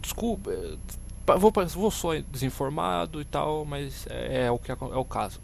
Desculpa, 0.01 0.51
é, 0.51 0.77
vou, 1.37 1.51
vou 1.51 1.91
só 1.91 2.15
desinformado 2.31 3.19
e 3.19 3.25
tal, 3.25 3.65
mas 3.65 4.05
é, 4.09 4.45
é 4.45 4.51
o 4.51 4.59
que 4.59 4.71
é, 4.71 4.75
é 4.75 4.97
o 4.97 5.05
caso. 5.05 5.41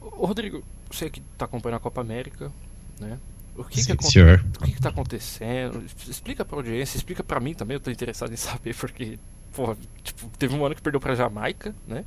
O 0.00 0.24
Rodrigo, 0.24 0.62
você 0.90 1.10
que 1.10 1.20
está 1.32 1.44
acompanhando 1.44 1.76
a 1.76 1.80
Copa 1.80 2.00
América, 2.00 2.50
né? 2.98 3.18
O 3.56 3.64
que, 3.64 3.82
Sim, 3.82 3.96
que, 3.96 4.04
o 4.04 4.64
que, 4.64 4.72
que 4.72 4.80
tá 4.80 4.88
acontecendo? 4.88 5.84
Explica 6.08 6.44
pra 6.44 6.56
audiência, 6.56 6.96
explica 6.96 7.22
pra 7.22 7.40
mim 7.40 7.52
também, 7.52 7.74
eu 7.74 7.80
tô 7.80 7.90
interessado 7.90 8.32
em 8.32 8.36
saber, 8.36 8.74
porque 8.78 9.18
porra, 9.52 9.76
tipo, 10.02 10.30
teve 10.38 10.54
um 10.54 10.64
ano 10.64 10.74
que 10.74 10.82
perdeu 10.82 11.00
pra 11.00 11.14
Jamaica, 11.14 11.74
né? 11.86 12.04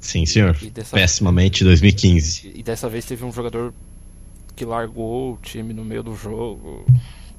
Sim, 0.00 0.24
senhor. 0.24 0.56
Pessimamente 0.92 1.64
vez, 1.64 1.80
2015. 1.80 2.52
E 2.54 2.62
dessa 2.62 2.88
vez 2.88 3.04
teve 3.04 3.24
um 3.24 3.32
jogador 3.32 3.74
que 4.54 4.64
largou 4.64 5.34
o 5.34 5.38
time 5.42 5.72
no 5.72 5.84
meio 5.84 6.02
do 6.02 6.14
jogo. 6.14 6.86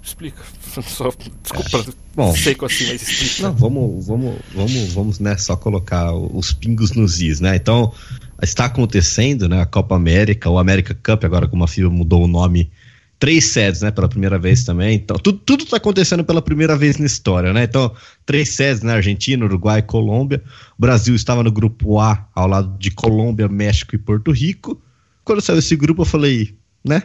Explica. 0.04 0.42
Só, 0.84 1.12
desculpa, 1.42 1.94
Bom, 2.16 2.36
seco 2.36 2.66
assim, 2.66 2.88
mas 2.88 3.02
explica. 3.02 3.50
Não, 3.50 3.56
vamos, 3.56 4.08
vamos, 4.08 4.36
vamos, 4.54 4.94
vamos, 4.94 5.20
né, 5.20 5.38
só 5.38 5.56
colocar 5.56 6.14
os 6.14 6.54
pingos 6.54 6.92
nos 6.92 7.22
is, 7.22 7.40
né? 7.40 7.56
Então, 7.56 7.94
está 8.42 8.66
acontecendo, 8.66 9.50
né, 9.50 9.62
a 9.62 9.66
Copa 9.66 9.96
América, 9.96 10.50
o 10.50 10.58
América 10.58 10.94
Cup, 10.96 11.24
agora 11.26 11.48
como 11.48 11.64
a 11.64 11.68
FIBA 11.68 11.90
mudou 11.90 12.24
o 12.24 12.28
nome 12.28 12.72
três 13.20 13.46
sedes, 13.46 13.82
né, 13.82 13.92
pela 13.92 14.08
primeira 14.08 14.38
vez 14.38 14.64
também. 14.64 14.96
Então, 14.96 15.18
tudo, 15.18 15.40
tudo 15.40 15.66
tá 15.66 15.78
acontecendo 15.78 16.24
pela 16.24 16.42
primeira 16.42 16.78
vez 16.78 16.98
na 16.98 17.06
história, 17.06 17.52
né? 17.52 17.64
Então, 17.64 17.94
três 18.26 18.50
sedes 18.50 18.84
na 18.84 18.94
Argentina, 18.94 19.44
Uruguai 19.44 19.82
Colômbia. 19.82 20.44
O 20.78 20.82
Brasil 20.82 21.16
estava 21.16 21.44
no 21.44 21.52
grupo 21.52 22.00
A, 22.00 22.28
ao 22.36 22.48
lado 22.48 22.78
de 22.78 22.92
Colômbia, 22.92 23.48
México 23.48 23.96
e 23.96 23.98
Porto 23.98 24.32
Rico. 24.32 24.82
Quando 25.24 25.42
saiu 25.42 25.60
esse 25.60 25.76
grupo, 25.76 26.04
eu 26.04 26.06
falei, 26.06 26.56
né? 26.86 27.04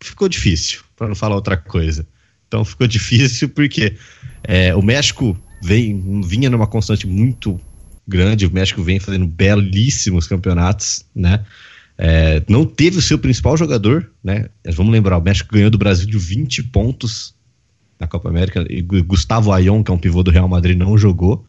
Ficou 0.00 0.28
difícil, 0.28 0.82
para 0.96 1.08
não 1.08 1.14
falar 1.14 1.34
outra 1.34 1.56
coisa. 1.56 2.06
Então, 2.46 2.64
ficou 2.64 2.86
difícil 2.88 3.48
porque 3.48 3.96
é, 4.42 4.74
o 4.74 4.82
México 4.82 5.36
vem, 5.62 6.20
vinha 6.20 6.50
numa 6.50 6.66
constante 6.66 7.06
muito 7.06 7.58
grande. 8.06 8.46
O 8.46 8.52
México 8.52 8.82
vem 8.82 9.00
fazendo 9.00 9.26
belíssimos 9.26 10.26
campeonatos, 10.26 11.06
né? 11.14 11.42
É, 11.96 12.42
não 12.48 12.64
teve 12.64 12.98
o 12.98 13.02
seu 13.02 13.18
principal 13.18 13.56
jogador, 13.56 14.10
né? 14.22 14.48
Vamos 14.74 14.92
lembrar, 14.92 15.18
o 15.18 15.22
México 15.22 15.52
ganhou 15.52 15.70
do 15.70 15.78
Brasil 15.78 16.06
de 16.06 16.18
20 16.18 16.64
pontos 16.64 17.34
na 17.98 18.06
Copa 18.06 18.28
América. 18.28 18.64
E 18.68 18.82
Gustavo 18.82 19.52
Ayon, 19.52 19.82
que 19.82 19.90
é 19.90 19.94
um 19.94 19.98
pivô 19.98 20.22
do 20.22 20.30
Real 20.30 20.48
Madrid, 20.48 20.76
não 20.76 20.98
jogou. 20.98 21.44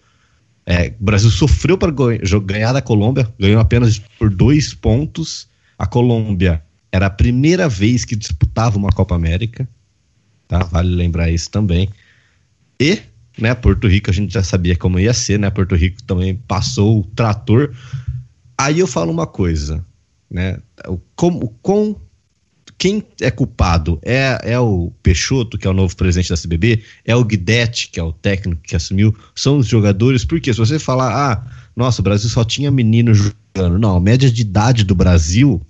É, 0.65 0.93
o 0.99 1.03
Brasil 1.03 1.29
sofreu 1.29 1.77
para 1.77 1.91
ganhar 1.91 2.73
da 2.73 2.81
Colômbia, 2.81 3.31
ganhou 3.39 3.59
apenas 3.59 3.99
por 4.17 4.29
dois 4.29 4.73
pontos. 4.73 5.47
A 5.77 5.85
Colômbia 5.85 6.63
era 6.91 7.07
a 7.07 7.09
primeira 7.09 7.69
vez 7.69 8.03
que 8.05 8.15
disputava 8.15 8.77
uma 8.77 8.89
Copa 8.89 9.13
América, 9.15 9.67
tá? 10.47 10.59
Vale 10.63 10.95
lembrar 10.95 11.29
isso 11.29 11.51
também. 11.51 11.89
E, 12.79 12.99
né, 13.37 13.53
Porto 13.53 13.87
Rico 13.87 14.09
a 14.09 14.13
gente 14.13 14.33
já 14.33 14.41
sabia 14.41 14.75
como 14.75 14.99
ia 14.99 15.13
ser, 15.13 15.37
né? 15.37 15.49
Porto 15.49 15.75
Rico 15.75 16.01
também 16.03 16.35
passou 16.35 16.99
o 16.99 17.03
trator. 17.03 17.73
Aí 18.57 18.79
eu 18.79 18.87
falo 18.87 19.11
uma 19.11 19.27
coisa, 19.27 19.85
né? 20.29 20.57
Como, 21.15 21.55
com, 21.61 21.95
quem 22.77 23.03
é 23.21 23.31
culpado? 23.31 23.99
É, 24.03 24.39
é 24.43 24.59
o 24.59 24.91
Peixoto, 25.01 25.57
que 25.57 25.65
é 25.65 25.69
o 25.69 25.73
novo 25.73 25.95
presidente 25.95 26.29
da 26.29 26.37
CBB? 26.37 26.83
É 27.05 27.15
o 27.15 27.23
Guidetti, 27.23 27.89
que 27.89 27.99
é 27.99 28.03
o 28.03 28.11
técnico 28.11 28.61
que 28.61 28.75
assumiu? 28.75 29.15
São 29.33 29.57
os 29.57 29.67
jogadores? 29.67 30.25
Porque 30.25 30.53
se 30.53 30.59
você 30.59 30.77
falar, 30.77 31.13
ah, 31.13 31.43
nossa, 31.75 32.01
o 32.01 32.03
Brasil 32.03 32.29
só 32.29 32.43
tinha 32.43 32.69
menino 32.69 33.13
jogando. 33.13 33.79
Não, 33.79 33.95
a 33.95 33.99
média 33.99 34.29
de 34.29 34.41
idade 34.41 34.83
do 34.83 34.93
Brasil 34.93 35.61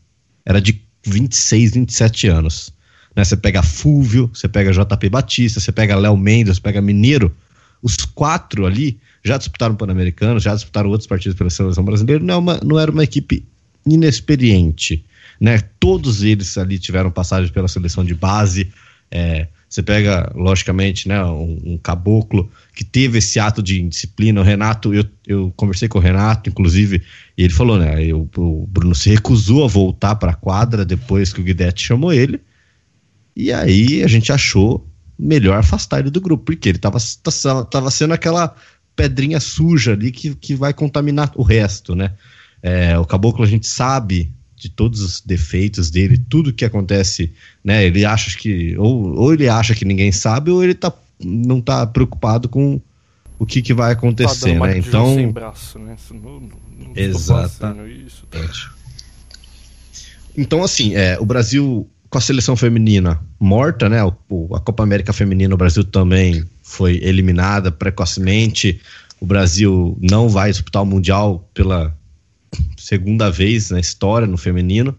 era 0.45 0.59
de 0.59 0.81
26, 1.05 1.73
27 1.73 2.27
anos. 2.27 2.73
Né? 3.15 3.23
Você 3.23 3.37
pega 3.37 3.61
Fúvio, 3.61 4.29
você 4.33 4.47
pega 4.47 4.71
JP 4.71 5.09
Batista, 5.09 5.59
você 5.59 5.71
pega 5.71 5.95
Léo 5.95 6.17
Mendes, 6.17 6.59
pega 6.59 6.81
Mineiro. 6.81 7.35
Os 7.81 7.97
quatro 7.97 8.65
ali 8.65 8.99
já 9.23 9.37
disputaram 9.37 9.75
o 9.75 9.77
Pan-Americano, 9.77 10.39
já 10.39 10.55
disputaram 10.55 10.89
outros 10.89 11.07
partidos 11.07 11.37
pela 11.37 11.49
seleção 11.49 11.83
brasileira. 11.83 12.23
Não, 12.23 12.33
é 12.33 12.37
uma, 12.37 12.59
não 12.63 12.79
era 12.79 12.91
uma 12.91 13.03
equipe 13.03 13.45
inexperiente. 13.85 15.05
Né? 15.39 15.59
Todos 15.79 16.23
eles 16.23 16.57
ali 16.57 16.79
tiveram 16.79 17.11
passagem 17.11 17.51
pela 17.51 17.67
seleção 17.67 18.03
de 18.03 18.13
base. 18.13 18.71
É, 19.11 19.47
você 19.69 19.83
pega, 19.83 20.31
logicamente, 20.35 21.07
né, 21.07 21.21
um, 21.25 21.59
um, 21.65 21.77
caboclo 21.77 22.49
que 22.73 22.83
teve 22.83 23.17
esse 23.17 23.39
ato 23.39 23.61
de 23.61 23.81
indisciplina. 23.81 24.39
O 24.39 24.43
Renato, 24.43 24.93
eu, 24.93 25.05
eu 25.27 25.53
conversei 25.55 25.87
com 25.89 25.97
o 25.97 26.01
Renato, 26.01 26.49
inclusive, 26.49 27.01
e 27.37 27.43
ele 27.43 27.53
falou, 27.53 27.77
né? 27.77 28.03
Eu, 28.05 28.29
o 28.37 28.65
Bruno 28.67 28.95
se 28.95 29.09
recusou 29.09 29.65
a 29.65 29.67
voltar 29.67 30.15
para 30.15 30.31
a 30.31 30.35
quadra 30.35 30.85
depois 30.85 31.33
que 31.33 31.41
o 31.41 31.43
Guidetti 31.43 31.85
chamou 31.85 32.13
ele. 32.13 32.39
E 33.35 33.51
aí 33.51 34.01
a 34.03 34.07
gente 34.07 34.31
achou 34.31 34.87
melhor 35.19 35.57
afastar 35.57 35.99
ele 35.99 36.09
do 36.09 36.21
grupo, 36.21 36.45
porque 36.45 36.69
ele 36.69 36.77
estava 36.77 36.97
tava 37.69 37.91
sendo 37.91 38.13
aquela 38.13 38.55
pedrinha 38.95 39.39
suja 39.39 39.91
ali 39.91 40.11
que, 40.11 40.35
que 40.35 40.55
vai 40.55 40.73
contaminar 40.73 41.31
o 41.35 41.43
resto, 41.43 41.95
né? 41.95 42.13
É, 42.67 42.97
o 42.97 43.05
Caboclo 43.05 43.43
a 43.43 43.47
gente 43.47 43.67
sabe 43.67 44.33
de 44.55 44.69
todos 44.69 44.99
os 44.99 45.21
defeitos 45.21 45.91
dele, 45.91 46.17
tudo 46.17 46.51
que 46.51 46.65
acontece, 46.65 47.31
né? 47.63 47.85
Ele 47.85 48.03
acha 48.03 48.35
que 48.35 48.75
ou, 48.75 49.15
ou 49.15 49.31
ele 49.31 49.47
acha 49.47 49.75
que 49.75 49.85
ninguém 49.85 50.11
sabe 50.11 50.49
ou 50.49 50.63
ele 50.63 50.73
tá, 50.73 50.91
não 51.23 51.61
tá 51.61 51.85
preocupado 51.85 52.49
com 52.49 52.81
o 53.37 53.45
que, 53.45 53.61
que 53.61 53.71
vai 53.71 53.91
acontecer, 53.91 54.57
tá 54.57 54.65
né? 54.65 54.79
Então, 54.79 55.13
sem 55.13 55.31
braço, 55.31 55.77
né? 55.77 55.95
Não, 56.09 56.19
não, 56.23 56.39
não 56.39 56.91
Exatamente. 56.95 58.23
Então, 60.35 60.63
assim, 60.63 60.95
é, 60.95 61.19
o 61.19 61.25
Brasil 61.25 61.87
com 62.09 62.17
a 62.17 62.21
seleção 62.21 62.55
feminina 62.55 63.21
morta, 63.39 63.87
né? 63.87 64.03
O, 64.03 64.55
a 64.55 64.59
Copa 64.59 64.81
América 64.81 65.13
Feminina, 65.13 65.53
o 65.53 65.57
Brasil 65.57 65.83
também 65.83 66.43
foi 66.63 66.95
eliminada 67.03 67.71
precocemente. 67.71 68.81
O 69.21 69.25
Brasil 69.27 69.95
não 70.01 70.27
vai 70.27 70.49
disputar 70.49 70.81
o 70.81 70.85
Mundial 70.85 71.47
pela 71.53 71.95
segunda 72.77 73.29
vez 73.29 73.69
na 73.69 73.79
história 73.79 74.27
no 74.27 74.37
feminino. 74.37 74.95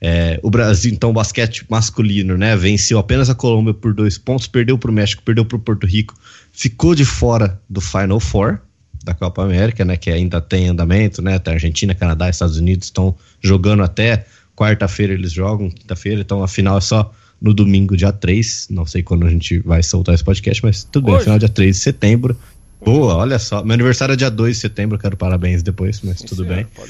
É, 0.00 0.40
o 0.42 0.50
Brasil, 0.50 0.92
então, 0.92 1.10
o 1.10 1.12
basquete 1.12 1.66
masculino, 1.68 2.36
né? 2.36 2.56
Venceu 2.56 2.98
apenas 2.98 3.28
a 3.28 3.34
Colômbia 3.34 3.74
por 3.74 3.92
dois 3.92 4.16
pontos, 4.16 4.46
perdeu 4.46 4.78
para 4.78 4.90
o 4.90 4.94
México, 4.94 5.22
perdeu 5.22 5.44
para 5.44 5.56
o 5.56 5.60
Porto 5.60 5.86
Rico, 5.86 6.14
ficou 6.52 6.94
de 6.94 7.04
fora 7.04 7.60
do 7.68 7.80
Final 7.80 8.18
Four 8.18 8.60
da 9.04 9.14
Copa 9.14 9.42
América, 9.42 9.84
né? 9.84 9.96
Que 9.96 10.10
ainda 10.10 10.40
tem 10.40 10.68
andamento, 10.68 11.20
né? 11.20 11.34
Até 11.34 11.52
Argentina, 11.52 11.94
Canadá, 11.94 12.30
Estados 12.30 12.56
Unidos 12.56 12.86
estão 12.86 13.14
jogando 13.42 13.82
até 13.82 14.24
quarta-feira 14.56 15.14
eles 15.14 15.32
jogam, 15.32 15.70
quinta-feira, 15.70 16.20
então 16.20 16.42
a 16.42 16.48
final 16.48 16.76
é 16.76 16.80
só 16.82 17.10
no 17.40 17.54
domingo, 17.54 17.96
dia 17.96 18.12
3. 18.12 18.68
Não 18.70 18.84
sei 18.84 19.02
quando 19.02 19.26
a 19.26 19.30
gente 19.30 19.58
vai 19.60 19.82
soltar 19.82 20.14
esse 20.14 20.22
podcast, 20.22 20.62
mas 20.62 20.84
tudo 20.84 21.06
Hoje. 21.06 21.16
bem, 21.16 21.24
final 21.24 21.38
dia 21.38 21.48
3 21.48 21.76
de 21.76 21.82
setembro. 21.82 22.36
Boa, 22.82 23.16
olha 23.16 23.38
só. 23.38 23.62
Meu 23.62 23.74
aniversário 23.74 24.14
é 24.14 24.16
dia 24.16 24.30
2 24.30 24.56
de 24.56 24.60
setembro, 24.60 24.98
quero 24.98 25.16
parabéns 25.16 25.62
depois, 25.62 26.00
mas 26.02 26.18
Sim, 26.18 26.26
tudo 26.26 26.44
senhora, 26.44 26.66
bem. 26.76 26.88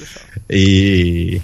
E. 0.49 1.41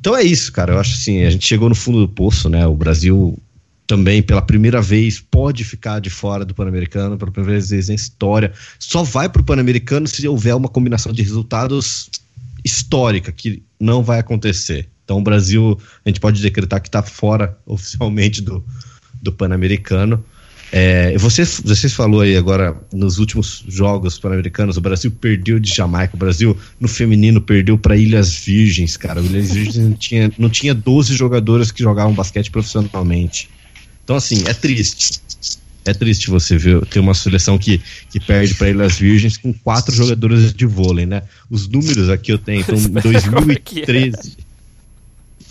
Então 0.00 0.16
é 0.16 0.22
isso, 0.22 0.52
cara. 0.52 0.72
Eu 0.72 0.78
acho 0.78 0.94
assim, 0.94 1.24
a 1.24 1.30
gente 1.30 1.46
chegou 1.46 1.68
no 1.68 1.74
fundo 1.74 2.00
do 2.00 2.08
poço, 2.08 2.48
né? 2.48 2.66
O 2.66 2.74
Brasil 2.74 3.38
também, 3.86 4.22
pela 4.22 4.42
primeira 4.42 4.82
vez, 4.82 5.18
pode 5.18 5.64
ficar 5.64 5.98
de 5.98 6.10
fora 6.10 6.44
do 6.44 6.54
Pan-Americano, 6.54 7.16
pela 7.16 7.32
primeira 7.32 7.60
vez 7.60 7.88
na 7.88 7.94
história. 7.94 8.52
Só 8.78 9.02
vai 9.02 9.28
pro 9.28 9.42
Pan-Americano 9.42 10.06
se 10.06 10.26
houver 10.28 10.54
uma 10.54 10.68
combinação 10.68 11.10
de 11.10 11.22
resultados 11.22 12.10
histórica, 12.64 13.32
que 13.32 13.62
não 13.80 14.02
vai 14.02 14.18
acontecer. 14.18 14.88
Então 15.04 15.18
o 15.18 15.22
Brasil, 15.22 15.80
a 16.04 16.08
gente 16.08 16.20
pode 16.20 16.42
decretar 16.42 16.82
que 16.82 16.88
está 16.88 17.02
fora 17.02 17.56
oficialmente 17.64 18.42
do, 18.42 18.62
do 19.22 19.32
Pan-Americano. 19.32 20.22
É, 20.70 21.16
você, 21.16 21.44
você 21.44 21.88
falou 21.88 22.20
aí 22.20 22.36
agora 22.36 22.76
nos 22.92 23.18
últimos 23.18 23.64
jogos 23.66 24.18
pan-americanos, 24.18 24.76
o 24.76 24.80
Brasil 24.80 25.10
perdeu 25.10 25.58
de 25.58 25.74
Jamaica, 25.74 26.14
o 26.14 26.18
Brasil 26.18 26.56
no 26.78 26.86
feminino 26.86 27.40
perdeu 27.40 27.78
para 27.78 27.96
Ilhas 27.96 28.34
Virgens, 28.34 28.96
cara. 28.96 29.20
Ilhas 29.20 29.50
Virgens 29.50 29.76
não 29.76 29.96
tinha, 29.96 30.32
não 30.38 30.50
tinha 30.50 30.74
12 30.74 31.14
jogadores 31.14 31.70
que 31.70 31.82
jogavam 31.82 32.12
basquete 32.12 32.50
profissionalmente. 32.50 33.48
Então, 34.04 34.16
assim, 34.16 34.44
é 34.46 34.54
triste. 34.54 35.20
É 35.84 35.94
triste 35.94 36.28
você 36.28 36.58
ver 36.58 36.84
ter 36.86 37.00
uma 37.00 37.14
seleção 37.14 37.56
que, 37.56 37.80
que 38.10 38.20
perde 38.20 38.54
para 38.54 38.68
Ilhas 38.68 38.98
Virgens 38.98 39.38
com 39.38 39.54
quatro 39.54 39.94
jogadores 39.94 40.52
de 40.52 40.66
vôlei, 40.66 41.06
né? 41.06 41.22
Os 41.48 41.66
números 41.66 42.10
aqui 42.10 42.30
eu 42.30 42.38
tenho, 42.38 42.60
então, 42.60 42.76
em 42.76 42.88
2013. 42.88 44.47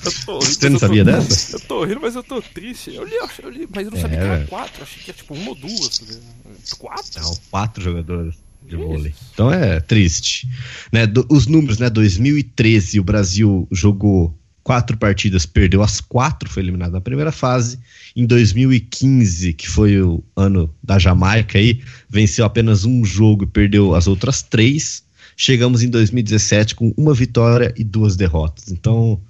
Eu 0.06 0.12
tô 0.26 0.40
rindo, 0.40 0.46
Você 0.46 0.70
não 0.70 0.80
sabia 0.80 1.06
tô, 1.06 1.12
dessa? 1.12 1.56
Eu 1.56 1.60
tô 1.62 1.86
rindo, 1.86 2.02
mas 2.02 2.16
eu 2.16 2.24
tô 2.24 2.42
triste. 2.42 2.94
Eu 2.94 3.04
li, 3.06 3.16
eu 3.42 3.50
li 3.50 3.68
mas 3.74 3.86
eu 3.86 3.92
não 3.92 3.98
é, 3.98 4.02
sabia 4.02 4.18
que 4.18 4.24
era 4.24 4.46
quatro. 4.46 4.84
Achei 4.84 5.04
que 5.04 5.12
era 5.12 5.18
tipo 5.18 5.34
uma 5.34 5.50
ou 5.50 5.56
duas. 5.56 6.00
Tá 6.00 6.76
quatro? 6.78 7.22
Não, 7.22 7.38
quatro 7.50 7.84
jogadores 7.84 8.36
de 8.68 8.76
vôlei. 8.76 9.14
Então 9.34 9.52
é 9.52 9.80
triste. 9.80 10.48
Né, 10.92 11.08
do, 11.08 11.26
os 11.30 11.48
números, 11.48 11.80
né? 11.80 11.90
2013 11.90 13.00
o 13.00 13.04
Brasil 13.04 13.68
jogou 13.72 14.38
quatro 14.68 14.98
partidas, 14.98 15.46
perdeu 15.46 15.82
as 15.82 16.02
quatro, 16.02 16.50
foi 16.50 16.62
eliminado 16.62 16.92
na 16.92 17.00
primeira 17.00 17.32
fase. 17.32 17.80
Em 18.14 18.26
2015, 18.26 19.54
que 19.54 19.70
foi 19.70 20.02
o 20.02 20.22
ano 20.36 20.74
da 20.84 21.00
Jamaica 21.00 21.58
aí, 21.58 21.82
venceu 22.10 22.44
apenas 22.44 22.84
um 22.84 23.06
jogo 23.06 23.46
e 23.46 23.48
perdeu 23.48 23.96
as 23.96 24.08
outras 24.08 24.42
três. 24.42 25.04
Chegamos 25.38 25.84
em 25.84 25.90
2017 25.90 26.76
com 26.76 26.94
uma 26.98 27.14
vitória 27.14 27.74
e 27.78 27.84
duas 27.84 28.18
derrotas. 28.18 28.70
Então, 28.70 29.22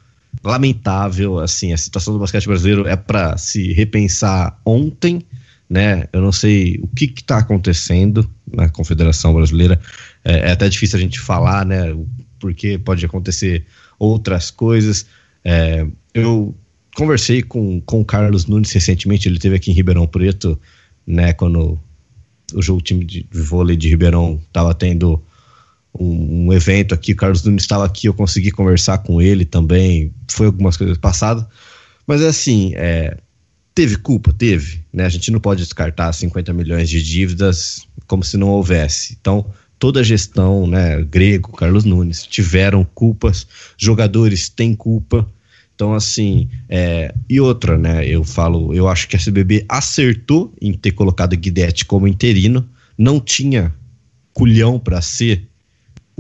lamentável, 0.43 1.39
assim, 1.39 1.73
a 1.73 1.77
situação 1.77 2.13
do 2.13 2.19
basquete 2.19 2.47
brasileiro 2.47 2.87
é 2.87 2.95
para 2.95 3.37
se 3.37 3.73
repensar 3.73 4.59
ontem, 4.65 5.21
né? 5.69 6.07
Eu 6.13 6.21
não 6.21 6.31
sei 6.31 6.79
o 6.81 6.87
que 6.87 7.05
está 7.05 7.39
acontecendo 7.39 8.29
na 8.51 8.69
Confederação 8.69 9.33
Brasileira. 9.33 9.79
É, 10.23 10.49
é, 10.49 10.51
até 10.51 10.69
difícil 10.69 10.97
a 10.97 11.01
gente 11.01 11.19
falar, 11.19 11.65
né? 11.65 11.95
Porque 12.39 12.77
pode 12.77 13.05
acontecer 13.05 13.65
outras 13.99 14.49
coisas. 14.51 15.05
É, 15.43 15.85
eu 16.13 16.55
conversei 16.95 17.41
com, 17.41 17.81
com 17.81 18.01
o 18.01 18.05
Carlos 18.05 18.45
Nunes 18.45 18.71
recentemente, 18.71 19.27
ele 19.27 19.39
teve 19.39 19.55
aqui 19.55 19.71
em 19.71 19.73
Ribeirão 19.73 20.07
Preto, 20.07 20.59
né? 21.05 21.33
Quando 21.33 21.79
o 22.53 22.61
jogo 22.61 22.81
time 22.81 23.03
de 23.03 23.25
vôlei 23.31 23.75
de 23.75 23.89
Ribeirão 23.89 24.39
estava 24.47 24.73
tendo 24.73 25.21
um, 25.99 26.47
um, 26.47 26.53
evento 26.53 26.93
aqui, 26.93 27.13
o 27.13 27.15
Carlos 27.15 27.43
Nunes 27.43 27.63
estava 27.63 27.85
aqui, 27.85 28.07
eu 28.07 28.13
consegui 28.13 28.51
conversar 28.51 28.99
com 28.99 29.21
ele 29.21 29.45
também, 29.45 30.13
foi 30.29 30.47
algumas 30.47 30.77
coisas 30.77 30.97
passadas, 30.97 31.45
mas 32.05 32.21
é 32.21 32.27
assim, 32.27 32.73
é, 32.75 33.17
teve 33.77 33.97
culpa? 33.97 34.33
Teve, 34.33 34.81
né? 34.91 35.05
A 35.05 35.09
gente 35.09 35.29
não 35.29 35.39
pode 35.39 35.61
descartar 35.61 36.11
50 36.11 36.51
milhões 36.53 36.89
de 36.89 37.01
dívidas 37.01 37.87
como 38.07 38.23
se 38.23 38.37
não 38.37 38.49
houvesse. 38.49 39.15
Então, 39.19 39.45
toda 39.77 39.99
a 39.99 40.03
gestão, 40.03 40.65
né, 40.65 41.03
Grego, 41.03 41.51
Carlos 41.51 41.85
Nunes, 41.85 42.25
tiveram 42.25 42.83
culpas, 42.83 43.45
jogadores 43.77 44.49
têm 44.49 44.75
culpa. 44.75 45.29
Então, 45.75 45.93
assim, 45.93 46.49
é, 46.67 47.13
e 47.29 47.39
outra, 47.39 47.77
né? 47.77 48.03
Eu 48.07 48.23
falo, 48.23 48.73
eu 48.73 48.87
acho 48.87 49.07
que 49.07 49.15
a 49.15 49.19
CBB 49.19 49.63
acertou 49.69 50.51
em 50.59 50.73
ter 50.73 50.93
colocado 50.93 51.35
Guidetti 51.35 51.85
como 51.85 52.07
interino, 52.07 52.67
não 52.97 53.19
tinha 53.19 53.71
culhão 54.33 54.79
para 54.79 55.01
ser 55.01 55.47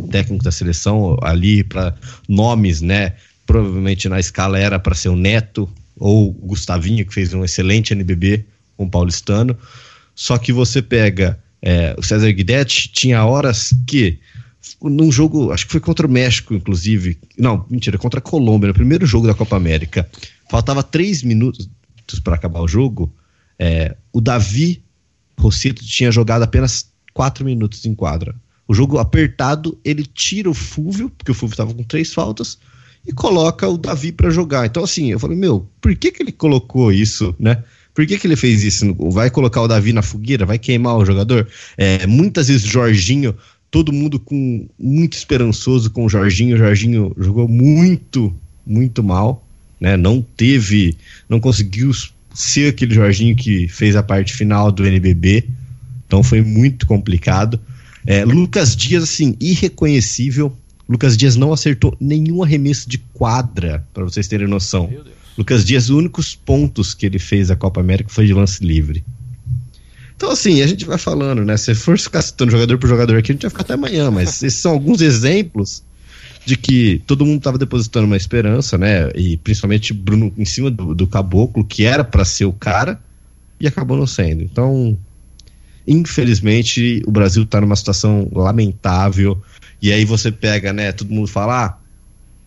técnico 0.09 0.43
da 0.43 0.51
seleção 0.51 1.17
ali 1.21 1.63
para 1.63 1.95
nomes, 2.27 2.81
né? 2.81 3.13
Provavelmente 3.45 4.07
na 4.09 4.19
escala 4.19 4.59
era 4.59 4.77
para 4.77 4.95
ser 4.95 5.09
o 5.09 5.15
Neto 5.15 5.69
ou 5.95 6.29
o 6.29 6.47
Gustavinho, 6.47 7.05
que 7.05 7.13
fez 7.13 7.33
um 7.33 7.43
excelente 7.43 7.93
NBB 7.93 8.45
com 8.75 8.85
o 8.85 8.89
paulistano. 8.89 9.57
Só 10.15 10.37
que 10.37 10.53
você 10.53 10.81
pega 10.81 11.39
é, 11.61 11.95
o 11.97 12.03
César 12.03 12.31
Guidetti, 12.31 12.89
tinha 12.89 13.23
horas 13.25 13.73
que 13.87 14.19
num 14.81 15.11
jogo, 15.11 15.51
acho 15.51 15.65
que 15.65 15.71
foi 15.71 15.81
contra 15.81 16.05
o 16.05 16.09
México, 16.09 16.53
inclusive. 16.53 17.17
Não, 17.37 17.65
mentira, 17.69 17.97
contra 17.97 18.19
a 18.19 18.21
Colômbia, 18.21 18.67
no 18.67 18.73
primeiro 18.73 19.05
jogo 19.05 19.27
da 19.27 19.33
Copa 19.33 19.55
América. 19.55 20.09
Faltava 20.49 20.83
três 20.83 21.23
minutos 21.23 21.69
para 22.23 22.35
acabar 22.35 22.61
o 22.61 22.67
jogo. 22.67 23.13
É, 23.57 23.95
o 24.11 24.19
Davi 24.19 24.83
Rosito 25.39 25.85
tinha 25.85 26.11
jogado 26.11 26.43
apenas 26.43 26.91
quatro 27.13 27.45
minutos 27.45 27.85
em 27.85 27.95
quadra. 27.95 28.35
O 28.67 28.73
jogo 28.73 28.97
apertado, 28.97 29.77
ele 29.83 30.05
tira 30.05 30.49
o 30.49 30.53
Fúvio, 30.53 31.09
porque 31.09 31.31
o 31.31 31.35
Fúvio 31.35 31.53
estava 31.53 31.73
com 31.73 31.83
três 31.83 32.13
faltas, 32.13 32.57
e 33.07 33.13
coloca 33.13 33.67
o 33.67 33.77
Davi 33.77 34.11
para 34.11 34.29
jogar. 34.29 34.65
Então, 34.65 34.83
assim, 34.83 35.11
eu 35.11 35.19
falei, 35.19 35.37
meu, 35.37 35.65
por 35.79 35.95
que, 35.95 36.11
que 36.11 36.21
ele 36.21 36.31
colocou 36.31 36.91
isso, 36.91 37.33
né? 37.39 37.63
Por 37.93 38.05
que, 38.05 38.19
que 38.19 38.27
ele 38.27 38.35
fez 38.35 38.63
isso? 38.63 38.93
Vai 39.11 39.31
colocar 39.31 39.61
o 39.61 39.67
Davi 39.67 39.93
na 39.93 40.01
fogueira? 40.01 40.45
Vai 40.45 40.59
queimar 40.59 40.97
o 40.97 41.05
jogador? 41.05 41.47
É, 41.77 42.05
muitas 42.05 42.47
vezes 42.47 42.67
Jorginho, 42.67 43.33
todo 43.71 43.93
mundo 43.93 44.19
com 44.19 44.67
muito 44.77 45.17
esperançoso 45.17 45.89
com 45.89 46.05
o 46.05 46.09
Jorginho. 46.09 46.55
O 46.55 46.59
Jorginho 46.59 47.15
jogou 47.17 47.47
muito, 47.47 48.35
muito 48.65 49.01
mal, 49.01 49.43
né? 49.79 49.97
Não 49.97 50.21
teve, 50.21 50.95
não 51.27 51.39
conseguiu 51.39 51.91
ser 52.33 52.69
aquele 52.69 52.93
Jorginho 52.93 53.35
que 53.35 53.67
fez 53.67 53.95
a 53.95 54.03
parte 54.03 54.33
final 54.33 54.71
do 54.71 54.85
NBB. 54.85 55.45
Então 56.05 56.21
foi 56.21 56.41
muito 56.41 56.85
complicado. 56.85 57.59
É, 58.07 58.23
Lucas 58.23 58.73
Dias, 58.73 59.03
assim, 59.03 59.35
irreconhecível. 59.37 60.55
Lucas 60.87 61.17
Dias 61.17 61.35
não 61.35 61.51
acertou 61.51 61.93
nenhum 61.99 62.41
arremesso 62.41 62.89
de 62.89 62.97
quadra, 62.97 63.85
para 63.93 64.05
vocês 64.05 64.29
terem 64.29 64.47
noção. 64.47 64.89
Lucas 65.37 65.65
Dias, 65.65 65.89
os 65.89 65.89
únicos 65.89 66.33
pontos 66.33 66.93
que 66.93 67.05
ele 67.05 67.19
fez 67.19 67.51
a 67.51 67.55
Copa 67.57 67.81
América 67.81 68.09
foi 68.09 68.25
de 68.25 68.33
lance 68.33 68.63
livre. 68.65 69.03
Então, 70.15 70.31
assim, 70.31 70.61
a 70.61 70.67
gente 70.67 70.85
vai 70.85 70.97
falando, 70.97 71.43
né? 71.43 71.57
Se 71.57 71.75
for 71.75 71.99
ficar 71.99 72.21
citando 72.21 72.49
jogador 72.49 72.77
por 72.77 72.87
jogador 72.87 73.17
aqui, 73.17 73.31
a 73.31 73.35
gente 73.35 73.41
vai 73.41 73.49
ficar 73.51 73.63
até 73.63 73.73
amanhã, 73.73 74.09
mas 74.09 74.41
esses 74.41 74.59
são 74.59 74.71
alguns 74.71 75.01
exemplos 75.01 75.83
de 76.45 76.55
que 76.55 77.01
todo 77.05 77.25
mundo 77.25 77.39
estava 77.39 77.57
depositando 77.57 78.07
uma 78.07 78.15
esperança, 78.15 78.77
né? 78.77 79.11
E 79.15 79.35
principalmente 79.35 79.93
Bruno 79.93 80.33
em 80.37 80.45
cima 80.45 80.71
do, 80.71 80.95
do 80.95 81.05
Caboclo, 81.05 81.65
que 81.65 81.83
era 81.83 82.05
para 82.05 82.23
ser 82.23 82.45
o 82.45 82.53
cara, 82.53 82.99
e 83.59 83.67
acabou 83.67 83.97
não 83.97 84.07
sendo. 84.07 84.41
Então, 84.43 84.97
Infelizmente, 85.87 87.01
o 87.07 87.11
Brasil 87.11 87.43
está 87.43 87.61
numa 87.61 87.75
situação 87.75 88.29
lamentável. 88.33 89.41
E 89.81 89.91
aí 89.91 90.03
você 90.03 90.31
pega, 90.31 90.73
né? 90.73 90.91
Todo 90.91 91.13
mundo 91.13 91.27
fala, 91.27 91.65
ah, 91.65 91.77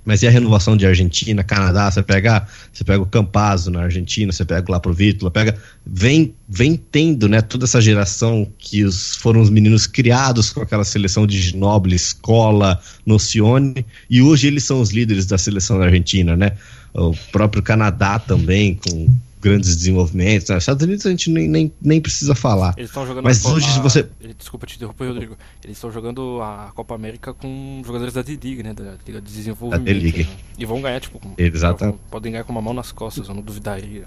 Mas 0.05 0.22
e 0.22 0.26
a 0.26 0.30
renovação 0.30 0.76
de 0.76 0.86
Argentina, 0.86 1.45
Canadá? 1.45 1.91
Você 1.91 2.03
pega, 2.03 2.47
você 2.72 2.82
pega 2.82 3.03
o 3.03 3.07
Campazzo 3.07 3.70
na 3.70 3.82
Argentina, 3.82 4.32
você 4.32 4.45
pega 4.45 4.72
lá 4.72 4.80
pro 4.80 4.93
Vítor, 4.93 5.30
pega, 5.30 5.57
vem, 5.86 6.34
vem 6.49 6.76
tendo, 6.76 7.28
né, 7.28 7.41
toda 7.41 7.64
essa 7.64 7.80
geração 7.80 8.47
que 8.59 8.84
os, 8.84 9.16
foram 9.16 9.41
os 9.41 9.51
meninos 9.51 9.86
criados 9.86 10.51
com 10.51 10.62
aquela 10.62 10.84
seleção 10.84 11.26
de 11.26 11.41
Ginóbili, 11.41 11.97
Escola, 11.97 12.80
Nocione, 13.07 13.84
e 14.09 14.22
hoje 14.22 14.49
eles 14.49 14.64
são 14.64 14.80
os 14.80 14.91
líderes 14.91 15.26
da 15.26 15.38
seleção 15.38 15.78
da 15.78 15.84
Argentina, 15.84 16.36
né? 16.36 16.53
O 16.93 17.14
próprio 17.30 17.62
Canadá 17.62 18.18
também, 18.18 18.74
com 18.74 19.14
grandes 19.41 19.74
desenvolvimentos. 19.76 20.49
Né? 20.49 20.59
Estados 20.59 20.84
Unidos 20.84 21.07
a 21.07 21.11
gente 21.11 21.30
nem, 21.30 21.49
nem, 21.49 21.72
nem 21.80 22.01
precisa 22.01 22.34
falar. 22.34 22.74
Eles 22.76 22.91
estão 22.91 23.07
jogando 23.07 23.24
Mas 23.24 23.45
a, 23.45 23.49
hoje 23.51 23.66
a, 23.78 23.82
você. 23.82 24.09
Desculpa 24.38 24.66
te 24.66 24.76
interromper, 24.76 25.07
Rodrigo. 25.07 25.36
Eles 25.64 25.76
estão 25.76 25.91
jogando 25.91 26.41
a 26.43 26.70
Copa 26.74 26.95
América 26.95 27.32
com 27.32 27.82
jogadores 27.84 28.14
da 28.14 28.22
D-League, 28.22 28.62
né? 28.62 28.74
Da 28.74 28.95
Liga 29.07 29.20
de 29.20 29.32
Desenvolvimento. 29.32 29.86
Da 29.86 29.93
D-League. 29.93 30.24
Né? 30.24 30.36
E 30.59 30.64
vão 30.64 30.80
ganhar, 30.80 31.01
tipo. 31.01 31.20
Exatamente. 31.38 31.99
Podem 32.11 32.32
ganhar 32.32 32.45
com 32.45 32.53
uma 32.53 32.62
mão 32.62 32.74
nas 32.74 32.93
costas, 32.93 33.28
eu 33.28 33.34
não 33.34 33.43
duvidaria. 33.43 34.07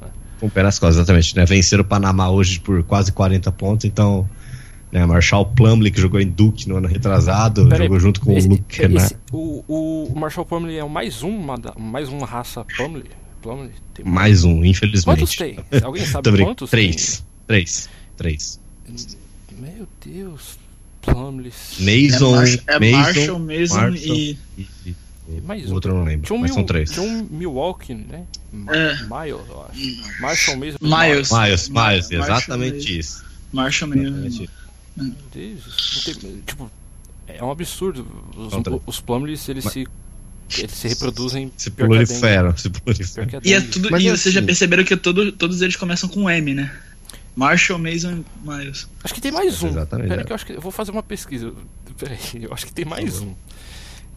Né? 0.00 0.08
Com 0.40 0.46
o 0.46 0.50
pé 0.50 0.62
nas 0.62 0.78
costas, 0.78 0.96
exatamente. 0.96 1.36
Né? 1.36 1.44
Venceram 1.44 1.82
o 1.82 1.86
Panamá 1.86 2.30
hoje 2.30 2.58
por 2.60 2.82
quase 2.84 3.12
40 3.12 3.52
pontos, 3.52 3.84
então. 3.84 4.28
Né, 4.90 5.06
Marshall 5.06 5.46
Plumley, 5.46 5.92
que 5.92 6.00
jogou 6.00 6.20
em 6.20 6.26
Duke 6.26 6.68
no 6.68 6.76
ano 6.76 6.88
retrasado, 6.88 7.68
Pera 7.68 7.84
jogou 7.84 7.96
aí, 7.96 8.02
junto 8.02 8.20
com 8.20 8.32
esse, 8.32 8.48
o 8.48 8.50
Luke 8.50 8.88
né? 8.88 9.08
o, 9.30 9.64
o, 9.68 10.18
Marshall 10.18 10.44
Plumley 10.44 10.78
é 10.78 10.84
mais 10.84 11.22
uma, 11.22 11.54
mais 11.78 12.08
uma 12.08 12.26
raça 12.26 12.64
Plumley? 12.76 13.04
Tem 13.94 14.04
mais 14.04 14.44
um, 14.44 14.64
infelizmente. 14.64 15.20
Quantos 15.20 15.36
tem? 15.36 15.58
Alguém 15.82 16.04
sabe 16.04 16.30
quantos? 16.44 16.70
Três. 16.70 17.18
Tem? 17.18 17.26
Três. 17.46 17.90
Três. 18.16 18.60
Meu 19.58 19.88
Deus. 20.04 20.58
Plumley. 21.02 21.52
Mason. 21.80 22.42
É, 22.42 22.78
Mar 22.78 22.82
é 22.82 22.90
Marshall, 22.90 23.38
Mason, 23.38 23.74
Marshall 23.74 23.94
e... 23.94 24.38
e, 24.58 24.66
e... 24.86 25.40
Mais 25.42 25.70
o 25.70 25.74
outro 25.74 25.92
eu 25.92 25.96
não 25.96 26.04
lembro, 26.04 26.34
um 26.34 26.38
mas 26.38 26.52
são 26.52 26.64
três. 26.64 26.90
Tinha 26.90 27.02
um 27.02 27.24
Milwaukee, 27.30 27.94
né? 27.94 28.26
É. 28.52 28.94
Miles, 29.04 29.48
eu 29.48 29.64
acho. 29.64 30.20
Marshall 30.20 30.56
mesmo. 30.56 30.78
Miles. 30.82 31.30
Miles, 31.30 31.68
Miles, 31.68 32.10
exatamente 32.10 32.98
isso. 32.98 33.24
Marshall 33.52 33.90
mesmo. 33.90 34.48
Meu 34.96 35.14
Deus, 35.32 36.04
tipo, 36.44 36.70
é 37.28 37.42
um 37.42 37.50
absurdo. 37.50 38.06
Os, 38.36 38.52
os 38.86 39.00
Plumleys, 39.00 39.48
eles 39.48 39.64
mas... 39.64 39.72
se 39.72 39.86
eles 40.58 40.72
se 40.72 40.88
reproduzem. 40.88 41.52
Se 41.56 41.70
proliferam, 41.70 42.56
se 42.56 42.70
proliferam. 42.70 43.40
E, 43.44 43.54
é 43.54 43.60
tudo, 43.60 43.88
Mas 43.90 44.02
e 44.02 44.08
assim, 44.08 44.16
vocês 44.16 44.34
já 44.34 44.42
perceberam 44.42 44.84
que 44.84 44.96
todo, 44.96 45.32
todos 45.32 45.62
eles 45.62 45.76
começam 45.76 46.08
com 46.08 46.28
M, 46.28 46.54
né? 46.54 46.72
Marshall, 47.36 47.78
Mason, 47.78 48.24
Miles. 48.42 48.88
Acho 49.04 49.14
que 49.14 49.20
tem 49.20 49.32
mais 49.32 49.62
um. 49.62 49.68
Exatamente. 49.68 50.08
Peraí, 50.08 50.24
que 50.24 50.32
eu 50.32 50.34
acho 50.34 50.46
que 50.46 50.52
eu 50.52 50.60
vou 50.60 50.72
fazer 50.72 50.90
uma 50.90 51.02
pesquisa. 51.02 51.52
Peraí, 51.96 52.18
eu 52.42 52.52
acho 52.52 52.66
que 52.66 52.72
tem 52.72 52.84
mais 52.84 53.20
um. 53.20 53.34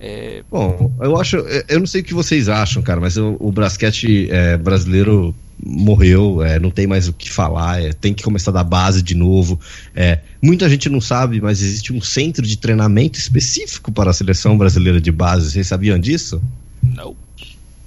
É... 0.05 0.43
Bom, 0.51 0.91
eu 0.99 1.17
acho. 1.17 1.37
Eu 1.37 1.79
não 1.79 1.87
sei 1.87 2.01
o 2.01 2.03
que 2.03 2.13
vocês 2.13 2.49
acham, 2.49 2.83
cara, 2.83 2.99
mas 2.99 3.15
o, 3.15 3.37
o 3.39 3.53
basquete 3.53 4.27
é, 4.29 4.57
brasileiro 4.57 5.33
morreu, 5.65 6.43
é, 6.43 6.59
não 6.59 6.69
tem 6.69 6.85
mais 6.85 7.07
o 7.07 7.13
que 7.13 7.31
falar, 7.31 7.81
é, 7.81 7.93
tem 7.93 8.13
que 8.13 8.21
começar 8.21 8.51
da 8.51 8.65
base 8.65 9.01
de 9.01 9.15
novo. 9.15 9.57
É, 9.95 10.19
muita 10.41 10.69
gente 10.69 10.89
não 10.89 10.99
sabe, 10.99 11.39
mas 11.39 11.61
existe 11.61 11.93
um 11.93 12.01
centro 12.01 12.45
de 12.45 12.57
treinamento 12.57 13.17
específico 13.17 13.93
para 13.93 14.09
a 14.09 14.13
seleção 14.13 14.57
brasileira 14.57 14.99
de 14.99 15.09
base. 15.09 15.51
Vocês 15.51 15.67
sabiam 15.67 15.97
disso? 15.97 16.41
Não. 16.81 17.15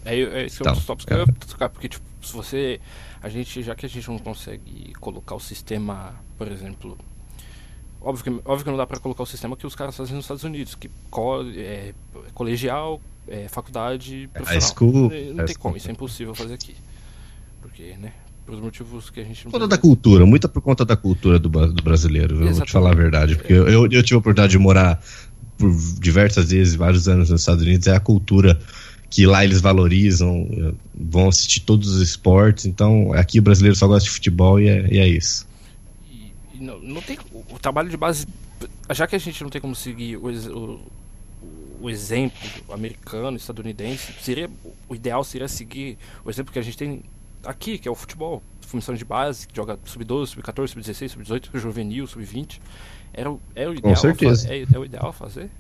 É, 0.03 0.19
é, 0.19 0.47
esse 0.47 0.63
é 0.63 0.65
um 0.65 0.71
então, 0.71 0.73
dos 0.73 0.87
tópicos 0.87 1.05
que 1.05 1.13
eu 1.13 1.19
ia 1.19 1.27
tocar, 1.27 1.69
porque 1.69 1.89
tipo, 1.91 2.05
se 2.23 2.33
você. 2.33 2.81
A 3.23 3.29
gente, 3.29 3.63
já 3.63 3.75
que 3.75 3.85
a 3.85 3.89
gente 3.89 4.09
não 4.09 4.19
consegue 4.19 4.95
colocar 5.01 5.35
o 5.35 5.41
sistema, 5.41 6.15
por 6.39 6.51
exemplo, 6.51 6.97
Óbvio 8.07 8.23
que, 8.23 8.31
óbvio 8.45 8.65
que 8.65 8.71
não 8.71 8.77
dá 8.77 8.87
para 8.87 9.01
colocar 9.01 9.25
o 9.25 9.27
sistema 9.27 9.57
que 9.57 9.67
os 9.67 9.75
caras 9.75 9.97
fazem 9.97 10.15
nos 10.15 10.27
Estados 10.27 10.45
Unidos, 10.45 10.77
que 10.77 10.89
co, 11.11 11.43
é, 11.57 11.93
colegial, 12.35 13.01
é, 13.27 13.49
faculdade, 13.49 14.31
profissional. 14.33 14.77
School, 14.77 15.11
não 15.35 15.45
tem 15.45 15.57
como, 15.57 15.77
isso 15.77 15.89
é 15.89 15.93
impossível 15.93 16.33
fazer 16.33 16.55
aqui. 16.55 16.77
Porque, 17.61 17.97
né? 18.01 18.13
Por 18.47 18.63
motivos 18.63 19.11
que 19.11 19.19
a 19.19 19.25
gente 19.25 19.45
não. 19.45 19.51
Por 19.51 19.59
conta 19.59 19.67
da 19.67 19.77
cultura, 19.77 20.25
muita 20.25 20.49
por 20.49 20.63
conta 20.63 20.85
da 20.85 20.97
cultura 20.97 21.37
do, 21.37 21.49
do 21.49 21.83
brasileiro, 21.83 22.45
eu 22.45 22.55
vou 22.55 22.65
te 22.65 22.71
falar 22.71 22.93
a 22.93 22.95
verdade. 22.95 23.35
Porque 23.35 23.53
eu, 23.53 23.67
eu, 23.67 23.83
eu 23.91 24.03
tive 24.05 24.15
a 24.15 24.19
oportunidade 24.19 24.53
de 24.53 24.59
morar 24.59 25.03
por 25.59 25.75
diversas 25.99 26.53
vezes, 26.53 26.77
vários 26.77 27.09
anos 27.09 27.31
nos 27.31 27.41
Estados 27.41 27.65
Unidos, 27.65 27.89
é 27.89 27.97
a 27.97 27.99
cultura 27.99 28.57
que 29.11 29.27
lá 29.27 29.45
eles 29.45 29.61
valorizam, 29.61 30.49
vão 30.95 31.29
assistir 31.29 31.59
todos 31.61 31.89
os 31.89 32.01
esportes. 32.01 32.67
Então, 32.67 33.13
aqui 33.15 33.41
o 33.41 33.43
brasileiro 33.43 33.75
só 33.75 33.89
gosta 33.89 34.05
de 34.05 34.15
futebol 34.15 34.61
e 34.61 34.69
é, 34.69 34.95
e 34.95 34.99
é 34.99 35.09
isso. 35.09 35.45
E, 36.09 36.33
e 36.55 36.63
não, 36.63 36.81
não 36.81 37.03
tem 37.03 37.17
trabalho 37.67 37.91
de 37.91 37.97
base, 37.97 38.27
já 38.91 39.09
que 39.09 39.17
a 39.17 39.19
gente 39.19 39.43
não 39.43 39.51
tem 39.51 39.61
como 39.61 39.75
seguir 39.75 40.17
o, 40.19 40.29
o, 40.29 40.81
o 41.81 41.91
exemplo 41.91 42.39
americano, 42.71 43.37
estadunidense, 43.37 44.13
seria 44.23 44.49
o 44.89 44.95
ideal 44.95 45.25
seria 45.25 45.49
seguir 45.49 45.99
o 46.25 46.31
exemplo 46.31 46.53
que 46.53 46.61
a 46.61 46.63
gente 46.63 46.79
tem 46.79 47.03
aqui, 47.45 47.77
que 47.77 47.89
é 47.89 47.91
o 47.91 47.95
futebol, 47.97 48.41
função 48.61 48.95
de 48.95 49.05
base, 49.05 49.49
que 49.49 49.57
joga 49.57 49.77
sub-12, 49.85 50.27
sub-14, 50.27 50.69
sub-16, 50.69 51.09
sub-18, 51.09 51.59
juvenil, 51.59 52.07
sub-20. 52.07 52.61
Era, 53.13 53.35
era 53.57 53.71
o 53.71 53.75
ideal. 53.75 53.95
Com 53.95 54.01
certeza. 54.01 54.49
É, 54.49 54.65
é 54.73 54.79
o 54.79 54.85
ideal 54.85 55.13
fazer? 55.13 55.51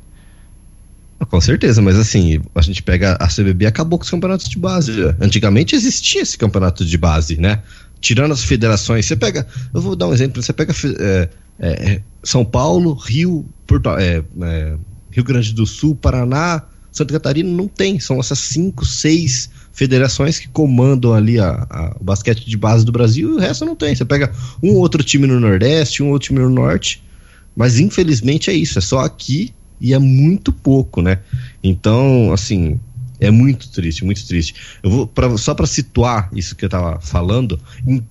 Com 1.28 1.40
certeza, 1.40 1.82
mas 1.82 1.98
assim, 1.98 2.40
a 2.54 2.60
gente 2.60 2.82
pega 2.82 3.16
a 3.18 3.26
CBB 3.26 3.66
acabou 3.66 3.98
com 3.98 4.04
os 4.04 4.10
campeonatos 4.10 4.48
de 4.48 4.58
base. 4.58 4.92
Já. 4.92 5.16
Antigamente 5.20 5.74
existia 5.74 6.22
esse 6.22 6.38
campeonato 6.38 6.84
de 6.84 6.98
base, 6.98 7.40
né? 7.40 7.62
Tirando 8.00 8.32
as 8.32 8.44
federações, 8.44 9.06
você 9.06 9.16
pega, 9.16 9.46
eu 9.74 9.80
vou 9.80 9.96
dar 9.96 10.08
um 10.08 10.12
exemplo, 10.12 10.42
você 10.42 10.52
pega 10.52 10.72
é, 10.98 11.28
é, 11.58 12.02
São 12.22 12.44
Paulo, 12.44 12.92
Rio, 12.94 13.46
Porto, 13.66 13.90
é, 13.90 14.22
é, 14.42 14.76
Rio 15.10 15.24
Grande 15.24 15.52
do 15.52 15.66
Sul, 15.66 15.94
Paraná, 15.94 16.62
Santa 16.92 17.12
Catarina, 17.12 17.50
não 17.50 17.68
tem. 17.68 18.00
São 18.00 18.18
essas 18.18 18.38
cinco, 18.38 18.84
seis 18.84 19.50
federações 19.72 20.38
que 20.38 20.48
comandam 20.48 21.12
ali 21.12 21.38
a, 21.38 21.66
a, 21.68 21.96
o 22.00 22.04
basquete 22.04 22.48
de 22.48 22.56
base 22.56 22.84
do 22.84 22.92
Brasil 22.92 23.30
e 23.30 23.34
o 23.34 23.38
resto 23.38 23.64
não 23.64 23.76
tem. 23.76 23.94
Você 23.94 24.04
pega 24.04 24.32
um 24.62 24.72
outro 24.74 25.02
time 25.02 25.26
no 25.26 25.38
Nordeste, 25.38 26.02
um 26.02 26.10
outro 26.10 26.28
time 26.28 26.40
no 26.40 26.48
Norte, 26.48 27.02
mas 27.54 27.78
infelizmente 27.78 28.50
é 28.50 28.54
isso, 28.54 28.78
é 28.78 28.82
só 28.82 29.00
aqui 29.00 29.54
e 29.78 29.92
é 29.92 29.98
muito 29.98 30.50
pouco, 30.50 31.02
né? 31.02 31.18
Então, 31.62 32.32
assim, 32.32 32.80
é 33.20 33.30
muito 33.30 33.70
triste, 33.70 34.04
muito 34.04 34.26
triste. 34.26 34.54
Eu 34.82 34.90
vou 34.90 35.06
pra, 35.06 35.36
só 35.36 35.54
para 35.54 35.66
situar 35.66 36.30
isso 36.34 36.54
que 36.54 36.64
eu 36.64 36.68
tava 36.68 37.00
falando, 37.00 37.58
em 37.86 38.04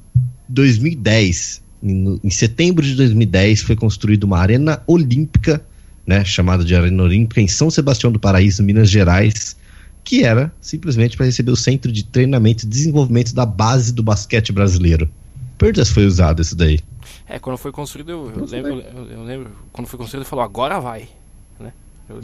2010 0.49 1.65
em, 1.85 2.19
em 2.23 2.29
setembro 2.31 2.83
de 2.83 2.95
2010 2.95 3.61
foi 3.61 3.75
construída 3.75 4.25
uma 4.25 4.39
arena 4.39 4.81
olímpica, 4.87 5.63
né, 6.05 6.25
chamada 6.25 6.65
de 6.65 6.75
Arena 6.75 7.03
Olímpica, 7.03 7.39
em 7.39 7.47
São 7.47 7.69
Sebastião 7.69 8.11
do 8.11 8.19
Paraíso, 8.19 8.63
Minas 8.63 8.89
Gerais, 8.89 9.55
que 10.03 10.23
era 10.23 10.51
simplesmente 10.59 11.15
para 11.15 11.25
receber 11.27 11.51
o 11.51 11.55
centro 11.55 11.91
de 11.91 12.03
treinamento 12.03 12.65
e 12.65 12.67
desenvolvimento 12.67 13.33
da 13.33 13.45
base 13.45 13.93
do 13.93 14.01
basquete 14.01 14.51
brasileiro. 14.51 15.09
Perdas 15.57 15.89
foi 15.89 16.05
usado 16.05 16.41
isso 16.41 16.55
daí. 16.55 16.79
É, 17.27 17.39
quando 17.39 17.57
foi 17.57 17.71
construído, 17.71 18.11
eu, 18.11 18.31
eu 18.35 18.45
lembro, 18.45 18.71
eu, 18.71 19.07
eu, 19.11 19.23
lembro, 19.23 19.51
quando 19.71 19.87
foi 19.87 19.97
construído, 19.97 20.25
falou, 20.25 20.43
agora 20.43 20.79
vai. 20.79 21.07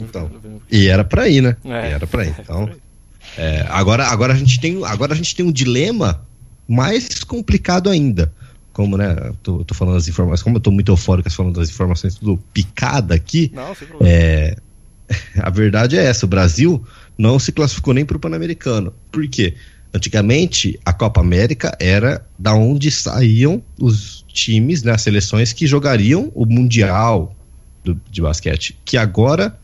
Então, 0.00 0.30
e 0.70 0.88
era 0.88 1.04
para 1.04 1.28
ir, 1.28 1.42
né? 1.42 1.56
É, 1.64 1.90
e 1.90 1.92
era 1.92 2.06
para 2.06 2.24
ir. 2.24 2.34
Então, 2.38 2.70
é, 3.36 3.66
agora, 3.68 4.06
agora, 4.06 4.32
a 4.32 4.36
gente 4.36 4.60
tem, 4.60 4.84
agora 4.84 5.12
a 5.12 5.16
gente 5.16 5.34
tem 5.34 5.44
um 5.44 5.52
dilema 5.52 6.24
mais 6.68 7.24
complicado 7.24 7.90
ainda 7.90 8.32
como, 8.72 8.96
né, 8.96 9.14
tô, 9.42 9.64
tô 9.64 9.74
falando 9.74 9.94
das 9.94 10.08
informações, 10.08 10.42
como 10.42 10.56
eu 10.56 10.60
tô 10.60 10.70
muito 10.70 10.90
eufórico 10.90 11.30
falando 11.30 11.56
das 11.56 11.68
informações 11.68 12.14
tudo 12.14 12.42
picada 12.52 13.14
aqui, 13.14 13.52
não, 13.54 13.76
é, 14.00 14.56
a 15.38 15.50
verdade 15.50 15.96
é 15.96 16.04
essa, 16.04 16.24
o 16.24 16.28
Brasil 16.28 16.82
não 17.16 17.38
se 17.38 17.52
classificou 17.52 17.92
nem 17.92 18.04
para 18.04 18.16
o 18.16 18.20
Pan-Americano. 18.20 18.94
Por 19.10 19.28
quê? 19.28 19.54
Antigamente, 19.94 20.80
a 20.84 20.92
Copa 20.92 21.20
América 21.20 21.76
era 21.78 22.26
da 22.38 22.54
onde 22.54 22.90
saíam 22.90 23.62
os 23.78 24.24
times, 24.28 24.82
né, 24.82 24.92
as 24.92 25.02
seleções 25.02 25.52
que 25.52 25.66
jogariam 25.66 26.32
o 26.34 26.46
Mundial 26.46 27.36
do, 27.84 28.00
de 28.10 28.22
basquete, 28.22 28.78
que 28.84 28.96
agora 28.96 29.58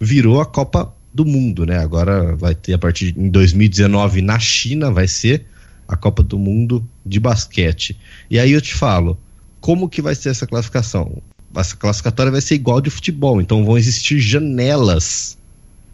virou 0.00 0.40
a 0.40 0.46
Copa 0.46 0.94
do 1.12 1.24
Mundo, 1.24 1.64
né? 1.64 1.78
Agora 1.78 2.36
vai 2.36 2.54
ter 2.54 2.74
a 2.74 2.78
partir 2.78 3.12
de 3.12 3.30
2019 3.30 4.20
na 4.20 4.38
China, 4.38 4.90
vai 4.90 5.08
ser 5.08 5.46
a 5.88 5.96
Copa 5.96 6.22
do 6.22 6.38
Mundo 6.38 6.86
de 7.04 7.18
basquete. 7.18 7.98
E 8.30 8.38
aí 8.38 8.52
eu 8.52 8.60
te 8.60 8.74
falo, 8.74 9.18
como 9.60 9.88
que 9.88 10.02
vai 10.02 10.14
ser 10.14 10.30
essa 10.30 10.46
classificação? 10.46 11.22
Essa 11.54 11.76
classificatória 11.76 12.30
vai 12.30 12.40
ser 12.40 12.54
igual 12.54 12.80
de 12.80 12.90
futebol, 12.90 13.40
então 13.40 13.64
vão 13.64 13.78
existir 13.78 14.20
janelas, 14.20 15.38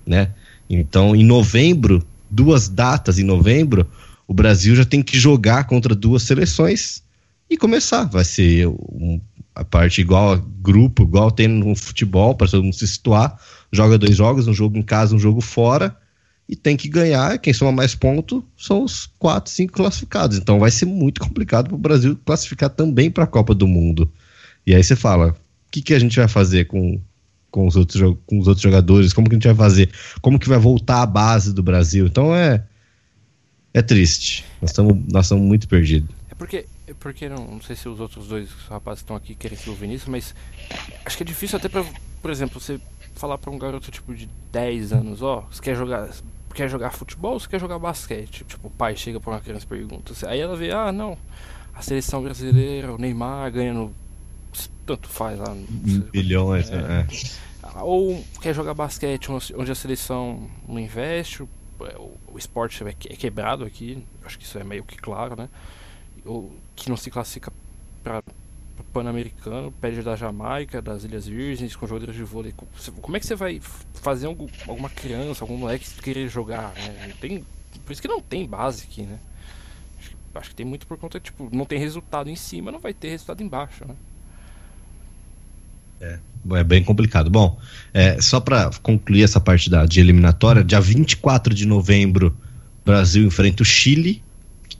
né? 0.04 0.30
Então, 0.68 1.14
em 1.14 1.24
novembro, 1.24 2.04
duas 2.28 2.68
datas 2.68 3.18
em 3.18 3.24
novembro, 3.24 3.88
o 4.26 4.34
Brasil 4.34 4.74
já 4.74 4.84
tem 4.84 5.02
que 5.02 5.18
jogar 5.18 5.64
contra 5.64 5.94
duas 5.94 6.22
seleções 6.22 7.02
e 7.48 7.56
começar. 7.56 8.04
Vai 8.04 8.24
ser 8.24 8.66
um, 8.66 9.20
a 9.54 9.64
parte 9.64 10.00
igual 10.00 10.38
grupo, 10.38 11.02
igual 11.02 11.30
tem 11.30 11.48
no 11.48 11.74
futebol, 11.74 12.34
para 12.34 12.48
todo 12.48 12.62
mundo 12.62 12.74
se 12.74 12.86
situar. 12.86 13.38
Joga 13.70 13.98
dois 13.98 14.16
jogos, 14.16 14.46
um 14.46 14.54
jogo 14.54 14.78
em 14.78 14.82
casa, 14.82 15.14
um 15.14 15.18
jogo 15.18 15.40
fora 15.40 15.96
e 16.48 16.56
tem 16.56 16.76
que 16.76 16.88
ganhar. 16.88 17.38
Quem 17.38 17.52
soma 17.52 17.72
mais 17.72 17.94
pontos 17.94 18.42
são 18.56 18.84
os 18.84 19.06
quatro, 19.18 19.50
cinco 19.50 19.72
classificados. 19.72 20.36
Então 20.36 20.58
vai 20.58 20.70
ser 20.70 20.86
muito 20.86 21.20
complicado 21.20 21.68
para 21.68 21.74
o 21.74 21.78
Brasil 21.78 22.18
classificar 22.24 22.70
também 22.70 23.10
para 23.10 23.24
a 23.24 23.26
Copa 23.26 23.54
do 23.54 23.66
Mundo. 23.66 24.10
E 24.66 24.74
aí 24.74 24.82
você 24.82 24.94
fala, 24.94 25.28
o 25.30 25.34
que, 25.70 25.80
que 25.80 25.94
a 25.94 25.98
gente 25.98 26.16
vai 26.16 26.28
fazer 26.28 26.66
com 26.66 27.00
com 27.50 27.66
os 27.66 27.76
outros, 27.76 28.16
com 28.24 28.38
os 28.38 28.48
outros 28.48 28.62
jogadores, 28.62 29.12
como 29.12 29.28
que 29.28 29.34
a 29.34 29.36
gente 29.36 29.46
vai 29.46 29.54
fazer, 29.54 29.90
como 30.22 30.38
que 30.38 30.48
vai 30.48 30.58
voltar 30.58 31.02
a 31.02 31.06
base 31.06 31.52
do 31.52 31.62
Brasil. 31.62 32.06
Então 32.06 32.34
é 32.34 32.64
é 33.74 33.82
triste. 33.82 34.44
Nós 34.60 34.70
estamos 34.70 34.96
nós 35.10 35.26
estamos 35.26 35.44
muito 35.44 35.68
perdidos. 35.68 36.08
É 36.30 36.34
porque 36.34 36.64
porque 36.94 37.28
não, 37.28 37.46
não 37.46 37.60
sei 37.60 37.76
se 37.76 37.88
os 37.88 38.00
outros 38.00 38.28
dois 38.28 38.50
rapazes 38.68 39.00
estão 39.00 39.16
aqui 39.16 39.34
querem 39.34 39.56
se 39.56 39.68
ouvir 39.68 39.86
nisso, 39.86 40.10
mas 40.10 40.34
acho 41.04 41.16
que 41.16 41.22
é 41.22 41.26
difícil 41.26 41.58
até 41.58 41.68
para, 41.68 41.84
por 42.20 42.30
exemplo, 42.30 42.60
você 42.60 42.80
falar 43.14 43.38
para 43.38 43.50
um 43.50 43.58
garoto 43.58 43.90
tipo 43.90 44.14
de 44.14 44.28
10 44.50 44.92
anos, 44.92 45.22
ó, 45.22 45.38
oh, 45.38 45.52
você 45.52 45.62
quer 45.62 45.76
jogar 45.76 46.08
quer 46.54 46.68
jogar 46.68 46.90
futebol 46.90 47.32
ou 47.32 47.40
você 47.40 47.48
quer 47.48 47.58
jogar 47.58 47.78
basquete? 47.78 48.44
Tipo, 48.44 48.68
o 48.68 48.70
pai 48.70 48.94
chega 48.96 49.18
para 49.18 49.30
uma 49.30 49.40
criança 49.40 49.64
e 49.64 49.68
pergunta. 49.68 50.12
Aí 50.28 50.38
ela 50.38 50.54
vê, 50.54 50.70
ah, 50.70 50.92
não, 50.92 51.16
a 51.74 51.80
seleção 51.80 52.22
brasileira, 52.22 52.92
o 52.92 52.98
Neymar 52.98 53.50
ganhando 53.50 53.94
tanto 54.84 55.08
faz 55.08 55.38
lá. 55.38 55.56
Bilhões, 56.12 56.70
é, 56.70 56.76
né? 56.76 57.06
É. 57.10 57.80
Ou 57.80 58.22
quer 58.40 58.54
jogar 58.54 58.74
basquete 58.74 59.30
onde 59.30 59.70
a 59.70 59.74
seleção 59.74 60.50
não 60.68 60.78
investe, 60.78 61.42
o, 61.42 61.48
o 62.26 62.38
esporte 62.38 62.84
é 62.84 62.92
quebrado 62.92 63.64
aqui, 63.64 64.04
acho 64.24 64.38
que 64.38 64.44
isso 64.44 64.58
é 64.58 64.64
meio 64.64 64.84
que 64.84 64.96
claro, 64.96 65.36
né? 65.36 65.48
Ou 66.24 66.52
que 66.76 66.88
não 66.88 66.96
se 66.96 67.10
classifica 67.10 67.52
para 68.02 68.22
Pan-Americano, 68.92 69.72
pede 69.80 70.02
da 70.02 70.14
Jamaica, 70.14 70.82
das 70.82 71.04
Ilhas 71.04 71.26
Virgens, 71.26 71.74
com 71.74 71.86
jogadores 71.86 72.14
de 72.14 72.22
vôlei. 72.22 72.54
Como 73.00 73.16
é 73.16 73.20
que 73.20 73.26
você 73.26 73.34
vai 73.34 73.60
fazer 73.94 74.26
algum, 74.26 74.46
alguma 74.68 74.90
criança, 74.90 75.42
algum 75.44 75.56
moleque 75.56 75.88
querer 76.02 76.28
jogar? 76.28 76.74
Né? 76.74 77.12
Tem, 77.20 77.44
por 77.84 77.92
isso 77.92 78.02
que 78.02 78.08
não 78.08 78.20
tem 78.20 78.46
base 78.46 78.84
aqui, 78.84 79.02
né? 79.02 79.18
Acho 79.98 80.10
que, 80.10 80.16
acho 80.34 80.50
que 80.50 80.56
tem 80.56 80.66
muito 80.66 80.86
por 80.86 80.98
conta, 80.98 81.18
tipo, 81.18 81.48
não 81.52 81.64
tem 81.64 81.78
resultado 81.78 82.28
em 82.28 82.36
cima, 82.36 82.70
não 82.70 82.80
vai 82.80 82.92
ter 82.92 83.10
resultado 83.10 83.42
embaixo, 83.42 83.84
né? 83.86 83.94
É, 86.00 86.18
é 86.56 86.64
bem 86.64 86.82
complicado. 86.82 87.30
Bom, 87.30 87.58
é, 87.94 88.20
só 88.20 88.40
para 88.40 88.70
concluir 88.82 89.22
essa 89.22 89.40
parte 89.40 89.70
da, 89.70 89.86
de 89.86 90.00
eliminatória, 90.00 90.64
dia 90.64 90.80
24 90.80 91.54
de 91.54 91.64
novembro, 91.64 92.36
Brasil 92.84 93.24
enfrenta 93.24 93.62
o 93.62 93.66
Chile, 93.66 94.22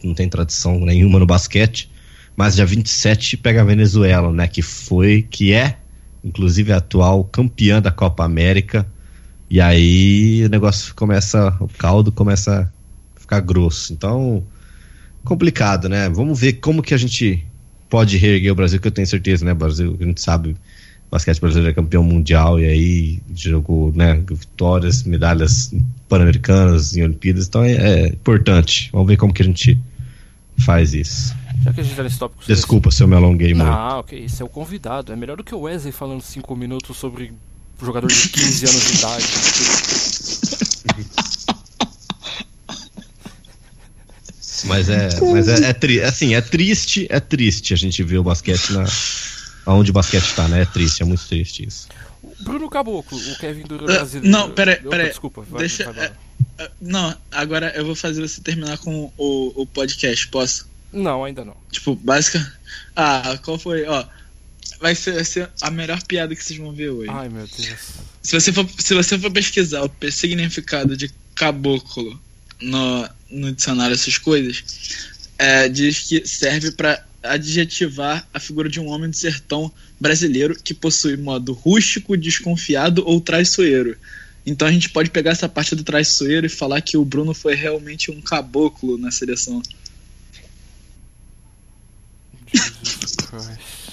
não 0.07 0.15
tem 0.15 0.29
tradição 0.29 0.79
nenhuma 0.81 1.19
no 1.19 1.27
basquete, 1.27 1.91
mas 2.37 2.57
dia 2.57 2.67
27 2.67 3.37
pega 3.37 3.61
a 3.61 3.65
Venezuela, 3.65 4.33
né, 4.33 4.49
que 4.49 4.63
foi, 4.63 5.23
que 5.23 5.53
é, 5.53 5.79
inclusive, 6.25 6.73
a 6.73 6.77
atual 6.77 7.25
campeã 7.25 7.81
da 7.81 7.91
Copa 7.91 8.25
América, 8.25 8.87
e 9.51 9.61
aí 9.61 10.45
o 10.45 10.49
negócio 10.49 10.95
começa, 10.95 11.55
o 11.61 11.69
caldo 11.69 12.11
começa 12.11 12.71
a 13.17 13.21
ficar 13.21 13.41
grosso. 13.41 13.93
Então, 13.93 14.43
complicado, 15.25 15.89
né? 15.89 16.09
Vamos 16.09 16.41
ver 16.41 16.55
como 16.55 16.83
que 16.83 16.95
a 16.95 16.97
gente 16.97 17.45
pode 17.91 18.17
reerguer 18.17 18.53
o 18.53 18.55
Brasil, 18.55 18.81
que 18.81 18.89
eu 18.89 18.93
tenho 18.93 19.07
certeza, 19.07 19.45
né, 19.45 19.53
Brasil, 19.53 19.97
a 20.01 20.05
gente 20.05 20.21
sabe 20.21 20.57
basquete 21.13 21.41
brasileiro 21.43 21.73
é 21.73 21.75
campeão 21.75 22.03
mundial 22.03 22.59
e 22.59 22.65
aí 22.65 23.21
jogou 23.35 23.93
né, 23.93 24.23
vitórias, 24.27 25.03
medalhas 25.03 25.71
pan-americanas 26.09 26.97
em 26.97 27.03
Olimpíadas, 27.03 27.47
então 27.47 27.63
é, 27.63 27.73
é, 27.75 28.07
importante. 28.07 28.89
Vamos 28.91 29.09
ver 29.09 29.19
como 29.19 29.35
que 29.35 29.43
a 29.43 29.45
gente 29.45 29.79
faz 30.59 30.95
isso. 30.95 31.35
Já 31.63 31.73
que 31.73 31.81
a 31.81 31.85
gente 31.85 31.95
tá 31.95 32.03
nesse 32.03 32.19
tópico. 32.19 32.43
Desculpa 32.47 32.91
se 32.91 33.03
eu 33.03 33.09
me 33.09 33.15
alonguei 33.15 33.55
muito. 33.55 33.71
Ah, 33.71 33.99
ok, 33.99 34.25
isso 34.25 34.43
é 34.43 34.47
o 34.47 34.49
convidado. 34.49 35.13
É 35.13 35.17
melhor 35.17 35.37
do 35.37 35.45
que 35.45 35.55
o 35.55 35.61
Wesley 35.61 35.93
falando 35.93 36.23
5 36.23 36.57
minutos 36.57 36.97
sobre 36.97 37.33
jogador 37.81 38.09
de 38.09 38.29
15 38.29 38.67
anos 38.67 38.87
de 38.87 38.99
idade. 38.99 39.27
Mas 44.65 44.89
é, 44.89 45.09
mas 45.21 45.49
é, 45.49 45.71
é, 45.71 45.73
tri, 45.73 46.01
assim, 46.01 46.35
é 46.35 46.41
triste, 46.41 47.07
é 47.11 47.19
triste 47.19 47.75
a 47.75 47.77
gente 47.77 48.03
ver 48.03 48.19
o 48.19 48.23
basquete 48.23 48.73
na, 48.73 48.85
aonde 49.67 49.91
o 49.91 49.95
basquete 49.95 50.25
está, 50.25 50.47
né? 50.47 50.63
É 50.63 50.65
triste, 50.65 51.03
é 51.03 51.05
muito 51.05 51.27
triste 51.27 51.67
isso. 51.67 51.89
Bruno 52.41 52.69
Caboclo, 52.69 53.19
o 53.19 53.39
Kevin 53.39 53.63
Durant 53.63 53.83
uh, 53.83 53.95
brasileiro. 53.95 54.31
Não, 54.31 54.51
peraí, 54.51 54.77
peraí. 54.77 55.09
Desculpa, 55.09 55.43
vai, 55.43 55.61
deixa. 55.61 55.93
Vai, 55.93 56.13
não, 56.81 57.17
agora 57.31 57.73
eu 57.77 57.85
vou 57.85 57.95
fazer 57.95 58.21
você 58.21 58.41
terminar 58.41 58.79
com 58.79 59.13
o, 59.17 59.63
o 59.63 59.67
podcast, 59.67 60.29
posso? 60.29 60.69
Não, 60.93 61.25
ainda 61.25 61.45
não. 61.45 61.57
Tipo, 61.71 61.95
básica. 61.95 62.55
Ah, 62.95 63.39
qual 63.43 63.59
foi? 63.59 63.85
Ó, 63.87 64.05
vai 64.81 64.95
ser, 64.95 65.15
vai 65.15 65.25
ser, 65.25 65.49
a 65.61 65.71
melhor 65.71 66.03
piada 66.03 66.35
que 66.35 66.45
vocês 66.45 66.59
vão 66.59 66.73
ver 66.73 66.91
hoje. 66.91 67.11
Ai, 67.11 67.29
meu 67.29 67.47
Deus. 67.47 67.79
Se 68.23 68.39
você 68.39 68.53
for, 68.53 68.69
se 68.79 68.95
você 68.95 69.19
for 69.19 69.31
pesquisar 69.31 69.83
o 69.85 69.91
significado 70.11 70.97
de 70.97 71.11
caboclo 71.35 72.21
no, 72.61 73.09
no 73.31 73.53
dicionário, 73.53 73.95
essas 73.95 74.19
coisas, 74.19 74.63
é, 75.39 75.69
diz 75.69 76.01
que 76.01 76.27
serve 76.27 76.73
para 76.73 77.05
adjetivar 77.23 78.27
a 78.35 78.41
figura 78.41 78.69
de 78.69 78.81
um 78.81 78.89
homem 78.89 79.09
do 79.09 79.17
sertão 79.17 79.73
brasileiro 79.99 80.57
que 80.63 80.75
possui 80.75 81.17
modo 81.17 81.53
rústico, 81.53 82.17
desconfiado 82.17 83.03
ou 83.07 83.21
traiçoeiro. 83.21 83.97
Então 84.45 84.67
a 84.67 84.73
gente 84.73 84.91
pode 84.91 85.11
pegar 85.11 85.31
essa 85.31 85.49
parte 85.49 85.77
do 85.77 85.85
traiçoeiro 85.85 86.47
e 86.47 86.49
falar 86.49 86.81
que 86.81 86.97
o 86.97 87.05
Bruno 87.05 87.33
foi 87.33 87.55
realmente 87.55 88.11
um 88.11 88.21
caboclo 88.21 88.99
na 88.99 89.11
seleção. 89.11 89.63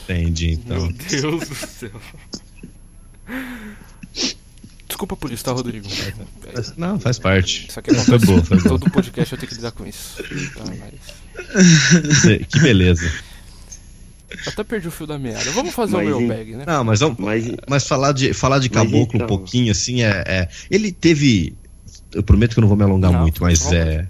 Entendi, 0.04 0.52
então. 0.52 0.88
Meu 0.88 0.92
Deus 0.92 1.48
do 1.48 1.56
céu. 1.56 2.02
Desculpa 4.88 5.16
por 5.16 5.32
isso, 5.32 5.46
tá, 5.46 5.52
Rodrigo? 5.52 5.88
Não, 6.76 7.00
faz 7.00 7.20
parte. 7.20 7.68
Isso 7.70 7.80
aqui 7.80 7.92
é 7.92 8.04
foi 8.04 8.20
boa, 8.20 8.44
foi 8.44 8.62
Todo 8.62 8.90
podcast 8.90 9.32
eu 9.32 9.40
tenho 9.40 9.50
que 9.50 9.56
lidar 9.56 9.72
com 9.72 9.86
isso. 9.86 10.22
Tá, 10.56 10.64
mas... 10.66 12.48
que 12.50 12.60
beleza. 12.60 13.10
Até 14.46 14.64
perdi 14.64 14.88
o 14.88 14.92
fio 14.92 15.08
da 15.08 15.18
meada. 15.18 15.50
Vamos 15.52 15.74
fazer 15.74 15.98
mas, 15.98 16.08
o 16.08 16.20
mailbag, 16.20 16.56
né? 16.56 16.64
Não, 16.66 16.84
mas, 16.84 17.00
vamos, 17.00 17.18
mas, 17.20 17.52
mas 17.68 17.88
falar 17.88 18.12
de, 18.12 18.34
falar 18.34 18.60
de 18.60 18.70
caboclo 18.70 19.16
então... 19.16 19.26
um 19.26 19.28
pouquinho, 19.28 19.72
assim, 19.72 20.04
é, 20.04 20.24
é, 20.26 20.50
Ele 20.70 20.92
teve. 20.92 21.56
Eu 22.14 22.24
prometo 22.24 22.54
que 22.54 22.60
eu 22.60 22.62
não 22.62 22.68
vou 22.68 22.78
me 22.78 22.84
alongar 22.84 23.12
não, 23.12 23.22
muito, 23.22 23.42
mas 23.42 23.72
é. 23.72 24.08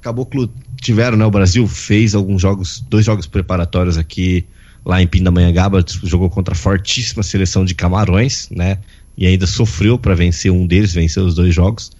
Caboclo 0.00 0.52
tiveram, 0.80 1.16
né? 1.16 1.24
O 1.24 1.30
Brasil 1.30 1.66
fez 1.66 2.14
alguns 2.14 2.40
jogos, 2.40 2.84
dois 2.88 3.04
jogos 3.04 3.26
preparatórios 3.26 3.98
aqui 3.98 4.46
lá 4.84 5.02
em 5.02 5.06
Pindamonhangaba, 5.06 5.84
jogou 6.04 6.30
contra 6.30 6.54
a 6.54 6.56
fortíssima 6.56 7.24
seleção 7.24 7.64
de 7.64 7.74
Camarões, 7.74 8.48
né? 8.50 8.78
E 9.18 9.26
ainda 9.26 9.46
sofreu 9.46 9.98
para 9.98 10.14
vencer 10.14 10.52
um 10.52 10.64
deles, 10.64 10.94
venceu 10.94 11.24
os 11.24 11.34
dois 11.34 11.52
jogos. 11.52 11.90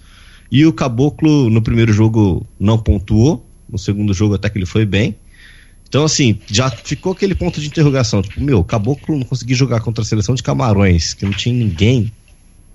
E 0.49 0.65
o 0.65 0.71
Caboclo 0.71 1.49
no 1.49 1.61
primeiro 1.61 1.91
jogo 1.91 2.47
não 2.57 2.77
pontuou, 2.77 3.45
no 3.69 3.77
segundo 3.77 4.13
jogo 4.13 4.35
até 4.35 4.49
que 4.49 4.57
ele 4.57 4.65
foi 4.65 4.85
bem. 4.85 5.17
Então, 5.87 6.03
assim, 6.03 6.39
já 6.47 6.69
ficou 6.69 7.13
aquele 7.13 7.33
ponto 7.33 7.61
de 7.61 7.67
interrogação. 7.67 8.21
Tipo, 8.21 8.41
meu, 8.41 8.63
Caboclo 8.63 9.17
não 9.17 9.25
conseguiu 9.25 9.55
jogar 9.55 9.79
contra 9.79 10.03
a 10.03 10.05
seleção 10.05 10.35
de 10.35 10.43
Camarões, 10.43 11.13
que 11.13 11.25
não 11.25 11.31
tinha 11.31 11.55
ninguém. 11.55 12.11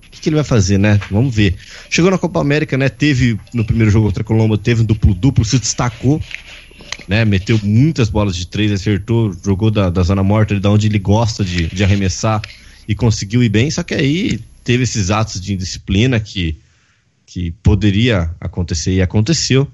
O 0.07 0.11
que, 0.11 0.21
que, 0.21 0.29
ele 0.29 0.37
vai 0.37 0.45
fazer, 0.45 0.79
né? 0.79 1.01
Vamos 1.11 1.35
ver. 1.35 1.57
Chegou 1.91 2.11
na 2.11 2.19
Copa 2.19 2.41
América, 2.41 2.77
né? 2.77 2.89
Teve 2.89 3.39
no 3.53 3.65
primeiro 3.65 3.91
jogo 3.91 4.07
contra 4.07 4.23
a 4.23 4.25
Colômbia, 4.25 4.59
teve 4.59 4.83
um 4.83 4.85
duplo-duplo, 4.85 5.45
se 5.45 5.59
destacou, 5.59 6.21
né? 7.07 7.25
Meteu 7.25 7.59
muitas 7.63 8.09
bolas 8.09 8.35
de 8.35 8.47
três, 8.47 8.73
acertou, 8.73 9.35
jogou 9.45 9.71
da, 9.71 9.91
da 9.91 10.03
zona 10.03 10.23
morta, 10.23 10.59
da 10.59 10.71
onde 10.71 10.87
ele 10.87 10.99
gosta 10.99 11.45
de, 11.45 11.67
de 11.67 11.85
arremessar 11.85 12.41
e 12.89 12.95
conseguiu 12.95 13.43
ir 13.43 13.49
bem. 13.49 13.71
Só 13.71 13.83
que 13.83 13.95
aí 13.95 14.41
teve 14.65 14.85
esses 14.85 15.11
atos 15.11 15.41
de 15.41 15.53
indisciplina 15.53 16.19
que, 16.19 16.59
que 17.27 17.51
poderia 17.63 18.31
acontecer 18.41 18.93
e 18.93 19.03
aconteceu 19.03 19.69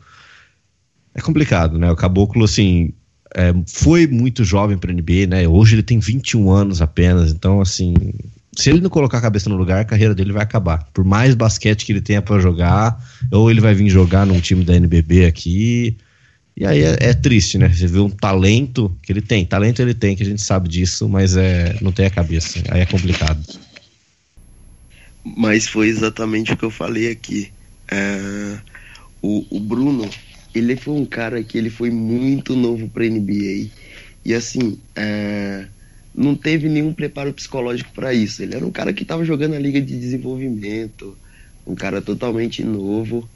é 1.18 1.20
complicado, 1.20 1.78
né? 1.78 1.90
O 1.90 1.96
Caboclo, 1.96 2.44
assim, 2.44 2.92
é, 3.34 3.54
foi 3.66 4.06
muito 4.06 4.44
jovem 4.44 4.78
para 4.78 4.92
NBA, 4.92 5.26
né? 5.28 5.46
Hoje 5.48 5.74
ele 5.74 5.82
tem 5.82 5.98
21 5.98 6.50
anos 6.50 6.80
apenas, 6.80 7.30
então, 7.30 7.60
assim, 7.60 7.94
se 8.58 8.70
ele 8.70 8.80
não 8.80 8.90
colocar 8.90 9.18
a 9.18 9.22
cabeça 9.22 9.48
no 9.48 9.56
lugar, 9.56 9.80
a 9.80 9.84
carreira 9.84 10.14
dele 10.14 10.32
vai 10.32 10.42
acabar. 10.42 10.84
Por 10.92 11.04
mais 11.04 11.34
basquete 11.36 11.84
que 11.84 11.92
ele 11.92 12.00
tenha 12.00 12.20
para 12.20 12.40
jogar, 12.40 13.00
ou 13.30 13.48
ele 13.48 13.60
vai 13.60 13.72
vir 13.72 13.88
jogar 13.88 14.26
num 14.26 14.40
time 14.40 14.64
da 14.64 14.74
NBB 14.74 15.26
aqui. 15.26 15.96
E 16.56 16.66
aí 16.66 16.82
é, 16.82 16.96
é, 16.98 17.14
triste, 17.14 17.56
né? 17.56 17.68
Você 17.68 17.86
vê 17.86 18.00
um 18.00 18.10
talento 18.10 18.96
que 19.00 19.12
ele 19.12 19.22
tem. 19.22 19.44
Talento 19.44 19.80
ele 19.80 19.94
tem, 19.94 20.16
que 20.16 20.24
a 20.24 20.26
gente 20.26 20.42
sabe 20.42 20.68
disso, 20.68 21.08
mas 21.08 21.36
é, 21.36 21.76
não 21.80 21.92
tem 21.92 22.06
a 22.06 22.10
cabeça. 22.10 22.60
Aí 22.70 22.80
é 22.80 22.86
complicado. 22.86 23.40
Mas 25.36 25.68
foi 25.68 25.86
exatamente 25.86 26.52
o 26.52 26.56
que 26.56 26.64
eu 26.64 26.70
falei 26.70 27.12
aqui. 27.12 27.52
É, 27.88 28.58
o, 29.22 29.46
o 29.50 29.60
Bruno, 29.60 30.10
ele 30.54 30.76
foi 30.76 30.94
um 30.94 31.04
cara 31.04 31.42
que 31.42 31.58
ele 31.58 31.70
foi 31.70 31.90
muito 31.90 32.56
novo 32.56 32.88
para 32.88 33.04
NBA 33.04 33.70
e 34.24 34.34
assim 34.34 34.78
é, 34.96 35.66
não 36.14 36.34
teve 36.34 36.68
nenhum 36.68 36.92
preparo 36.92 37.32
psicológico 37.32 37.92
para 37.92 38.12
isso. 38.12 38.42
Ele 38.42 38.56
era 38.56 38.66
um 38.66 38.70
cara 38.70 38.92
que 38.92 39.02
estava 39.02 39.24
jogando 39.24 39.54
a 39.54 39.58
liga 39.58 39.80
de 39.80 39.98
desenvolvimento, 39.98 41.16
um 41.66 41.74
cara 41.74 42.02
totalmente 42.02 42.64
novo 42.64 43.28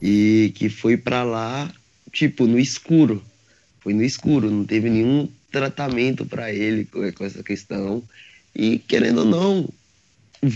e 0.00 0.52
que 0.54 0.68
foi 0.68 0.96
para 0.96 1.22
lá 1.22 1.72
tipo 2.12 2.46
no 2.46 2.58
escuro. 2.58 3.22
Foi 3.80 3.94
no 3.94 4.02
escuro, 4.02 4.50
não 4.50 4.64
teve 4.64 4.90
nenhum 4.90 5.28
tratamento 5.50 6.26
para 6.26 6.52
ele 6.52 6.84
com 6.84 7.24
essa 7.24 7.42
questão. 7.42 8.02
E 8.54 8.78
querendo 8.78 9.18
ou 9.18 9.24
não, 9.24 9.68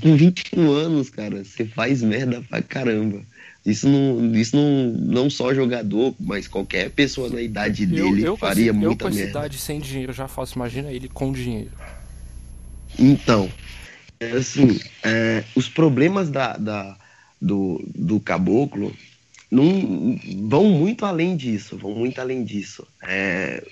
com 0.00 0.16
21 0.16 0.70
anos, 0.70 1.10
cara, 1.10 1.44
você 1.44 1.64
faz 1.64 2.02
merda 2.02 2.42
pra 2.42 2.62
caramba. 2.62 3.22
Isso 3.64 3.88
não, 3.88 4.34
isso 4.34 4.54
não, 4.54 4.92
não 4.92 5.30
só 5.30 5.54
jogador, 5.54 6.14
mas 6.20 6.46
qualquer 6.46 6.90
pessoa 6.90 7.30
na 7.30 7.40
idade 7.40 7.86
dele 7.86 8.22
eu, 8.22 8.26
eu 8.26 8.36
faria 8.36 8.70
eu 8.70 8.74
muita. 8.74 9.06
Eu 9.06 9.10
com 9.10 9.16
idade 9.16 9.56
sem 9.56 9.80
dinheiro 9.80 10.12
já 10.12 10.28
faço, 10.28 10.56
imagina 10.56 10.92
ele 10.92 11.08
com 11.08 11.32
dinheiro. 11.32 11.72
Então, 12.98 13.50
assim, 14.36 14.78
é, 15.02 15.44
os 15.54 15.68
problemas 15.68 16.30
da, 16.30 16.56
da, 16.58 16.96
do, 17.40 17.82
do 17.94 18.20
caboclo 18.20 18.94
não 19.50 20.18
vão 20.46 20.64
muito 20.64 21.06
além 21.06 21.34
disso, 21.34 21.78
vão 21.78 21.94
muito 21.94 22.20
além 22.20 22.44
disso. 22.44 22.86
É, 23.02 23.66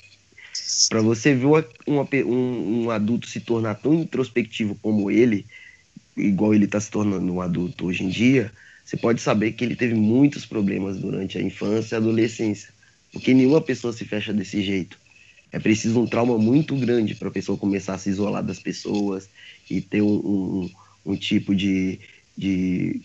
para 0.89 1.03
você 1.03 1.35
ver 1.35 1.47
uma, 1.47 1.65
uma, 1.87 2.09
um, 2.25 2.85
um, 2.85 2.91
adulto 2.91 3.27
se 3.27 3.41
tornar 3.41 3.75
tão 3.75 3.95
introspectivo 3.95 4.77
como 4.81 5.11
ele, 5.11 5.45
igual 6.17 6.55
ele 6.55 6.65
está 6.65 6.81
se 6.81 6.91
tornando 6.91 7.33
um 7.33 7.41
adulto 7.41 7.87
hoje 7.87 8.05
em 8.05 8.09
dia, 8.09 8.51
você 8.85 8.97
pode 8.97 9.21
saber 9.21 9.53
que 9.53 9.65
ele 9.65 9.77
teve 9.77 9.95
muitos 9.95 10.45
problemas 10.45 10.99
durante 10.99 11.39
a 11.39 11.43
infância 11.43 11.95
e 11.95 11.99
adolescência, 11.99 12.71
porque 13.13 13.33
nenhuma 13.33 13.61
pessoa 13.61 13.93
se 13.93 14.05
fecha 14.05 14.33
desse 14.33 14.63
jeito. 14.63 14.99
É 15.51 15.59
preciso 15.59 16.01
um 16.01 16.07
trauma 16.07 16.39
muito 16.39 16.75
grande 16.77 17.15
para 17.15 17.29
a 17.29 17.33
pessoa 17.33 17.59
começar 17.59 17.95
a 17.95 17.99
se 17.99 18.09
isolar 18.09 18.43
das 18.43 18.59
pessoas 18.59 19.29
e 19.71 19.81
ter 19.81 20.01
um, 20.01 20.15
um, 20.15 20.71
um 21.05 21.17
tipo 21.17 21.55
de, 21.55 22.01
de, 22.37 23.01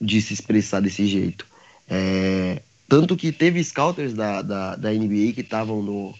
de 0.00 0.22
se 0.22 0.32
expressar 0.32 0.80
desse 0.80 1.06
jeito. 1.06 1.46
É, 1.88 2.62
tanto 2.88 3.16
que 3.16 3.30
teve 3.30 3.62
scouters 3.62 4.14
da, 4.14 4.42
da, 4.42 4.74
da 4.76 4.90
NBA 4.90 5.32
que 5.34 5.42
estavam 5.42 5.82
no. 5.82 6.14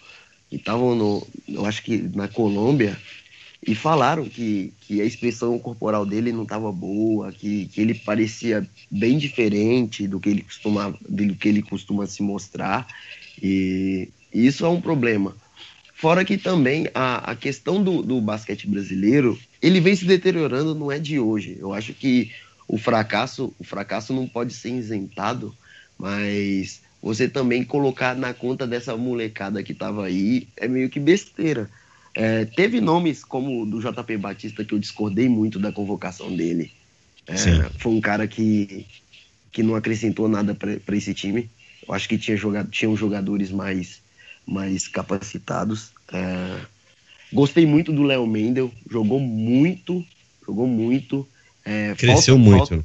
que 0.48 0.56
estavam 0.56 0.94
no. 0.94 1.26
Eu 1.48 1.64
acho 1.64 1.82
que 1.82 1.98
na 2.14 2.28
Colômbia, 2.28 2.96
e 3.66 3.74
falaram 3.74 4.24
que, 4.24 4.72
que 4.80 5.00
a 5.02 5.04
expressão 5.04 5.58
corporal 5.58 6.06
dele 6.06 6.32
não 6.32 6.44
estava 6.44 6.72
boa, 6.72 7.30
que, 7.30 7.66
que 7.66 7.80
ele 7.80 7.94
parecia 7.94 8.66
bem 8.90 9.18
diferente 9.18 10.08
do 10.08 10.18
que 10.18 10.30
ele 10.30 10.42
costuma, 10.42 10.94
do 11.06 11.34
que 11.34 11.48
ele 11.48 11.62
costuma 11.62 12.06
se 12.06 12.22
mostrar. 12.22 12.86
E 13.42 14.08
isso 14.32 14.64
é 14.64 14.68
um 14.68 14.80
problema. 14.80 15.36
Fora 15.94 16.24
que 16.24 16.38
também 16.38 16.88
a, 16.94 17.32
a 17.32 17.36
questão 17.36 17.84
do, 17.84 18.02
do 18.02 18.18
basquete 18.22 18.66
brasileiro, 18.66 19.38
ele 19.60 19.80
vem 19.80 19.94
se 19.94 20.06
deteriorando, 20.06 20.74
não 20.74 20.90
é 20.90 20.98
de 20.98 21.20
hoje. 21.20 21.58
Eu 21.60 21.74
acho 21.74 21.92
que 21.92 22.32
o 22.66 22.78
fracasso, 22.78 23.52
o 23.58 23.64
fracasso 23.64 24.14
não 24.14 24.26
pode 24.26 24.54
ser 24.54 24.70
isentado, 24.70 25.54
mas 25.98 26.80
você 27.02 27.28
também 27.28 27.62
colocar 27.62 28.16
na 28.16 28.32
conta 28.32 28.66
dessa 28.66 28.96
molecada 28.96 29.62
que 29.62 29.72
estava 29.72 30.06
aí 30.06 30.48
é 30.56 30.66
meio 30.66 30.88
que 30.88 30.98
besteira. 30.98 31.68
É, 32.20 32.44
teve 32.44 32.82
nomes 32.82 33.24
como 33.24 33.62
o 33.62 33.64
do 33.64 33.80
JP 33.80 34.18
Batista 34.18 34.62
que 34.62 34.74
eu 34.74 34.78
discordei 34.78 35.26
muito 35.26 35.58
da 35.58 35.72
convocação 35.72 36.36
dele. 36.36 36.70
É, 37.26 37.34
foi 37.78 37.92
um 37.92 38.00
cara 38.00 38.28
que, 38.28 38.84
que 39.50 39.62
não 39.62 39.74
acrescentou 39.74 40.28
nada 40.28 40.54
para 40.54 40.96
esse 40.96 41.14
time. 41.14 41.48
Eu 41.88 41.94
acho 41.94 42.06
que 42.06 42.18
tinha 42.18 42.36
jogado, 42.36 42.70
tinham 42.70 42.94
jogadores 42.94 43.50
mais, 43.50 44.02
mais 44.46 44.86
capacitados. 44.86 45.92
É, 46.12 46.60
gostei 47.32 47.64
muito 47.64 47.90
do 47.90 48.02
Léo 48.02 48.26
Mendel, 48.26 48.70
jogou 48.90 49.18
muito, 49.18 50.04
jogou 50.46 50.66
muito. 50.66 51.26
É, 51.64 51.94
cresceu 51.94 52.36
falta, 52.36 52.50
muito. 52.50 52.68
Falta, 52.68 52.84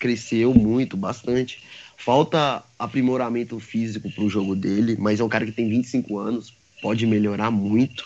cresceu 0.00 0.52
muito, 0.52 0.96
bastante. 0.96 1.62
Falta 1.96 2.64
aprimoramento 2.76 3.60
físico 3.60 4.10
para 4.10 4.24
o 4.24 4.28
jogo 4.28 4.56
dele, 4.56 4.96
mas 4.98 5.20
é 5.20 5.24
um 5.24 5.28
cara 5.28 5.46
que 5.46 5.52
tem 5.52 5.68
25 5.68 6.18
anos, 6.18 6.52
pode 6.82 7.06
melhorar 7.06 7.52
muito. 7.52 8.04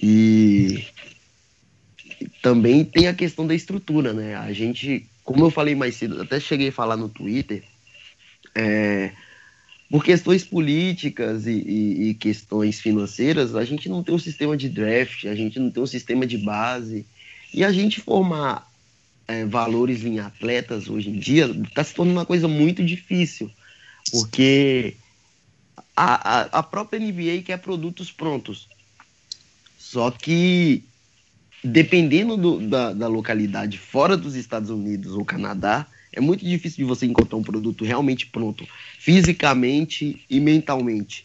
E 0.00 0.84
também 2.42 2.84
tem 2.84 3.08
a 3.08 3.14
questão 3.14 3.46
da 3.46 3.54
estrutura, 3.54 4.12
né? 4.12 4.34
A 4.36 4.52
gente, 4.52 5.06
como 5.24 5.44
eu 5.44 5.50
falei 5.50 5.74
mais 5.74 5.96
cedo, 5.96 6.20
até 6.22 6.38
cheguei 6.38 6.68
a 6.68 6.72
falar 6.72 6.96
no 6.96 7.08
Twitter, 7.08 7.64
é, 8.54 9.12
por 9.90 10.04
questões 10.04 10.44
políticas 10.44 11.46
e, 11.46 11.52
e, 11.52 12.08
e, 12.08 12.14
questões 12.14 12.80
financeiras, 12.80 13.54
a 13.54 13.64
gente 13.64 13.88
não 13.88 14.02
tem 14.02 14.14
um 14.14 14.18
sistema 14.18 14.56
de 14.56 14.68
draft, 14.68 15.24
a 15.26 15.34
gente 15.34 15.58
não 15.58 15.70
tem 15.70 15.82
um 15.82 15.86
sistema 15.86 16.26
de 16.26 16.38
base. 16.38 17.06
E 17.54 17.64
a 17.64 17.70
gente 17.72 18.00
formar 18.00 18.68
é, 19.28 19.44
valores 19.44 20.04
em 20.04 20.18
atletas 20.18 20.88
hoje 20.88 21.10
em 21.10 21.18
dia 21.18 21.46
está 21.46 21.82
se 21.82 21.94
tornando 21.94 22.18
uma 22.18 22.26
coisa 22.26 22.48
muito 22.48 22.84
difícil, 22.84 23.50
porque 24.10 24.96
a, 25.94 26.40
a, 26.40 26.40
a 26.58 26.62
própria 26.62 27.00
NBA 27.00 27.42
quer 27.44 27.58
produtos 27.58 28.10
prontos. 28.10 28.68
Só 29.96 30.10
que, 30.10 30.84
dependendo 31.64 32.36
do, 32.36 32.68
da, 32.68 32.92
da 32.92 33.08
localidade 33.08 33.78
fora 33.78 34.14
dos 34.14 34.34
Estados 34.34 34.68
Unidos 34.68 35.14
ou 35.14 35.24
Canadá, 35.24 35.86
é 36.12 36.20
muito 36.20 36.44
difícil 36.44 36.76
de 36.76 36.84
você 36.84 37.06
encontrar 37.06 37.38
um 37.38 37.42
produto 37.42 37.82
realmente 37.82 38.26
pronto, 38.26 38.68
fisicamente 38.98 40.22
e 40.28 40.38
mentalmente, 40.38 41.24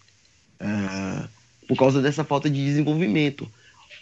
uh, 0.62 1.28
por 1.68 1.78
causa 1.78 2.02
dessa 2.02 2.24
falta 2.24 2.50
de 2.50 2.64
desenvolvimento. 2.64 3.46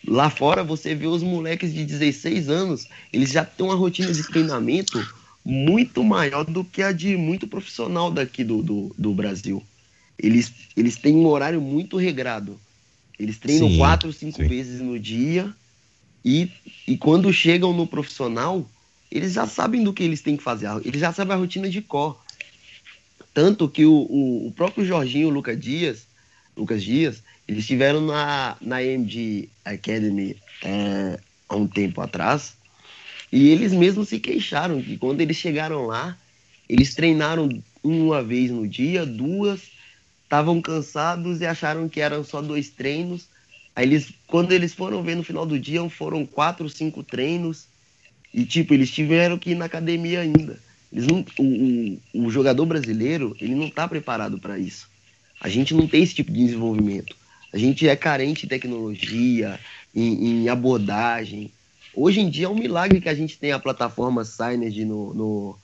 Lá 0.08 0.30
fora 0.30 0.64
você 0.64 0.94
vê 0.94 1.08
os 1.08 1.24
moleques 1.24 1.74
de 1.74 1.84
16 1.84 2.48
anos, 2.48 2.88
eles 3.12 3.32
já 3.32 3.44
têm 3.44 3.66
uma 3.66 3.76
rotina 3.76 4.14
de 4.14 4.22
treinamento 4.22 5.04
muito 5.44 6.04
maior 6.04 6.46
do 6.46 6.64
que 6.64 6.84
a 6.84 6.92
de 6.92 7.18
muito 7.18 7.48
profissional 7.48 8.12
daqui 8.12 8.44
do, 8.44 8.62
do, 8.62 8.96
do 8.96 9.16
Brasil. 9.16 9.64
Eles, 10.16 10.54
eles 10.78 10.96
têm 10.96 11.16
um 11.16 11.26
horário 11.26 11.60
muito 11.60 11.98
regrado. 11.98 12.60
Eles 13.20 13.38
treinam 13.38 13.68
sim, 13.68 13.78
quatro, 13.78 14.14
cinco 14.14 14.38
sim. 14.38 14.48
vezes 14.48 14.80
no 14.82 14.98
dia 14.98 15.54
e, 16.24 16.50
e 16.88 16.98
quando 16.98 17.32
chegam 17.34 17.74
no 17.74 17.86
profissional, 17.86 18.70
eles 19.12 19.34
já 19.34 19.46
sabem 19.46 19.84
do 19.84 19.94
que 19.94 20.04
eles 20.04 20.22
têm 20.22 20.38
que 20.38 20.44
fazer. 20.44 20.70
Eles 20.86 21.02
já 21.02 21.12
sabem 21.12 21.34
a 21.36 21.40
rotina 21.40 21.70
de 21.70 21.82
cor. 21.82 22.24
Tanto 23.34 23.70
que 23.70 23.86
o, 23.86 23.94
o, 23.94 24.48
o 24.48 24.52
próprio 24.52 24.86
Jorginho 24.86 25.28
o 25.28 25.32
Lucas 25.32 25.60
Dias, 25.60 26.08
Lucas 26.56 26.84
Dias, 26.84 27.24
eles 27.48 27.62
estiveram 27.62 28.02
na, 28.02 28.58
na 28.62 28.84
MD 28.84 29.50
Academy 29.66 30.38
é, 30.64 31.20
há 31.48 31.56
um 31.56 31.68
tempo 31.68 32.02
atrás 32.02 32.58
e 33.32 33.50
eles 33.50 33.74
mesmos 33.74 34.10
se 34.10 34.20
queixaram 34.20 34.82
que 34.82 34.98
quando 34.98 35.22
eles 35.22 35.38
chegaram 35.38 35.86
lá, 35.86 36.20
eles 36.68 36.96
treinaram 36.96 37.64
uma 37.84 38.24
vez 38.24 38.50
no 38.52 38.68
dia, 38.68 39.06
duas, 39.06 39.72
estavam 40.30 40.62
cansados 40.62 41.42
e 41.42 41.46
acharam 41.48 41.90
que 41.90 42.00
eram 42.00 42.24
só 42.24 42.40
dois 42.40 42.70
treinos. 42.70 43.28
Aí 43.76 43.88
eles, 43.88 44.14
quando 44.28 44.52
eles 44.52 44.76
foram 44.76 45.02
ver 45.02 45.16
no 45.16 45.24
final 45.24 45.44
do 45.44 45.60
dia, 45.60 45.90
foram 45.90 46.24
quatro, 46.24 46.70
cinco 46.70 47.02
treinos. 47.02 47.68
E 48.32 48.46
tipo, 48.46 48.76
eles 48.76 48.92
tiveram 48.92 49.40
que 49.40 49.52
ir 49.52 49.56
na 49.56 49.66
academia 49.66 50.22
ainda. 50.22 50.60
Eles 50.94 51.08
não, 51.08 51.26
o, 51.40 51.98
o, 52.14 52.28
o 52.28 52.30
jogador 52.30 52.64
brasileiro, 52.68 53.36
ele 53.42 53.56
não 53.56 53.66
está 53.66 53.88
preparado 53.88 54.38
para 54.38 54.60
isso. 54.60 54.88
A 55.42 55.50
gente 55.50 55.74
não 55.74 55.88
tem 55.88 56.04
esse 56.04 56.14
tipo 56.14 56.32
de 56.32 56.46
desenvolvimento. 56.46 57.16
A 57.52 57.58
gente 57.58 57.88
é 57.88 57.96
carente 57.96 58.46
em 58.46 58.50
tecnologia, 58.50 59.60
em, 59.96 60.44
em 60.44 60.50
abordagem. 60.50 61.52
Hoje 61.96 62.20
em 62.20 62.30
dia 62.30 62.46
é 62.46 62.50
um 62.50 62.56
milagre 62.56 63.02
que 63.02 63.10
a 63.10 63.16
gente 63.16 63.40
tem 63.40 63.52
a 63.52 63.58
plataforma 63.58 64.24
Synergy 64.24 64.86
no, 64.86 65.12
no, 65.12 65.60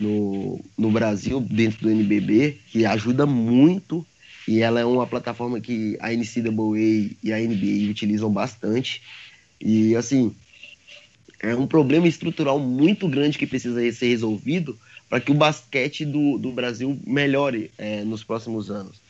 no, 0.00 0.58
no 0.76 0.90
Brasil, 0.90 1.40
dentro 1.40 1.82
do 1.82 1.90
NBB, 1.90 2.58
que 2.72 2.86
ajuda 2.86 3.26
muito. 3.26 4.04
E 4.48 4.62
ela 4.62 4.80
é 4.80 4.84
uma 4.84 5.06
plataforma 5.06 5.60
que 5.60 5.96
a 6.00 6.10
NCAA 6.10 7.14
e 7.22 7.32
a 7.32 7.38
NBA 7.38 7.90
utilizam 7.90 8.32
bastante. 8.32 9.02
E, 9.60 9.94
assim, 9.94 10.34
é 11.40 11.54
um 11.54 11.66
problema 11.66 12.08
estrutural 12.08 12.58
muito 12.58 13.06
grande 13.06 13.38
que 13.38 13.46
precisa 13.46 13.80
ser 13.92 14.08
resolvido 14.08 14.76
para 15.08 15.20
que 15.20 15.30
o 15.30 15.34
basquete 15.34 16.04
do, 16.04 16.38
do 16.38 16.50
Brasil 16.52 16.98
melhore 17.06 17.70
é, 17.76 18.02
nos 18.02 18.24
próximos 18.24 18.70
anos. 18.70 19.00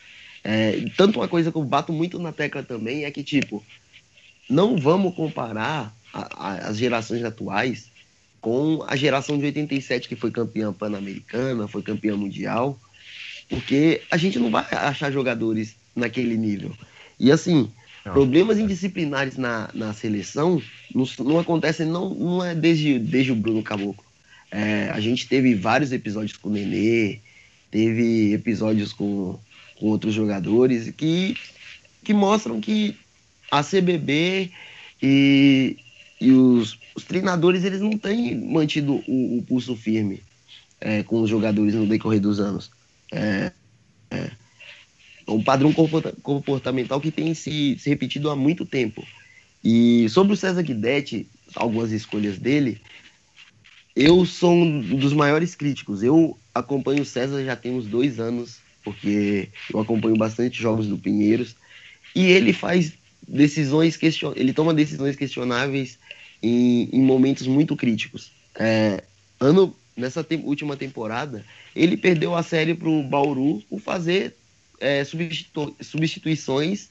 É, 0.43 0.84
tanto 0.97 1.20
uma 1.20 1.28
coisa 1.28 1.53
que 1.53 1.59
eu 1.59 1.64
bato 1.64 1.93
muito 1.93 2.18
na 2.18 2.32
tecla 2.32 2.62
também 2.62 3.05
é 3.05 3.11
que, 3.11 3.22
tipo, 3.22 3.62
não 4.49 4.76
vamos 4.76 5.14
comparar 5.14 5.95
a, 6.12 6.49
a, 6.49 6.55
as 6.68 6.78
gerações 6.78 7.22
atuais 7.22 7.91
com 8.41 8.84
a 8.86 8.97
geração 8.97 9.38
de 9.38 9.45
87 9.45 10.09
que 10.09 10.16
foi 10.16 10.30
campeã 10.30 10.72
pan-americana, 10.72 11.68
foi 11.68 11.82
campeã 11.82 12.16
mundial, 12.16 12.78
porque 13.49 14.03
a 14.11 14.16
gente 14.16 14.38
não 14.38 14.51
vai 14.51 14.64
achar 14.70 15.11
jogadores 15.11 15.76
naquele 15.95 16.36
nível. 16.36 16.72
E 17.18 17.30
assim, 17.30 17.70
não, 18.05 18.12
problemas 18.12 18.57
não. 18.57 18.64
indisciplinares 18.64 19.36
na, 19.36 19.68
na 19.74 19.93
seleção 19.93 20.62
não, 20.95 21.05
não 21.18 21.38
acontecem, 21.38 21.86
não, 21.86 22.14
não 22.14 22.45
é 22.45 22.55
desde, 22.55 22.99
desde 22.99 23.32
o 23.32 23.36
Bruno 23.36 23.62
Caboclo. 23.62 24.05
É, 24.51 24.91
a 24.93 25.01
gente 25.01 25.28
teve 25.28 25.55
vários 25.55 25.93
episódios 25.93 26.36
com 26.36 26.49
o 26.49 26.53
Nenê, 26.53 27.20
teve 27.70 28.32
episódios 28.32 28.93
com, 28.93 29.38
com 29.78 29.86
outros 29.86 30.14
jogadores 30.14 30.91
que, 30.97 31.36
que 32.03 32.12
mostram 32.12 32.61
que 32.61 32.97
a 33.51 33.62
CBB 33.62 34.51
e, 35.03 35.76
e 36.20 36.32
os, 36.32 36.78
os 37.01 37.05
treinadores 37.05 37.64
eles 37.64 37.80
não 37.80 37.96
têm 37.96 38.36
mantido 38.36 39.03
o, 39.09 39.38
o 39.38 39.42
pulso 39.42 39.74
firme 39.74 40.22
é, 40.78 41.03
com 41.03 41.22
os 41.22 41.30
jogadores 41.30 41.74
no 41.74 41.86
decorrer 41.86 42.20
dos 42.20 42.38
anos. 42.38 42.70
É, 43.11 43.53
é, 44.11 44.30
um 45.26 45.42
padrão 45.42 45.72
comportamental 46.22 47.01
que 47.01 47.11
tem 47.11 47.32
se, 47.32 47.76
se 47.78 47.88
repetido 47.88 48.28
há 48.30 48.36
muito 48.36 48.66
tempo. 48.66 49.07
E 49.64 50.09
sobre 50.11 50.32
o 50.32 50.36
César 50.36 50.62
Guidetti, 50.62 51.26
algumas 51.55 51.90
escolhas 51.90 52.38
dele, 52.38 52.80
eu 53.96 54.24
sou 54.26 54.53
um 54.53 54.96
dos 54.96 55.12
maiores 55.12 55.55
críticos. 55.55 56.03
Eu 56.03 56.38
acompanho 56.55 57.03
o 57.03 57.07
César 57.07 57.44
já 57.44 57.57
tem 57.57 57.72
uns 57.72 57.86
dois 57.86 58.20
anos, 58.20 58.59
porque 58.84 59.48
eu 59.72 59.80
acompanho 59.80 60.16
bastante 60.16 60.61
jogos 60.61 60.86
do 60.86 60.98
Pinheiros, 60.98 61.55
e 62.14 62.26
ele 62.26 62.53
faz 62.53 62.92
decisões 63.26 63.96
question... 63.96 64.32
ele 64.34 64.53
toma 64.53 64.74
decisões 64.74 65.14
questionáveis 65.14 65.98
em, 66.43 66.88
em 66.93 67.03
momentos 67.03 67.47
muito 67.47 67.76
críticos. 67.76 68.32
É, 68.55 69.05
ano 69.38 69.74
nessa 69.97 70.24
te 70.24 70.36
última 70.36 70.76
temporada, 70.76 71.45
ele 71.74 71.97
perdeu 71.97 72.34
a 72.34 72.43
série 72.43 72.74
para 72.74 72.88
o 72.88 73.03
Bauru 73.03 73.62
por 73.68 73.80
fazer 73.80 74.34
é, 74.80 75.05
substitu 75.05 75.76
substituições 75.80 76.88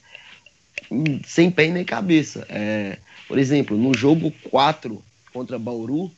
sem 1.26 1.50
pé 1.50 1.68
nem 1.68 1.84
cabeça. 1.84 2.46
É, 2.48 2.98
por 3.28 3.38
exemplo, 3.38 3.76
no 3.76 3.94
jogo 3.94 4.32
4 4.50 5.02
contra 5.32 5.58
Bauru, 5.58 6.10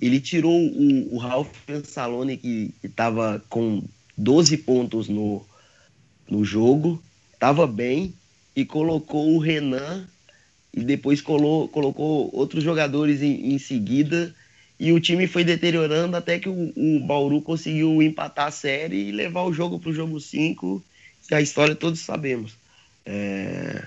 ele 0.00 0.20
tirou 0.20 0.56
o, 0.56 1.14
o 1.14 1.18
Ralph 1.18 1.50
Pensalone, 1.66 2.36
que 2.36 2.74
estava 2.82 3.42
com 3.48 3.82
12 4.16 4.56
pontos 4.58 5.08
no, 5.08 5.44
no 6.28 6.44
jogo, 6.44 7.02
estava 7.32 7.66
bem, 7.66 8.14
e 8.54 8.64
colocou 8.64 9.34
o 9.34 9.38
Renan, 9.38 10.08
e 10.72 10.82
depois 10.82 11.20
colo, 11.20 11.68
colocou 11.68 12.30
outros 12.32 12.62
jogadores 12.62 13.22
em, 13.22 13.54
em 13.54 13.58
seguida, 13.58 14.34
e 14.78 14.92
o 14.92 15.00
time 15.00 15.26
foi 15.26 15.44
deteriorando 15.44 16.16
até 16.16 16.38
que 16.38 16.48
o, 16.48 16.72
o 16.74 17.00
Bauru 17.00 17.42
conseguiu 17.42 18.02
empatar 18.02 18.46
a 18.46 18.50
série 18.50 19.08
e 19.08 19.12
levar 19.12 19.42
o 19.42 19.52
jogo 19.52 19.78
para 19.78 19.90
o 19.90 19.94
jogo 19.94 20.18
5, 20.18 20.82
que 21.28 21.34
a 21.34 21.40
história 21.40 21.74
todos 21.74 22.00
sabemos. 22.00 22.54
É... 23.04 23.86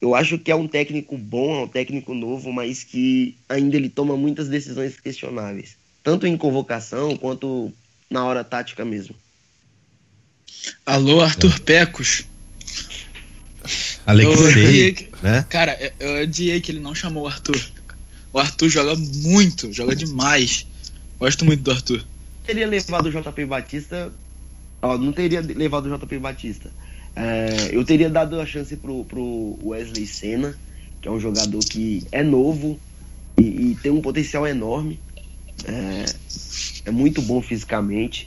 Eu 0.00 0.14
acho 0.14 0.38
que 0.38 0.52
é 0.52 0.54
um 0.54 0.68
técnico 0.68 1.18
bom, 1.18 1.60
é 1.60 1.64
um 1.64 1.68
técnico 1.68 2.14
novo, 2.14 2.52
mas 2.52 2.84
que 2.84 3.36
ainda 3.48 3.76
ele 3.76 3.88
toma 3.88 4.16
muitas 4.16 4.48
decisões 4.48 5.00
questionáveis, 5.00 5.76
tanto 6.04 6.24
em 6.24 6.36
convocação 6.36 7.16
quanto 7.16 7.72
na 8.08 8.24
hora 8.24 8.44
tática 8.44 8.84
mesmo. 8.84 9.16
Alô, 10.86 11.20
Arthur. 11.20 11.58
Pecos. 11.60 12.24
Alexei, 14.08 15.10
né? 15.22 15.44
Cara, 15.50 15.92
eu 16.00 16.22
odiei 16.22 16.58
que 16.62 16.72
ele 16.72 16.80
não 16.80 16.94
chamou 16.94 17.24
o 17.24 17.26
Arthur. 17.26 17.60
O 18.32 18.38
Arthur 18.38 18.70
joga 18.70 18.96
muito, 18.96 19.70
joga 19.70 19.94
demais. 19.94 20.66
Gosto 21.20 21.44
muito 21.44 21.62
do 21.62 21.70
Arthur. 21.70 22.02
Teria 22.46 22.66
levado 22.66 23.06
o 23.06 23.10
JP 23.10 23.44
Batista. 23.44 24.10
Ó, 24.80 24.96
não 24.96 25.12
teria 25.12 25.42
levado 25.42 25.92
o 25.92 25.98
JP 25.98 26.18
Batista. 26.20 26.70
É, 27.14 27.68
eu 27.70 27.84
teria 27.84 28.08
dado 28.08 28.40
a 28.40 28.46
chance 28.46 28.74
pro, 28.76 29.04
pro 29.04 29.58
Wesley 29.62 30.06
Senna, 30.06 30.56
que 31.02 31.08
é 31.08 31.10
um 31.10 31.20
jogador 31.20 31.62
que 31.64 32.02
é 32.10 32.22
novo 32.22 32.80
e, 33.36 33.42
e 33.42 33.78
tem 33.82 33.92
um 33.92 34.00
potencial 34.00 34.46
enorme. 34.46 34.98
É, 35.66 36.04
é, 36.86 36.90
muito 36.90 37.20
bom 37.20 37.42
fisicamente. 37.42 38.26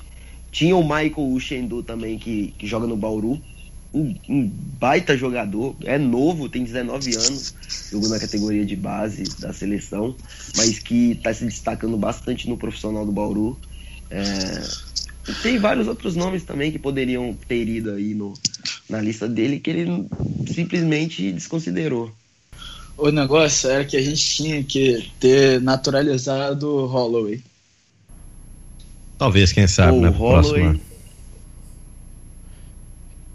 Tinha 0.51 0.75
o 0.75 0.83
Michael 0.83 1.31
Uchendu 1.31 1.81
também, 1.81 2.19
que, 2.19 2.53
que 2.55 2.67
joga 2.67 2.85
no 2.85 2.95
Bauru. 2.95 3.41
Um, 3.93 4.15
um, 4.29 4.47
baita 4.79 5.17
jogador, 5.17 5.75
é 5.83 5.97
novo, 5.97 6.47
tem 6.47 6.63
19 6.63 7.13
anos, 7.13 7.53
jogou 7.91 8.07
na 8.07 8.19
categoria 8.19 8.65
de 8.65 8.75
base 8.75 9.23
da 9.39 9.51
seleção, 9.51 10.15
mas 10.55 10.79
que 10.79 11.11
está 11.11 11.33
se 11.33 11.43
destacando 11.43 11.97
bastante 11.97 12.47
no 12.47 12.57
profissional 12.57 13.05
do 13.05 13.11
Bauru. 13.11 13.59
É, 14.09 14.61
tem 15.43 15.59
vários 15.59 15.87
outros 15.87 16.15
nomes 16.15 16.43
também 16.43 16.71
que 16.71 16.79
poderiam 16.79 17.35
ter 17.47 17.67
ido 17.67 17.91
aí 17.91 18.13
no, 18.13 18.33
na 18.89 19.01
lista 19.01 19.27
dele 19.27 19.59
que 19.59 19.69
ele 19.69 20.07
simplesmente 20.47 21.31
desconsiderou. 21.31 22.11
O 22.97 23.09
negócio 23.09 23.69
era 23.69 23.83
que 23.83 23.97
a 23.97 24.01
gente 24.01 24.23
tinha 24.23 24.63
que 24.63 25.11
ter 25.19 25.61
naturalizado 25.61 26.67
o 26.67 26.85
Holloway. 26.85 27.41
Talvez, 29.17 29.51
quem 29.51 29.67
sabe, 29.67 29.97
o 29.97 30.01
né? 30.01 30.09
Holloway... 30.09 30.61
Próxima. 30.61 30.90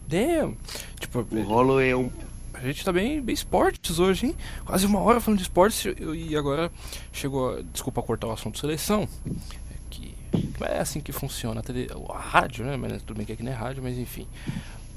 Damn. 0.08 0.56
Tipo, 1.00 1.26
o 1.30 1.42
Holloway 1.42 1.90
é 1.90 1.96
um. 1.96 2.10
A 2.54 2.60
gente 2.60 2.84
tá 2.84 2.92
bem, 2.92 3.20
bem 3.20 3.34
esportes 3.34 3.98
hoje, 3.98 4.26
hein? 4.26 4.36
Quase 4.64 4.86
uma 4.86 5.00
hora 5.00 5.20
falando 5.20 5.38
de 5.38 5.44
esportes 5.44 5.84
e 6.14 6.36
agora 6.36 6.70
chegou. 7.12 7.62
Desculpa 7.64 8.02
cortar 8.02 8.28
o 8.28 8.32
assunto 8.32 8.58
seleção. 8.58 9.08
É 9.26 9.74
que 9.90 10.14
é 10.62 10.78
assim 10.78 11.00
que 11.00 11.12
funciona 11.12 11.60
a, 11.60 11.62
tele, 11.62 11.88
a 12.08 12.18
rádio, 12.18 12.64
né? 12.64 12.76
Mas 12.76 13.02
tudo 13.02 13.16
bem 13.16 13.26
que 13.26 13.32
aqui 13.32 13.42
não 13.42 13.52
é 13.52 13.54
rádio, 13.54 13.82
mas 13.82 13.98
enfim. 13.98 14.26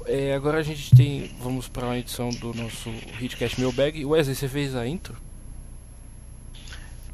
É, 0.06 0.34
agora 0.34 0.58
a 0.58 0.62
gente 0.62 0.94
tem. 0.96 1.30
Vamos 1.40 1.68
para 1.68 1.86
uma 1.86 1.98
edição 1.98 2.30
do 2.30 2.54
nosso 2.54 2.90
Hitcast 3.20 3.60
Mailbag. 3.60 4.04
Wesley, 4.04 4.34
você 4.34 4.48
fez 4.48 4.74
a 4.74 4.86
intro? 4.86 5.16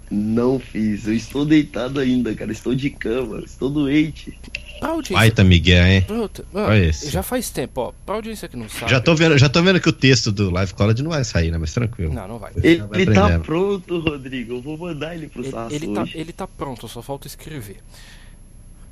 Não 0.08 0.60
fiz, 0.60 1.06
eu 1.08 1.14
estou 1.14 1.44
deitado 1.44 1.98
ainda, 1.98 2.32
cara. 2.34 2.52
Estou 2.52 2.74
de 2.74 2.90
cama, 2.90 3.40
estou 3.40 3.68
doente. 3.68 4.38
Pra 4.78 4.90
audiência... 4.90 5.16
Baita 5.16 5.44
Miguel, 5.44 5.86
hein? 5.86 6.02
Pronto. 6.02 6.44
Olha 6.52 6.92
já 6.92 7.22
faz 7.22 7.50
tempo, 7.50 7.80
ó. 7.80 7.92
Pra 8.04 8.16
audiência 8.16 8.48
que 8.48 8.56
não 8.56 8.68
sabe. 8.68 8.90
Já 8.90 9.00
tô 9.00 9.14
vendo, 9.14 9.38
já 9.38 9.48
tô 9.48 9.62
vendo 9.62 9.80
que 9.80 9.88
o 9.88 9.92
texto 9.92 10.30
do 10.30 10.50
Live 10.50 10.74
College 10.74 11.02
não 11.02 11.10
vai 11.10 11.24
sair, 11.24 11.50
né? 11.50 11.58
Mas 11.58 11.72
tranquilo. 11.72 12.12
Não, 12.12 12.28
não 12.28 12.38
vai. 12.38 12.52
Ele, 12.62 12.82
vai 12.82 13.00
ele 13.00 13.14
tá 13.14 13.38
pronto, 13.40 14.00
Rodrigo. 14.00 14.54
Eu 14.54 14.62
vou 14.62 14.76
mandar 14.78 15.14
ele 15.14 15.28
pro 15.28 15.42
ele, 15.42 15.50
Sasso 15.50 15.74
ele 15.74 15.94
tá, 15.94 16.06
ele 16.14 16.32
tá 16.32 16.46
pronto, 16.46 16.88
só 16.88 17.02
falta 17.02 17.26
escrever. 17.26 17.78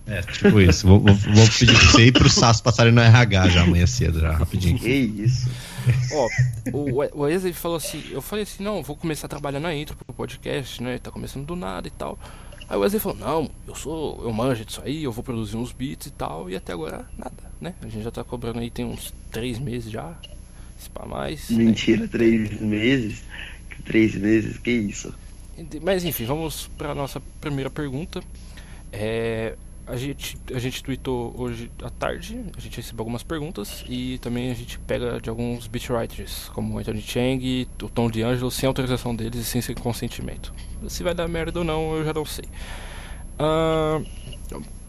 É, 0.07 0.21
tipo 0.21 0.61
isso. 0.61 0.87
vou, 0.87 1.01
vou, 1.01 1.15
vou, 1.15 1.49
pedir 1.59 1.75
pra 1.75 1.87
você 1.87 2.07
ir 2.07 2.13
pro 2.13 2.29
Sasso 2.29 2.63
passarem 2.63 2.93
no 2.93 3.01
RH 3.01 3.49
já 3.49 3.63
amanhã 3.63 3.87
cedo, 3.87 4.21
já, 4.21 4.33
rapidinho. 4.33 4.79
Que 4.79 4.91
isso. 4.91 5.49
Ó, 6.13 6.29
o, 6.73 7.21
o 7.21 7.21
Wesley 7.23 7.53
falou 7.53 7.79
assim, 7.79 8.03
eu 8.11 8.21
falei 8.21 8.43
assim, 8.43 8.63
não, 8.63 8.83
vou 8.83 8.97
começar 8.97 9.27
a 9.27 9.31
trabalhar 9.31 9.61
na 9.61 9.75
intro 9.75 9.97
pro 9.97 10.15
podcast, 10.15 10.83
né? 10.83 10.99
Tá 10.99 11.11
começando 11.11 11.47
do 11.47 11.57
nada 11.57 11.89
e 11.89 11.91
tal. 11.91 12.19
Aí 12.69 12.77
o 12.77 12.81
Wesley 12.81 13.01
falou, 13.01 13.19
não, 13.19 13.51
eu 13.67 13.75
sou, 13.75 14.23
eu 14.23 14.33
manjo 14.33 14.65
disso 14.65 14.81
aí, 14.85 15.05
eu 15.05 15.13
vou 15.13 15.23
produzir 15.23 15.57
uns 15.57 15.73
beats 15.73 16.07
e 16.07 16.11
tal, 16.11 16.49
e 16.49 16.57
até 16.57 16.73
agora 16.73 17.07
nada, 17.17 17.53
né? 17.61 17.75
A 17.83 17.89
gente 17.89 18.03
já 18.03 18.11
tá 18.11 18.25
cobrando 18.25 18.61
aí 18.61 18.71
tem 18.71 18.85
uns 18.85 19.13
três 19.31 19.59
meses 19.59 19.91
já, 19.91 20.17
se 20.79 20.89
pá 20.91 21.05
mais. 21.05 21.51
Né? 21.51 21.65
Mentira, 21.65 22.03
né? 22.03 22.09
três 22.11 22.61
meses? 22.61 23.23
Três 23.85 24.15
meses, 24.15 24.59
que 24.59 24.71
isso? 24.71 25.15
Mas 25.83 26.05
enfim, 26.05 26.25
vamos 26.25 26.69
pra 26.79 26.95
nossa 26.95 27.21
primeira 27.41 27.71
pergunta. 27.71 28.23
É, 28.93 29.57
a 29.87 29.97
gente, 29.97 30.39
a 30.53 30.59
gente 30.59 30.83
tweetou 30.83 31.35
hoje 31.37 31.71
à 31.83 31.91
tarde, 31.91 32.43
a 32.57 32.61
gente 32.61 32.77
recebeu 32.77 33.03
algumas 33.03 33.23
perguntas 33.23 33.85
e 33.89 34.19
também 34.19 34.51
a 34.51 34.55
gente 34.55 34.79
pega 34.79 35.21
de 35.21 35.29
alguns 35.29 35.67
beatwriters, 35.67 36.49
como 36.55 36.79
Anthony 36.79 37.03
Chang 37.03 37.69
o 37.83 37.89
Tom 37.89 38.11
DeAngelo, 38.11 38.51
sem 38.51 38.67
autorização 38.67 39.15
deles 39.15 39.55
e 39.55 39.63
sem 39.63 39.75
consentimento. 39.75 40.55
Se 40.89 41.03
vai 41.03 41.15
dar 41.15 41.29
merda 41.29 41.59
ou 41.59 41.65
não, 41.65 41.97
eu 41.97 42.05
já 42.05 42.13
não 42.15 42.25
sei. 42.25 42.47
Uh, 43.39 44.05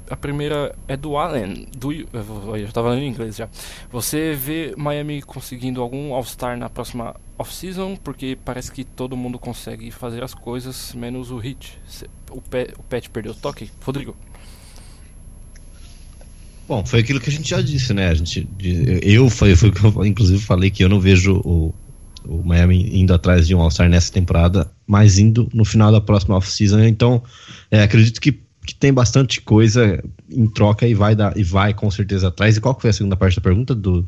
a 0.10 0.16
primeira 0.16 0.76
é 0.88 0.96
do 0.96 1.18
Allen. 1.18 1.68
Do, 1.76 1.92
eu 1.92 2.56
estava 2.56 2.90
falando 2.90 3.02
em 3.02 3.08
inglês 3.08 3.36
já. 3.36 3.50
Você 3.92 4.34
vê 4.34 4.74
Miami 4.78 5.22
conseguindo 5.22 5.82
algum 5.82 6.14
All-Star 6.14 6.58
na 6.58 6.70
próxima 6.70 7.16
off-season? 7.38 7.96
Porque 7.98 8.38
parece 8.46 8.72
que 8.72 8.84
todo 8.84 9.18
mundo 9.18 9.40
consegue 9.40 9.90
fazer 9.92 10.24
as 10.24 10.34
coisas, 10.34 10.94
menos 10.94 11.32
o 11.32 11.38
Hit. 11.38 11.80
O, 12.32 12.42
Pet, 12.42 12.74
o 12.78 12.84
Pet 12.84 13.10
perdeu 13.10 13.32
o 13.32 13.36
toque? 13.36 13.72
Rodrigo. 13.84 14.16
Bom, 16.68 16.84
foi 16.84 17.00
aquilo 17.00 17.20
que 17.20 17.30
a 17.30 17.34
gente 17.34 17.50
já 17.50 17.62
disse, 17.62 17.94
né? 17.94 18.10
A 18.10 18.14
gente, 18.14 18.48
eu 19.04 19.30
foi, 19.30 19.56
foi 19.56 19.72
eu 19.84 20.06
inclusive 20.06 20.42
falei 20.42 20.72
que 20.72 20.84
eu 20.84 20.90
não 20.90 21.00
vejo 21.00 21.42
o, 21.46 21.74
o 22.28 22.44
Miami 22.44 23.00
indo 23.00 23.14
atrás 23.14 23.48
de 23.48 23.54
um 23.54 23.62
All-Star 23.62 23.88
nessa 23.88 24.12
temporada, 24.12 24.72
mas 24.88 25.20
indo 25.20 25.48
no 25.54 25.64
final 25.64 25.92
da 25.92 26.02
próxima 26.02 26.36
off-season. 26.36 26.84
Então, 26.84 27.22
é, 27.70 27.84
acredito 27.84 28.20
que, 28.20 28.32
que 28.66 28.74
tem 28.74 28.92
bastante 28.92 29.42
coisa 29.42 30.04
em 30.30 30.48
troca 30.48 30.88
e 30.88 30.94
vai 30.96 31.16
dar 31.16 31.38
e 31.38 31.44
vai 31.44 31.74
com 31.74 31.90
certeza 31.92 32.30
atrás. 32.30 32.58
E 32.58 32.62
qual 32.62 32.78
foi 32.80 32.90
a 32.90 32.94
segunda 32.94 33.16
parte 33.16 33.36
da 33.36 33.42
pergunta 33.42 33.76
do? 33.76 34.08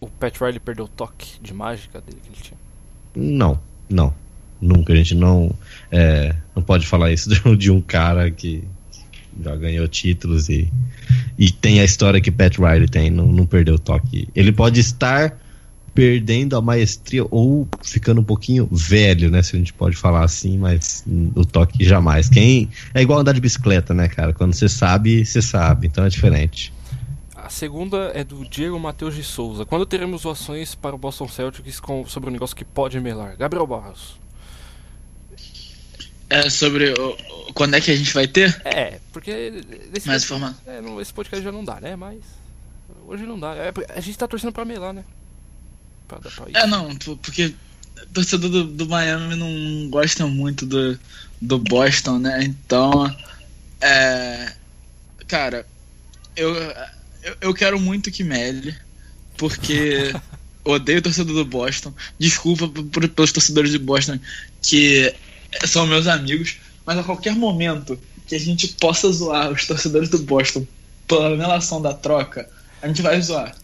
O 0.00 0.06
Pat 0.06 0.34
Riley 0.40 0.60
perdeu 0.60 0.86
o 0.86 0.88
toque 0.88 1.38
de 1.42 1.52
mágica 1.52 2.00
dele 2.00 2.18
que 2.22 2.28
ele 2.30 2.42
tinha? 2.42 2.58
Não, 3.14 3.60
não, 3.90 4.14
nunca. 4.58 4.94
A 4.94 4.96
gente 4.96 5.14
não 5.14 5.54
é, 5.92 6.34
não 6.56 6.62
pode 6.62 6.86
falar 6.86 7.12
isso 7.12 7.28
de 7.56 7.70
um 7.70 7.82
cara 7.82 8.30
que 8.30 8.64
já 9.42 9.54
ganhou 9.56 9.86
títulos 9.88 10.48
e, 10.48 10.70
e 11.38 11.50
tem 11.50 11.80
a 11.80 11.84
história 11.84 12.20
que 12.20 12.30
Pat 12.30 12.58
Riley 12.58 12.88
tem, 12.88 13.10
não, 13.10 13.26
não 13.26 13.46
perdeu 13.46 13.74
o 13.74 13.78
toque. 13.78 14.28
Ele 14.34 14.52
pode 14.52 14.80
estar 14.80 15.38
perdendo 15.94 16.56
a 16.56 16.62
maestria 16.62 17.24
ou 17.30 17.68
ficando 17.82 18.20
um 18.20 18.24
pouquinho 18.24 18.68
velho, 18.70 19.30
né? 19.30 19.42
Se 19.42 19.56
a 19.56 19.58
gente 19.58 19.72
pode 19.72 19.96
falar 19.96 20.24
assim, 20.24 20.56
mas 20.56 21.04
o 21.34 21.44
toque 21.44 21.84
jamais. 21.84 22.28
Quem 22.28 22.68
é 22.94 23.02
igual 23.02 23.18
andar 23.18 23.32
de 23.32 23.40
bicicleta, 23.40 23.92
né, 23.92 24.08
cara? 24.08 24.32
Quando 24.32 24.54
você 24.54 24.68
sabe, 24.68 25.24
você 25.24 25.42
sabe, 25.42 25.86
então 25.86 26.04
é 26.04 26.08
diferente. 26.08 26.72
A 27.34 27.48
segunda 27.48 28.12
é 28.14 28.22
do 28.22 28.44
Diego 28.44 28.78
Matheus 28.78 29.14
de 29.14 29.24
Souza. 29.24 29.64
Quando 29.64 29.84
teremos 29.84 30.24
ações 30.24 30.74
para 30.74 30.94
o 30.94 30.98
Boston 30.98 31.26
Celtics 31.26 31.80
com, 31.80 32.06
sobre 32.06 32.28
um 32.30 32.32
negócio 32.32 32.54
que 32.54 32.64
pode 32.64 33.00
melar? 33.00 33.36
Gabriel 33.36 33.66
Barros. 33.66 34.19
É 36.30 36.48
sobre 36.48 36.92
o, 36.92 37.16
quando 37.52 37.74
é 37.74 37.80
que 37.80 37.90
a 37.90 37.96
gente 37.96 38.14
vai 38.14 38.26
ter? 38.26 38.60
É, 38.64 39.00
porque. 39.12 39.30
Esse 39.94 40.06
Mais 40.06 40.24
forma. 40.24 40.56
É, 40.64 40.80
não, 40.80 41.00
esse 41.00 41.12
podcast 41.12 41.44
já 41.44 41.50
não 41.50 41.64
dá, 41.64 41.80
né? 41.80 41.96
Mas. 41.96 42.20
Hoje 43.06 43.24
não 43.24 43.38
dá. 43.38 43.54
É, 43.56 43.72
a 43.88 44.00
gente 44.00 44.16
tá 44.16 44.28
torcendo 44.28 44.52
pra 44.52 44.64
melar, 44.64 44.94
né? 44.94 45.04
Pra 46.06 46.18
dar 46.18 46.30
pra 46.30 46.48
ir. 46.48 46.56
É, 46.56 46.66
não, 46.66 46.94
porque 47.16 47.52
torcedor 48.12 48.48
do, 48.48 48.64
do 48.64 48.88
Miami 48.88 49.34
não 49.34 49.90
gosta 49.90 50.26
muito 50.26 50.64
do, 50.64 50.98
do 51.40 51.58
Boston, 51.58 52.18
né? 52.18 52.44
Então. 52.44 53.12
É. 53.80 54.52
Cara, 55.26 55.66
eu, 56.36 56.54
eu, 56.54 57.36
eu 57.40 57.54
quero 57.54 57.80
muito 57.80 58.10
que 58.10 58.22
mele, 58.22 58.74
porque. 59.36 60.14
odeio 60.62 60.98
o 60.98 61.02
torcedor 61.02 61.34
do 61.34 61.44
Boston. 61.44 61.92
Desculpa 62.18 62.68
pelos 62.68 63.32
torcedores 63.32 63.72
de 63.72 63.78
Boston 63.78 64.18
que 64.62 65.12
são 65.66 65.86
meus 65.86 66.06
amigos, 66.06 66.58
mas 66.84 66.98
a 66.98 67.02
qualquer 67.02 67.34
momento 67.34 67.98
que 68.26 68.34
a 68.34 68.40
gente 68.40 68.68
possa 68.68 69.10
zoar 69.10 69.50
os 69.50 69.66
torcedores 69.66 70.08
do 70.08 70.18
Boston 70.18 70.66
pela 71.06 71.26
anulação 71.26 71.82
da 71.82 71.92
troca, 71.92 72.48
a 72.80 72.88
gente 72.88 73.02
vai 73.02 73.20
zoar. 73.20 73.54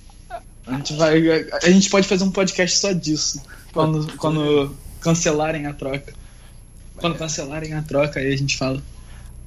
A 0.67 0.75
gente 0.75 0.95
vai. 0.95 1.23
A 1.63 1.71
gente 1.71 1.89
pode 1.89 2.09
fazer 2.09 2.25
um 2.25 2.31
podcast 2.31 2.79
só 2.79 2.93
disso. 2.93 3.41
Quando, 3.73 4.17
quando 4.17 4.77
cancelarem 5.01 5.67
a 5.67 5.73
troca. 5.73 6.13
Quando 6.97 7.17
cancelarem 7.17 7.75
a 7.75 7.83
troca, 7.83 8.19
aí 8.19 8.33
a 8.33 8.37
gente 8.37 8.57
fala. 8.57 8.83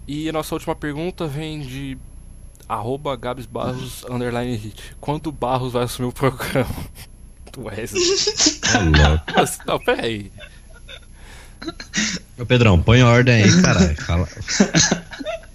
E 0.07 0.29
a 0.29 0.31
nossa 0.31 0.55
última 0.55 0.75
pergunta 0.75 1.27
vem 1.27 1.59
de 1.59 1.97
arroba 2.67 3.15
Gabs 3.15 3.45
Barros 3.45 4.05
underline 4.09 4.55
hit. 4.55 4.95
Quando 5.01 5.27
o 5.27 5.31
Barros 5.31 5.73
vai 5.73 5.83
assumir 5.83 6.07
o 6.07 6.13
programa? 6.13 6.73
Do 7.51 7.63
Wesley. 7.65 8.01
Ô, 9.35 9.67
Não, 9.67 9.79
peraí. 9.79 10.31
Ô, 12.37 12.45
Pedrão, 12.45 12.81
põe 12.81 13.03
ordem 13.03 13.43
aí, 13.43 13.61
caralho. 13.61 13.95
Fala. 14.01 14.27